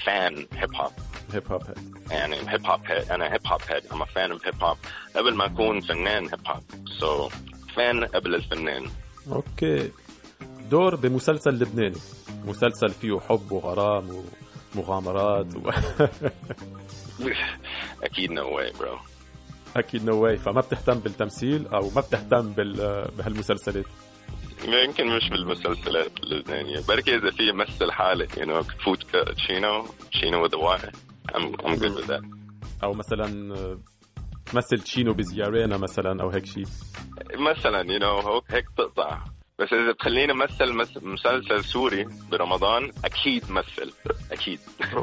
fan 0.06 0.48
هيب 0.54 0.76
هوب 0.76 0.92
هيب 1.34 1.52
هوب 1.52 1.62
يعني 2.12 2.15
hip 2.15 2.17
hop 2.17 2.19
head 2.19 2.22
أنا 2.22 2.24
hip 2.24 2.26
hop 2.26 2.29
head 2.29 2.32
أنا 2.32 2.33
fan 2.33 2.36
هيب 2.48 2.66
هوب 2.66 4.78
قبل 5.16 5.34
ما 5.34 5.46
أكون 5.46 5.82
فنان 5.82 6.24
هيب 6.24 6.48
هوب 6.48 6.64
so 7.00 7.30
fan 7.76 8.06
قبل 8.06 8.36
الفنان. 8.36 8.86
okay 9.32 9.92
دور 10.70 10.96
بمسلسل 10.96 11.52
لبناني. 11.52 11.98
مسلسل 12.46 12.90
فيه 12.90 13.20
حب 13.20 13.52
وغرام 13.52 14.24
ومغامرات 14.76 15.56
و... 15.56 15.70
أكيد 18.04 18.32
no 18.32 18.56
way 18.56 18.72
bro 18.80 18.98
أكيد 19.78 20.06
no 20.06 20.24
way 20.24 20.38
فما 20.38 20.62
بتهتم 20.62 20.94
بالتمثيل 21.00 21.68
أو 21.68 21.90
ما 21.96 22.02
بتهتم 22.02 22.54
بال... 22.54 23.06
بهالمسلسلات. 23.18 23.86
يمكن 24.68 25.08
مش 25.18 25.30
بالمسلسلات 25.30 26.12
اللبنانية. 26.24 26.80
بركي 26.88 27.16
إذا 27.16 27.32
في 27.32 27.52
مثل 27.52 27.92
حالة 27.92 28.26
you 28.28 28.46
know 28.48 28.84
فوت 28.86 29.06
Chyno 29.38 29.86
Chyno 30.12 30.48
Y. 30.48 30.80
I'm, 31.34 31.56
I'm 31.66 31.76
good 31.80 31.96
with 32.00 32.08
that. 32.08 32.24
أو 32.84 32.94
مثلا 32.94 33.56
تمثل 34.46 34.80
Chyno 34.84 35.14
بزيارينا 35.14 35.78
مثلا 35.78 36.22
أو 36.24 36.30
هيك 36.30 36.46
شيء 36.46 36.66
مثلا 37.36 37.84
you 37.84 38.02
know 38.02 38.28
هيك- 38.28 38.44
هيك 38.54 38.66
تقطع 38.78 39.24
بس 39.60 39.74
إذا 39.74 39.92
تخليني 40.00 40.34
مثل 40.34 40.74
مس- 40.74 40.98
مسلسل 41.04 41.64
سوري 41.64 42.08
برمضان 42.32 42.92
أكيد 43.06 43.52
مثل 43.52 43.94
أكيد. 44.32 44.60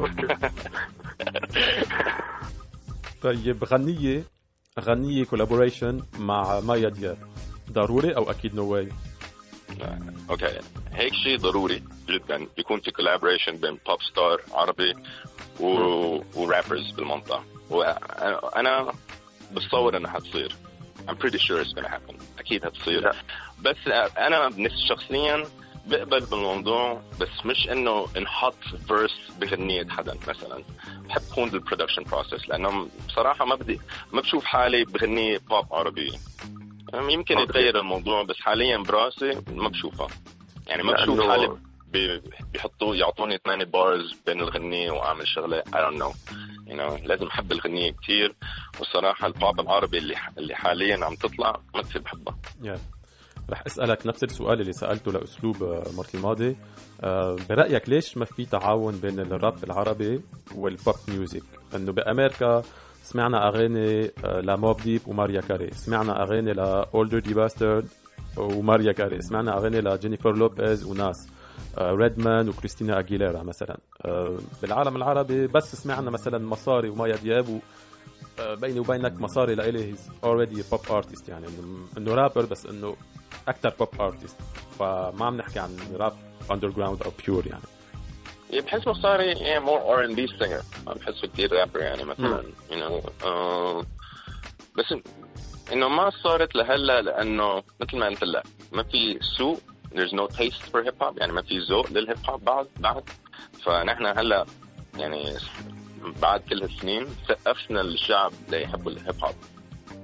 طيب 3.23 3.63
غنية 3.63 4.23
غنية 4.79 5.25
collaboration 5.25 6.03
مع 6.19 6.59
مايا 6.59 6.89
دياب. 6.89 7.17
ضروري 7.71 8.15
أو 8.15 8.31
أكيد 8.31 8.55
no 8.55 8.65
way 8.73 8.89
okay. 10.29 10.59
هيك 10.91 11.13
شيء 11.13 11.37
ضروري 11.37 11.83
جدا. 12.09 12.47
يكون 12.57 12.79
في 12.79 12.91
collaboration 12.91 13.51
بين 13.57 13.79
pop 13.87 14.01
star 14.11 14.41
عربي 14.51 14.93
و... 15.59 15.67
و 16.35 16.42
rappers 16.42 16.91
بالمنطقة. 16.91 17.43
وأنا 17.69 18.93
بتصور 19.51 19.97
انها 19.97 20.11
حتصير. 20.11 20.55
I'm 21.07 21.15
pretty 21.15 21.37
sure 21.37 21.59
it's 21.61 21.73
gonna 21.73 21.89
happen. 21.89 22.15
أكيد 22.39 22.65
حتصير. 22.65 23.11
بس 23.63 23.87
أنا 24.17 24.49
شخصيا 24.89 25.43
بقبل 25.87 26.19
بالموضوع 26.25 27.01
بس 27.21 27.45
مش 27.45 27.69
إنه 27.71 28.07
انحط 28.17 28.55
verse 28.87 29.31
بغنية 29.41 29.87
حدا 29.89 30.17
مثلا. 30.27 30.63
بحب 31.09 31.21
كون 31.35 31.49
بال 31.49 31.58
production 31.58 32.03
process 32.03 32.49
لأنه 32.49 32.87
بصراحة 33.07 33.45
ما 33.45 33.55
بدي 33.55 33.79
ما 34.13 34.21
بشوف 34.21 34.45
حالي 34.45 34.85
بغنية 34.85 35.37
بوب 35.49 35.73
عربية. 35.73 36.17
يمكن 36.93 37.37
يتغير 37.39 37.79
الموضوع 37.79 38.23
بس 38.23 38.35
حاليا 38.41 38.77
براسي 38.77 39.41
ما 39.51 39.69
بشوفها. 39.69 40.07
يعني 40.67 40.83
ما 40.83 40.93
بشوف 40.93 41.19
حالي 41.29 41.47
بي- 41.91 42.21
بيحطوا 42.53 42.95
يعطوني 42.95 43.37
ثمانية 43.45 43.65
bars 43.65 44.13
بين 44.25 44.39
الغنية 44.39 44.91
وأعمل 44.91 45.27
شغلة. 45.27 45.61
I 45.61 45.75
don't 45.75 45.99
know. 46.03 46.13
You 46.67 46.75
know 46.75 47.07
لازم 47.07 47.27
أحب 47.27 47.51
الغنية 47.51 47.91
كتير. 47.91 48.35
والصراحة 48.79 49.27
البوب 49.27 49.59
العربي 49.59 49.97
اللي 49.97 50.15
اللي 50.37 50.55
حاليا 50.55 51.05
عم 51.05 51.15
تطلع 51.15 51.59
ما 51.75 51.81
كثير 51.81 52.01
بحبها. 52.01 52.35
يعني 52.61 52.79
رح 53.49 53.63
أسألك 53.67 54.07
نفس 54.07 54.23
السؤال 54.23 54.61
اللي 54.61 54.73
سألته 54.73 55.11
لأسلوب 55.11 55.63
آه، 55.63 55.83
المره 55.89 56.07
الماضيه 56.13 56.55
آه، 57.03 57.35
برأيك 57.49 57.89
ليش 57.89 58.17
ما 58.17 58.25
في 58.25 58.45
تعاون 58.45 58.93
بين 58.95 59.19
الراب 59.19 59.63
العربي 59.63 60.21
وال 60.55 60.71
pop 60.71 60.95
music 61.07 61.43
إنه 61.75 61.91
بأمريكا 61.91 62.61
سمعنا 63.03 63.47
أغاني 63.47 64.11
آه، 64.25 64.41
لموب 64.41 64.81
ديب 64.81 65.01
وماريا 65.07 65.41
كاري. 65.41 65.71
سمعنا 65.71 66.23
أغاني 66.23 66.53
ل 66.53 66.60
Ol' 66.60 66.82
Dirty 66.82 67.19
Bastard 67.19 67.87
وماريا 68.37 68.91
كاري. 68.91 69.21
سمعنا 69.21 69.57
أغاني 69.57 69.81
لجينيفر 69.81 70.35
لوبيز 70.35 70.83
وناس 70.83 71.27
ريدمان 71.79 72.49
وكريستينا 72.49 72.99
أجيليرا 72.99 73.43
مثلا. 73.43 73.77
بالعالم 74.61 74.95
العربي 74.95 75.47
بس 75.47 75.75
سمعنا 75.75 76.11
مثلا 76.11 76.47
مصاري 76.47 76.89
ومايا 76.89 77.15
دياب 77.15 77.59
بيني 78.39 78.79
وبينك 78.79 79.21
مصاري 79.21 79.55
لإلي. 79.55 79.83
he's 79.89 80.09
already 80.23 80.63
pop 80.71 80.79
artist 80.91 81.29
يعني 81.29 81.47
انه 81.97 82.15
رابر 82.15 82.45
بس 82.45 82.65
إنه 82.65 82.95
أكثر 83.47 83.69
pop 83.79 84.01
artist 84.01 84.37
فما 84.79 85.25
عم 85.25 85.37
نحكي 85.37 85.59
عن 85.59 85.77
rap 85.95 86.13
underground 86.51 87.03
أو 87.03 87.11
pure 87.25 87.47
يعني. 87.47 87.63
بحس 88.65 88.87
مصاري 88.87 89.59
more 89.59 89.81
R&B 89.81 90.27
singer 90.27 90.61
ما 90.87 90.93
بحسه 90.93 91.27
كثير 91.27 91.53
رابر 91.53 91.79
يعني 91.79 92.03
مثلا 92.03 92.43
you 92.71 92.77
know 92.79 93.01
بس 94.77 94.85
إن- 94.93 95.09
إنه 95.73 95.87
ما 95.87 96.09
صارت 96.09 96.55
لهلا 96.55 97.01
لأنه 97.01 97.63
مثل 97.81 97.97
ما 97.97 98.05
قلت 98.05 98.23
لك 98.23 98.43
ما 98.71 98.83
في 98.83 99.19
سوق 99.37 99.59
there's 99.95 100.13
no 100.13 100.27
taste 100.37 100.63
for 100.71 100.83
hip 100.87 100.99
hop. 101.03 101.13
يعني 101.17 101.31
ما 101.33 101.41
في 101.41 101.59
ذوق 101.59 101.91
للهيب 101.91 102.17
هوب 102.29 102.43
بعد 102.43 102.67
بعد. 102.79 103.03
فنحن 103.65 104.05
هلا 104.05 104.45
يعني 104.97 105.33
بعد 106.11 106.41
كل 106.41 106.61
هالسنين 106.61 107.07
سقفنا 107.27 107.81
الشعب 107.81 108.31
ليحبوا 108.49 108.91
الهيب 108.91 109.23
هوب. 109.23 109.35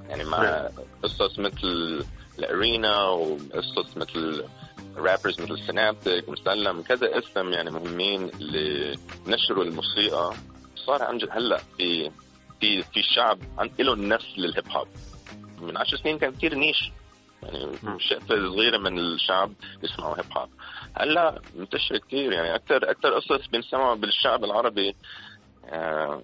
يعني 0.09 0.23
مع 0.23 0.69
قصص 1.03 1.39
مثل 1.39 2.03
الأرينا 2.39 3.03
وقصص 3.03 3.97
مثل 3.97 4.45
رابرز 4.95 5.41
مثل 5.41 5.65
سينابتك 5.65 6.29
مسلم 6.29 6.81
كذا 6.81 7.17
اسم 7.19 7.53
يعني 7.53 7.71
مهمين 7.71 8.29
اللي 8.29 8.97
نشروا 9.27 9.63
الموسيقى. 9.63 10.33
صار 10.75 11.03
عن 11.03 11.17
جد 11.17 11.29
هلأ 11.31 11.57
في 11.77 12.11
في 12.59 12.83
في 12.83 13.03
شعب 13.15 13.39
عن 13.57 13.69
له 13.79 13.95
نفس 13.95 14.25
للهيب 14.37 14.69
هوب. 14.69 14.87
من 15.61 15.77
عشر 15.77 15.97
سنين 15.97 16.17
كان 16.17 16.31
كثير 16.31 16.55
نيش. 16.55 16.91
يعني 17.43 17.77
شقفة 17.99 18.27
صغيرة 18.27 18.77
من 18.77 18.99
الشعب 18.99 19.53
بيسمعوا 19.81 20.17
هيب 20.17 20.37
هوب. 20.37 20.49
هلأ 20.97 21.41
منتشر 21.55 21.97
كثير 21.97 22.31
يعني 22.31 22.55
أكثر 22.55 22.91
أكثر 22.91 23.13
قصص 23.13 23.47
بنسمعها 23.47 23.95
بالشعب 23.95 24.43
العربي 24.43 24.95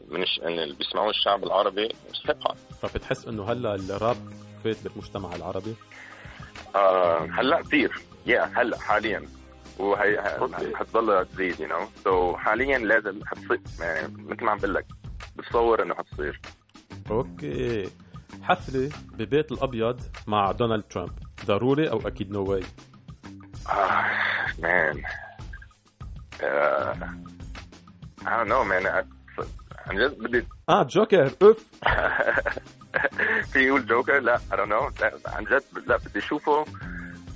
من 0.10 0.24
الش... 0.24 0.38
يعني 0.38 0.64
اللي 0.64 0.76
بيسمعوه 0.76 1.10
الشعب 1.10 1.44
العربي 1.44 1.90
هوب 2.30 2.56
فبتحس 2.82 3.26
إنه 3.28 3.52
هلأ 3.52 3.76
الراب 3.76 4.18
فات 4.64 4.84
بالمجتمع 4.84 5.36
العربي؟ 5.36 5.76
آه 6.76 7.28
هلأ 7.32 7.62
كثير 7.62 8.02
يا 8.26 8.52
هلأ 8.56 8.80
حاليا. 8.80 9.24
وهي 9.80 10.18
ه- 10.20 10.76
حتضل 10.76 11.26
تزيد 11.26 11.60
you 11.60 11.68
know 11.68 11.88
so 12.04 12.38
حاليا 12.38 12.78
لازم 12.78 13.20
حتصير 13.26 13.62
يعني 13.80 14.08
مثل 14.18 14.44
ما 14.46 14.52
عم 14.52 14.58
بقول 14.58 14.74
لك 14.74 14.86
بتصور 15.36 15.84
إنه 15.84 15.96
حتصير 15.96 16.42
okay. 17.12 17.90
حفلة 18.42 18.90
ببيت 19.14 19.52
الأبيض 19.52 20.02
مع 20.28 20.52
دونالد 20.52 20.84
ترامب. 20.84 21.12
ضروري 21.46 21.90
أو 21.90 22.08
أكيد 22.08 22.32
no 22.32 22.44
way 22.44 22.64
آه 23.70 24.06
man 24.60 25.04
آه 26.44 26.96
I 28.22 28.28
don't 28.28 28.48
know 28.50 28.64
man. 28.72 28.86
I- 28.88 29.15
عن 29.86 29.96
جد؟ 29.98 30.18
بدي 30.20 30.48
آه 30.70 30.84
جوكر. 30.84 31.32
أوف. 31.42 31.66
في 33.54 33.60
يقول 33.60 33.86
جوكر؟ 33.86 34.20
لا 34.20 34.38
don't 34.52 34.70
know. 34.70 35.02
لا 35.02 35.12
عن 35.28 35.44
جد 35.44 35.64
لا 35.88 35.98
بدي 35.98 36.20
أشوفه 36.20 36.66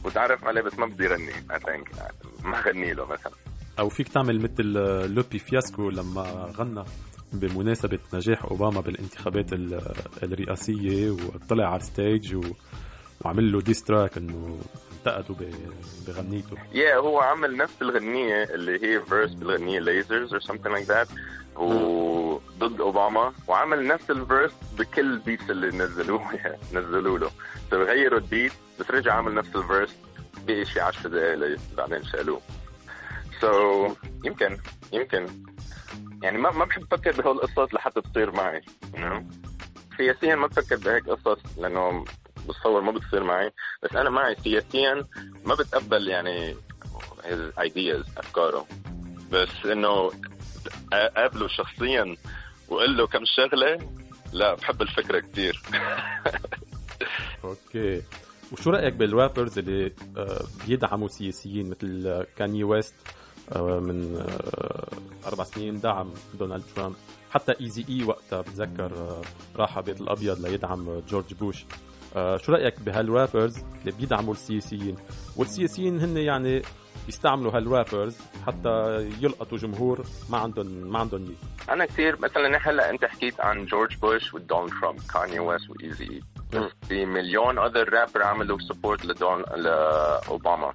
وتعرف 0.03 0.45
عليه 0.45 0.61
بس 0.61 0.79
ما 0.79 0.85
بدي 0.85 1.03
يغني 1.03 1.31
I 1.31 1.59
think. 1.59 1.99
ما 2.43 2.59
غني 2.61 2.93
له 2.93 3.05
مثلا. 3.05 3.33
أو 3.79 3.89
فيك 3.89 4.07
تعمل 4.07 4.41
مثل 4.41 4.77
آه، 4.77 5.05
لوبي 5.05 5.39
فياسكو 5.39 5.89
لما 5.89 6.51
غنى 6.57 6.83
بمناسبة 7.33 7.99
نجاح 8.13 8.45
أوباما 8.45 8.81
بالانتخابات 8.81 9.53
ال- 9.53 9.81
الرئاسية 10.23 11.11
وطلع 11.11 11.65
على 11.67 11.81
ال 11.81 11.90
stage 11.90 12.35
و... 12.35 12.41
وعمل 13.21 13.51
له 13.51 13.61
diss 13.61 13.86
track 13.86 14.17
إنه 14.17 14.59
انتقدوا 14.99 15.35
بغنيته. 16.07 16.57
yeah 16.71 16.95
هو 16.95 17.19
عمل 17.19 17.57
نفس 17.57 17.73
الغنية 17.81 18.43
اللي 18.43 18.83
هي 18.83 19.01
verse 19.01 19.33
بالغنية 19.33 19.79
Lasers 19.79 20.35
or 20.35 20.39
something 20.39 20.71
like 20.71 20.87
that 20.87 21.07
وضد 21.59 22.81
أوباما 22.81 23.33
وعمل 23.47 23.87
نفس 23.87 24.11
ال 24.11 24.18
verse 24.18 24.51
بكل 24.77 25.01
ال 25.13 25.19
beats 25.19 25.49
اللي 25.49 25.67
نزلوه 25.67 26.31
نزلوا 26.73 27.17
له. 27.19 27.31
فغيروا 27.71 28.19
ال 28.19 28.26
beat 28.26 28.51
بس 28.79 28.91
رجع 28.91 29.13
عمل 29.13 29.33
نفس 29.33 29.55
ال 29.55 29.62
verse 29.62 29.95
بشي 30.47 30.79
10 30.79 31.09
دقائق 31.09 31.59
بعدين 31.77 32.03
شالوه. 32.03 32.41
so 33.41 33.87
so, 33.87 33.91
يمكن 34.25 34.57
يمكن. 34.93 35.25
يعني 36.23 36.37
ما 36.37 36.51
ما 36.51 36.65
بحب 36.65 36.83
أفكر 36.93 37.11
بهول 37.21 37.35
القصص 37.35 37.73
لحتى 37.73 38.01
تصير 38.01 38.31
معي 38.31 38.61
you 38.93 38.97
know? 38.97 39.23
سياسيا 39.97 40.35
ما 40.35 40.47
بفكر 40.47 40.75
بهيك 40.75 41.09
قصص 41.09 41.39
لأنه 41.57 42.05
بتصور 42.49 42.81
ما 42.81 42.91
بتصير 42.91 43.23
معي 43.23 43.51
بس 43.83 43.95
أنا 43.95 44.09
معي 44.09 44.35
سياسيا 44.43 45.05
ما 45.45 45.55
بتقبل 45.55 46.07
يعني 46.07 46.55
his 47.23 47.59
ideas 47.59 48.17
أفكاره. 48.17 48.65
بس 49.31 49.65
إنه 49.65 50.11
أقابله 50.93 51.47
شخصيا 51.47 52.15
وأقول 52.69 52.97
له 52.97 53.07
كم 53.07 53.23
شغلة 53.25 53.77
لا 54.33 54.53
بحب 54.55 54.81
الفكرة 54.81 55.19
كثير 55.19 55.61
okay. 57.43 58.01
وشو 58.51 58.69
رأيك 58.69 58.93
بال 58.93 59.08
rappers 59.08 59.59
اللي 59.59 59.93
آه، 60.17 60.43
بيدعموا 60.67 61.07
سياسيين 61.07 61.69
مثل 61.69 62.25
كاني 62.37 62.63
ويست 62.63 62.95
آه، 63.55 63.79
من 63.79 64.15
آه، 64.15 64.87
أربع 65.27 65.43
سنين 65.43 65.79
دعم 65.79 66.13
دونالد 66.39 66.63
ترامب 66.75 66.95
حتى 67.31 67.53
Eazy-E 67.61 68.03
وقتها 68.03 68.41
بتذكر 68.41 69.21
راح 69.55 69.77
على 69.77 69.85
بيت 69.85 70.01
الأبيض 70.01 70.45
ليدعم 70.45 70.99
جورج 71.09 71.33
بوش 71.33 71.65
آه، 72.15 72.37
شو 72.37 72.51
رأيك 72.51 72.79
بهال 72.79 73.03
rappers 73.03 73.57
اللي 73.57 73.91
بيدعموا 73.91 74.33
السياسيين؟ 74.33 74.95
والسياسيين 75.37 75.99
هن 75.99 76.17
يعني 76.17 76.61
بيستعملوا 77.05 77.51
هال 77.51 77.66
rappers 77.66 78.17
حتى 78.47 79.05
يلقطوا 79.21 79.57
جمهور 79.57 80.05
ما 80.29 80.37
عندهم 80.37 80.67
ما 80.67 80.99
عندهم 80.99 81.21
إياه. 81.21 81.73
أنا 81.73 81.85
كثير 81.85 82.19
مثلا 82.19 82.57
هلأ 82.69 82.89
أنت 82.89 83.05
حكيت 83.05 83.41
عن 83.41 83.65
جورج 83.65 83.97
بوش 83.97 84.33
ودون 84.33 84.69
ترامب 84.69 84.99
كاني 85.13 85.39
ويست 85.39 85.69
و 85.69 85.80
Eazy 85.80 86.21
في 86.87 87.05
مليون 87.05 87.59
other 87.59 87.93
rapper 87.93 88.23
عملوا 88.23 88.57
support 88.59 89.05
لدون 89.05 89.43
لاوباما 89.55 90.73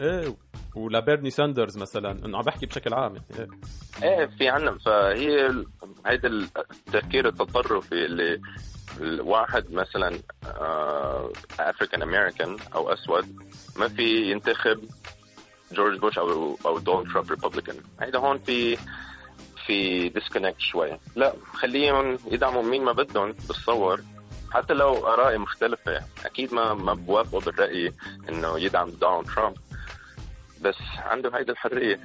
إيه 0.00 0.36
ولبيرني 0.74 1.30
ساندرز 1.30 1.78
مثلا 1.78 2.10
إنه 2.10 2.38
عم 2.38 2.44
بحكي 2.44 2.66
بشكل 2.66 2.94
عام 2.94 3.14
يعني 3.14 3.50
إيه. 4.02 4.18
إيه 4.18 4.26
في 4.26 4.48
عنا 4.48 4.78
فهي 4.78 5.64
هيدا 6.06 6.28
التفكير 6.28 7.28
التطرفي 7.28 8.04
اللي 8.04 8.40
الواحد 9.00 9.72
مثلا 9.72 10.18
African 11.58 12.02
American 12.02 12.56
أو 12.74 12.92
أسود 12.92 13.42
ما 13.76 13.88
في 13.88 14.30
ينتخب 14.30 14.84
جورج 15.72 15.98
بوش 15.98 16.18
أو 16.18 16.58
أو 16.66 16.78
دونالد 16.78 17.12
ترامب 17.12 17.30
Republican 17.30 17.76
هيدا 18.00 18.18
هون 18.18 18.38
في 18.38 18.78
في 19.66 20.08
disconnect 20.08 20.60
شوي. 20.60 20.98
لا 21.16 21.32
خليهم 21.52 22.18
يدعموا 22.30 22.62
مين 22.62 22.84
ما 22.84 22.92
بدهم 22.92 23.32
بتصور 23.32 24.00
حتى 24.50 24.74
لو 24.74 25.06
ارائي 25.06 25.38
مختلفة 25.38 26.00
أكيد 26.24 26.54
ما 26.54 26.74
ما 26.74 26.94
بوافقوا 26.94 27.40
بالرأي 27.40 27.92
إنه 28.28 28.60
يدعم 28.60 28.90
دونالد 28.90 29.26
ترامب 29.34 29.56
بس 30.60 30.76
عنده 30.98 31.38
هيدي 31.38 31.52
الحرية. 31.52 32.00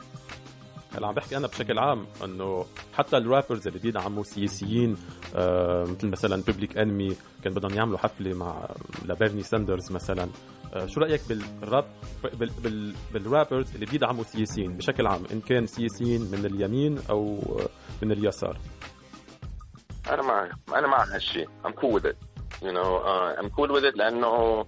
هلا 0.96 1.08
عم 1.08 1.14
بحكي 1.14 1.38
أنا 1.38 1.48
بشكل 1.48 1.80
عام 1.80 2.06
إنه 2.24 2.66
حتى 2.94 3.18
ال 3.18 3.24
rappers 3.24 3.68
اللي 3.68 3.80
بيدعموا 3.80 4.24
سياسيين 4.24 4.98
آه 5.36 5.84
مثل 5.84 6.08
مثلا 6.08 6.44
Public 6.44 6.78
Enemy 6.78 7.16
كان 7.44 7.54
بدهم 7.54 7.74
يعملوا 7.74 7.98
حفلة 7.98 8.34
مع 8.34 8.70
لبيرني 9.06 9.44
ساندرز 9.44 9.92
مثلا. 9.92 10.30
آه 10.74 10.86
شو 10.86 11.00
رأيك 11.00 11.22
بالراب 11.30 11.86
بال 12.24 12.50
بال 12.64 12.94
بالرابرز 13.14 13.74
اللي 13.74 13.86
بيدعموا 13.86 14.24
سياسيين 14.24 14.78
بشكل 14.78 15.08
عام؟ 15.08 15.24
إن 15.32 15.42
كان 15.42 15.68
سياسيين 15.68 16.22
من 16.22 16.46
اليمين 16.46 17.00
أو 17.10 17.40
من 18.02 18.12
اليسار؟ 18.12 18.58
أنا 20.10 20.22
مع 20.22 20.50
أنا 20.70 20.88
مع 20.88 21.04
هالشيء 21.04 21.50
I'm 21.66 21.72
cool 21.72 22.00
with 22.00 22.06
it. 22.06 22.16
You 22.62 22.72
know 22.74 22.92
uh, 23.06 23.42
I'm 23.42 23.50
cool 23.50 23.70
with 23.76 23.86
it 23.92 23.98
لأنه 23.98 24.64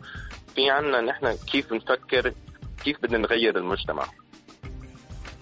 في 0.56 0.70
عنا 0.70 1.02
نحن 1.02 1.36
كيف 1.52 1.74
نفكر 1.74 2.34
كيف 2.84 2.98
بدنا 3.04 3.18
نغير 3.18 3.58
المجتمع. 3.58 4.06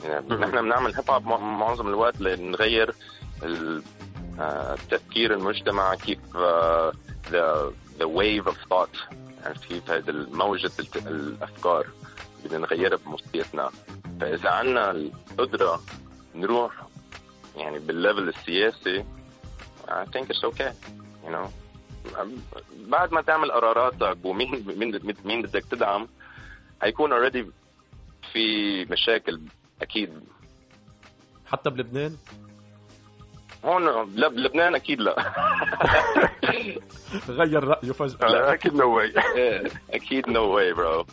يعني 0.03 0.35
نحن 0.35 0.61
بنعمل 0.61 0.95
هيب 0.95 1.11
هوب 1.11 1.27
معظم 1.27 1.87
الوقت 1.87 2.21
لنغير 2.21 2.95
آه، 4.39 4.75
تفكير 4.89 5.33
المجتمع 5.33 5.95
كيف 5.95 6.19
the 7.31 7.71
the 7.99 8.07
wave 8.07 8.51
of 8.51 8.55
thought 8.69 9.15
عرفت 9.45 9.65
كيف 9.65 9.91
هذه 9.91 10.11
موجة 10.31 10.71
الأفكار 10.95 11.87
بدنا 12.45 12.59
نغيرها 12.59 12.97
بموسيقتنا. 13.05 13.69
فإذا 14.21 14.49
عنا 14.49 14.91
القدرة 14.91 15.81
نروح 16.35 16.87
يعني 17.57 17.79
بالليفل 17.79 18.29
السياسي 18.29 19.05
I 19.87 20.05
think 20.05 20.29
it's 20.29 20.43
okay 20.43 20.71
you 21.25 21.31
know. 21.31 21.49
بعد 22.87 23.13
ما 23.13 23.21
تعمل 23.21 23.51
قراراتك 23.51 24.17
ومين 24.23 24.65
مين 24.77 24.99
مين 25.25 25.41
بدك 25.41 25.65
تدعم 25.71 26.07
هيكون 26.81 27.11
already 27.11 27.45
في 28.33 28.85
مشاكل 28.85 29.41
أكيد. 29.81 30.09
حتى 31.47 31.69
بلبنان؟ 31.69 32.17
هون 33.65 34.15
لا 34.15 34.27
بلبنان 34.27 34.75
أكيد 34.75 34.99
لا. 35.01 35.15
غير 37.29 37.63
رأيه 37.63 37.91
فجأة. 37.91 38.27
لا 38.29 38.53
أكيد 38.53 38.73
نو 38.73 38.95
واي 38.97 39.13
أكيد 39.89 40.29
no 40.29 40.43
way 40.43 40.73
bro 40.73 41.05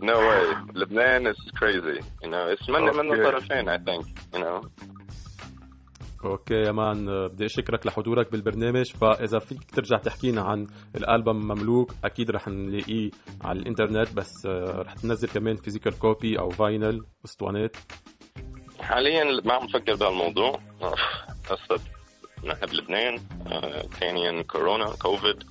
no 0.00 0.18
way 0.18 0.56
لبنان 0.74 1.32
is 1.32 1.36
crazy. 1.36 2.00
You 2.22 2.28
know 2.30 2.54
it's 2.56 2.68
من 2.68 2.82
من. 2.82 3.12
الطرفين 3.12 3.68
I 3.68 3.78
think. 3.78 4.06
You 4.34 4.40
know 4.40 4.64
okay 6.24 6.54
يا 6.54 6.72
man 6.72 7.28
بدي 7.28 7.46
أشكرك 7.46 7.86
لحضورك 7.86 8.32
بالبرنامج 8.32 8.92
فإذا 8.92 9.38
فيك 9.38 9.70
ترجع 9.70 9.96
تحكي 9.98 10.30
لنا 10.30 10.42
عن 10.42 10.66
الألبوم 10.96 11.36
مملوك 11.36 11.92
أكيد 12.04 12.30
رح 12.30 12.48
نلاقيه 12.48 13.10
على 13.42 13.58
الإنترنت 13.58 14.12
بس 14.12 14.46
آه، 14.46 14.82
رح 14.82 14.94
تنزل 14.94 15.28
كمان 15.28 15.56
physical 15.56 15.98
copy 15.98 16.38
أو 16.38 16.50
vinyl 16.50 17.04
أسطوانات. 17.24 17.76
حاليا 18.80 19.24
ما 19.44 19.52
عم 19.54 19.66
بفكر 19.66 19.94
بهالموضوع. 19.94 20.60
بس 21.50 21.80
نحن 22.44 22.66
بلبنان 22.66 23.18
آه، 23.46 23.82
ثانيا 23.82 24.42
كورونا 24.42 24.90
كوفيد. 25.02 25.44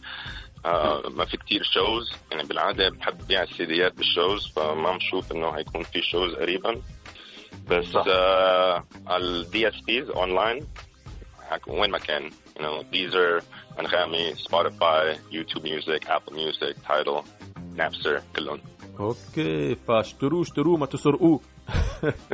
آه، 0.65 1.01
ما 1.09 1.25
في 1.25 1.37
كتير 1.37 1.63
shows 1.63 2.11
يعني 2.31 2.43
بالعادة 2.47 2.89
بحب 2.89 3.27
بيع 3.27 3.43
السيديات 3.43 3.93
بال 3.93 4.09
shows 4.09 4.47
فما 4.55 4.97
بشوف 4.97 5.31
إنه 5.31 5.53
حيكون 5.53 5.83
في 5.83 6.01
shows 6.01 6.33
قريبا. 6.35 6.81
بس 7.69 7.97
ال 9.11 9.67
DSPs 9.67 10.09
online 10.09 10.67
وين 11.67 11.91
ما 11.91 11.97
كان. 11.97 12.23
you 12.23 12.31
know 12.61 12.81
there's 12.81 13.34
a 13.34 13.41
أنغامي 13.79 14.35
Spotify 14.35 15.17
YouTube 15.31 15.63
Music 15.63 16.07
Apple 16.07 16.35
Music 16.35 16.75
Tidal 16.87 17.21
Napster 17.75 18.21
كلهم. 18.35 18.61
okay 18.99 19.75
فاشتروه 19.75 20.41
اشتروه 20.41 20.77
ما 20.77 20.85
تسرقوه 20.85 21.39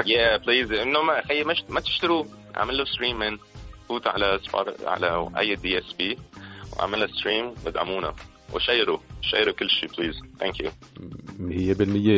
yeah 0.06 0.38
please 0.38 0.72
إنه 0.72 1.02
ما 1.02 1.22
خي 1.28 1.44
مش 1.44 1.64
ما 1.70 1.80
تشتروه 1.80 2.28
أعمل 2.58 2.78
له 2.78 2.86
streaming 2.86 3.40
فوت 3.90 4.08
على 4.08 4.40
على 4.86 5.30
أي 5.38 5.56
DSP 5.56 6.18
وأعمل 6.78 7.10
stream 7.20 7.54
ودعمونا 7.66 8.16
وشيروا 8.54 8.98
شيروا 9.22 9.54
كل 9.54 9.70
شيء 9.70 9.90
please 9.98 10.16
thank 10.40 10.60
you 10.60 10.72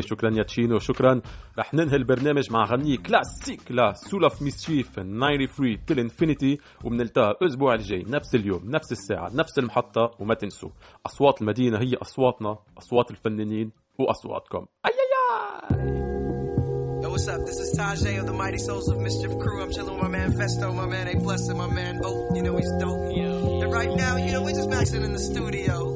100% 0.02 0.06
شكرا 0.10 0.38
يا 0.38 0.44
تشينو 0.44 0.80
شكرا 0.80 1.22
رح 1.60 1.74
ننهي 1.74 1.96
البرنامج 1.96 2.52
مع 2.52 2.66
غنية 2.66 2.98
classic 2.98 3.62
ل 3.70 3.94
Souls 3.94 4.24
of 4.24 4.42
Mischief 4.42 4.90
93 4.96 5.86
till 5.86 6.00
Infinity 6.00 6.58
وبنلتقى 6.84 7.38
الأسبوع 7.42 7.74
الجاي 7.74 8.06
نفس 8.08 8.36
اليوم 8.36 8.62
نفس 8.66 8.92
الساعة 8.92 9.30
نفس 9.34 9.60
المحطة 9.60 10.12
وما 10.20 10.34
تنسوا 10.34 10.70
أصوات 11.06 11.42
المدينة 11.42 11.80
هي 11.80 11.96
أصواتنا 11.96 12.58
أصوات 12.78 13.12
الفنانين 13.12 13.72
وأصواتكم 13.98 14.66
أي 14.86 14.92
أي 14.92 15.78
أي 15.78 16.00
what's 17.20 17.28
up? 17.28 17.46
This 17.46 17.60
is 17.60 17.78
Tajay 17.78 18.20
of 18.20 18.28
the 18.28 18.34
Mighty 18.34 18.58
Souls 18.58 18.88
of 18.88 18.98
Mischief 19.00 19.38
Crew. 19.40 19.62
I'm 19.62 19.72
chilling 19.72 19.96
with 19.96 20.04
my 20.04 20.08
man 20.08 20.32
Festo, 20.32 20.74
my 20.74 20.86
man 20.86 21.08
A 21.10 21.20
Plus, 21.20 21.50
and 21.50 21.58
my 21.58 21.68
man 21.68 22.00
Boat. 22.00 22.34
You 22.34 22.44
know 22.44 22.56
he's 22.56 22.72
dope. 22.80 23.12
Yeah. 23.14 23.64
And 23.64 23.74
right 23.74 23.94
now, 23.94 24.16
you 24.16 24.32
know, 24.32 24.44
we're 24.44 24.56
just 24.56 24.70
maxing 24.70 25.04
in 25.04 25.12
the 25.12 25.20
studio. 25.20 25.89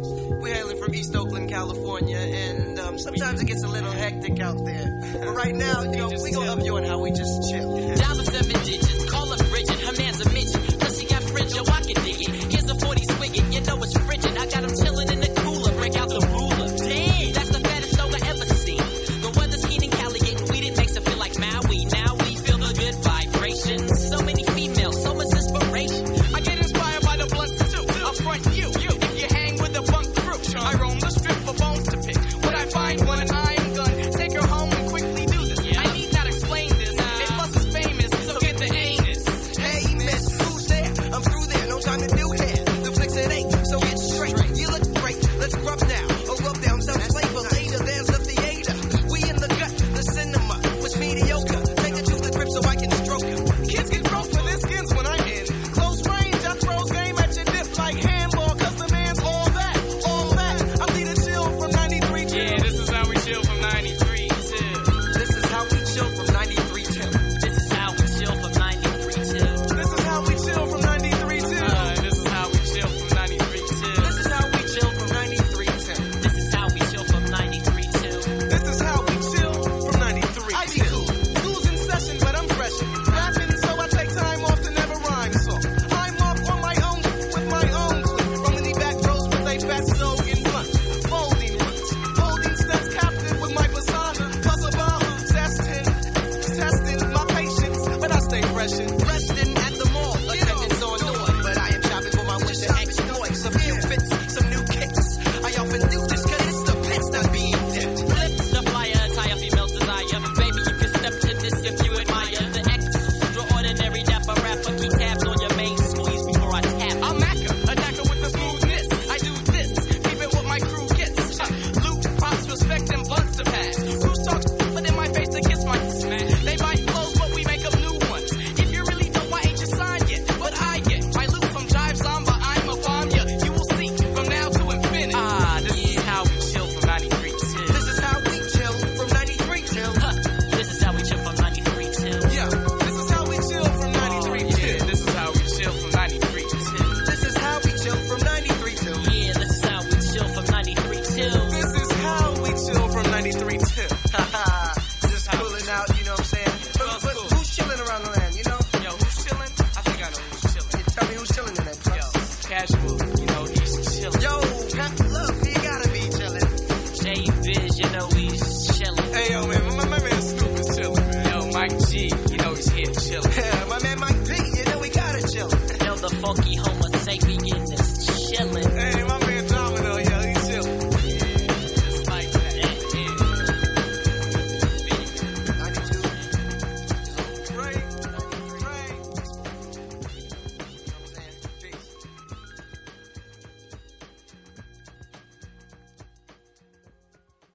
We're 0.44 0.56
hailing 0.56 0.78
from 0.78 0.94
East 0.94 1.16
Oakland, 1.16 1.50
California, 1.50 2.18
and 2.18 2.78
um, 2.78 3.00
sometimes 3.00 3.41
it 3.41 3.46
gets 3.46 3.64
a 3.64 3.68
little 3.70 3.94
hectic 3.94 4.41
out 4.41 4.66
there. 4.66 5.00
But 5.14 5.34
right 5.34 5.56
now, 5.56 5.84
you 5.89 5.96
know, 5.96 6.10
we 6.22 6.32
go 6.32 6.41
up 6.44 6.60
you 6.62 6.76
on 6.76 6.84
how 6.84 7.00
we 7.00 7.12
just 7.12 7.50
chill. 7.50 7.96
Dollar 7.96 8.26
seven 8.26 8.62
digits. 8.66 9.03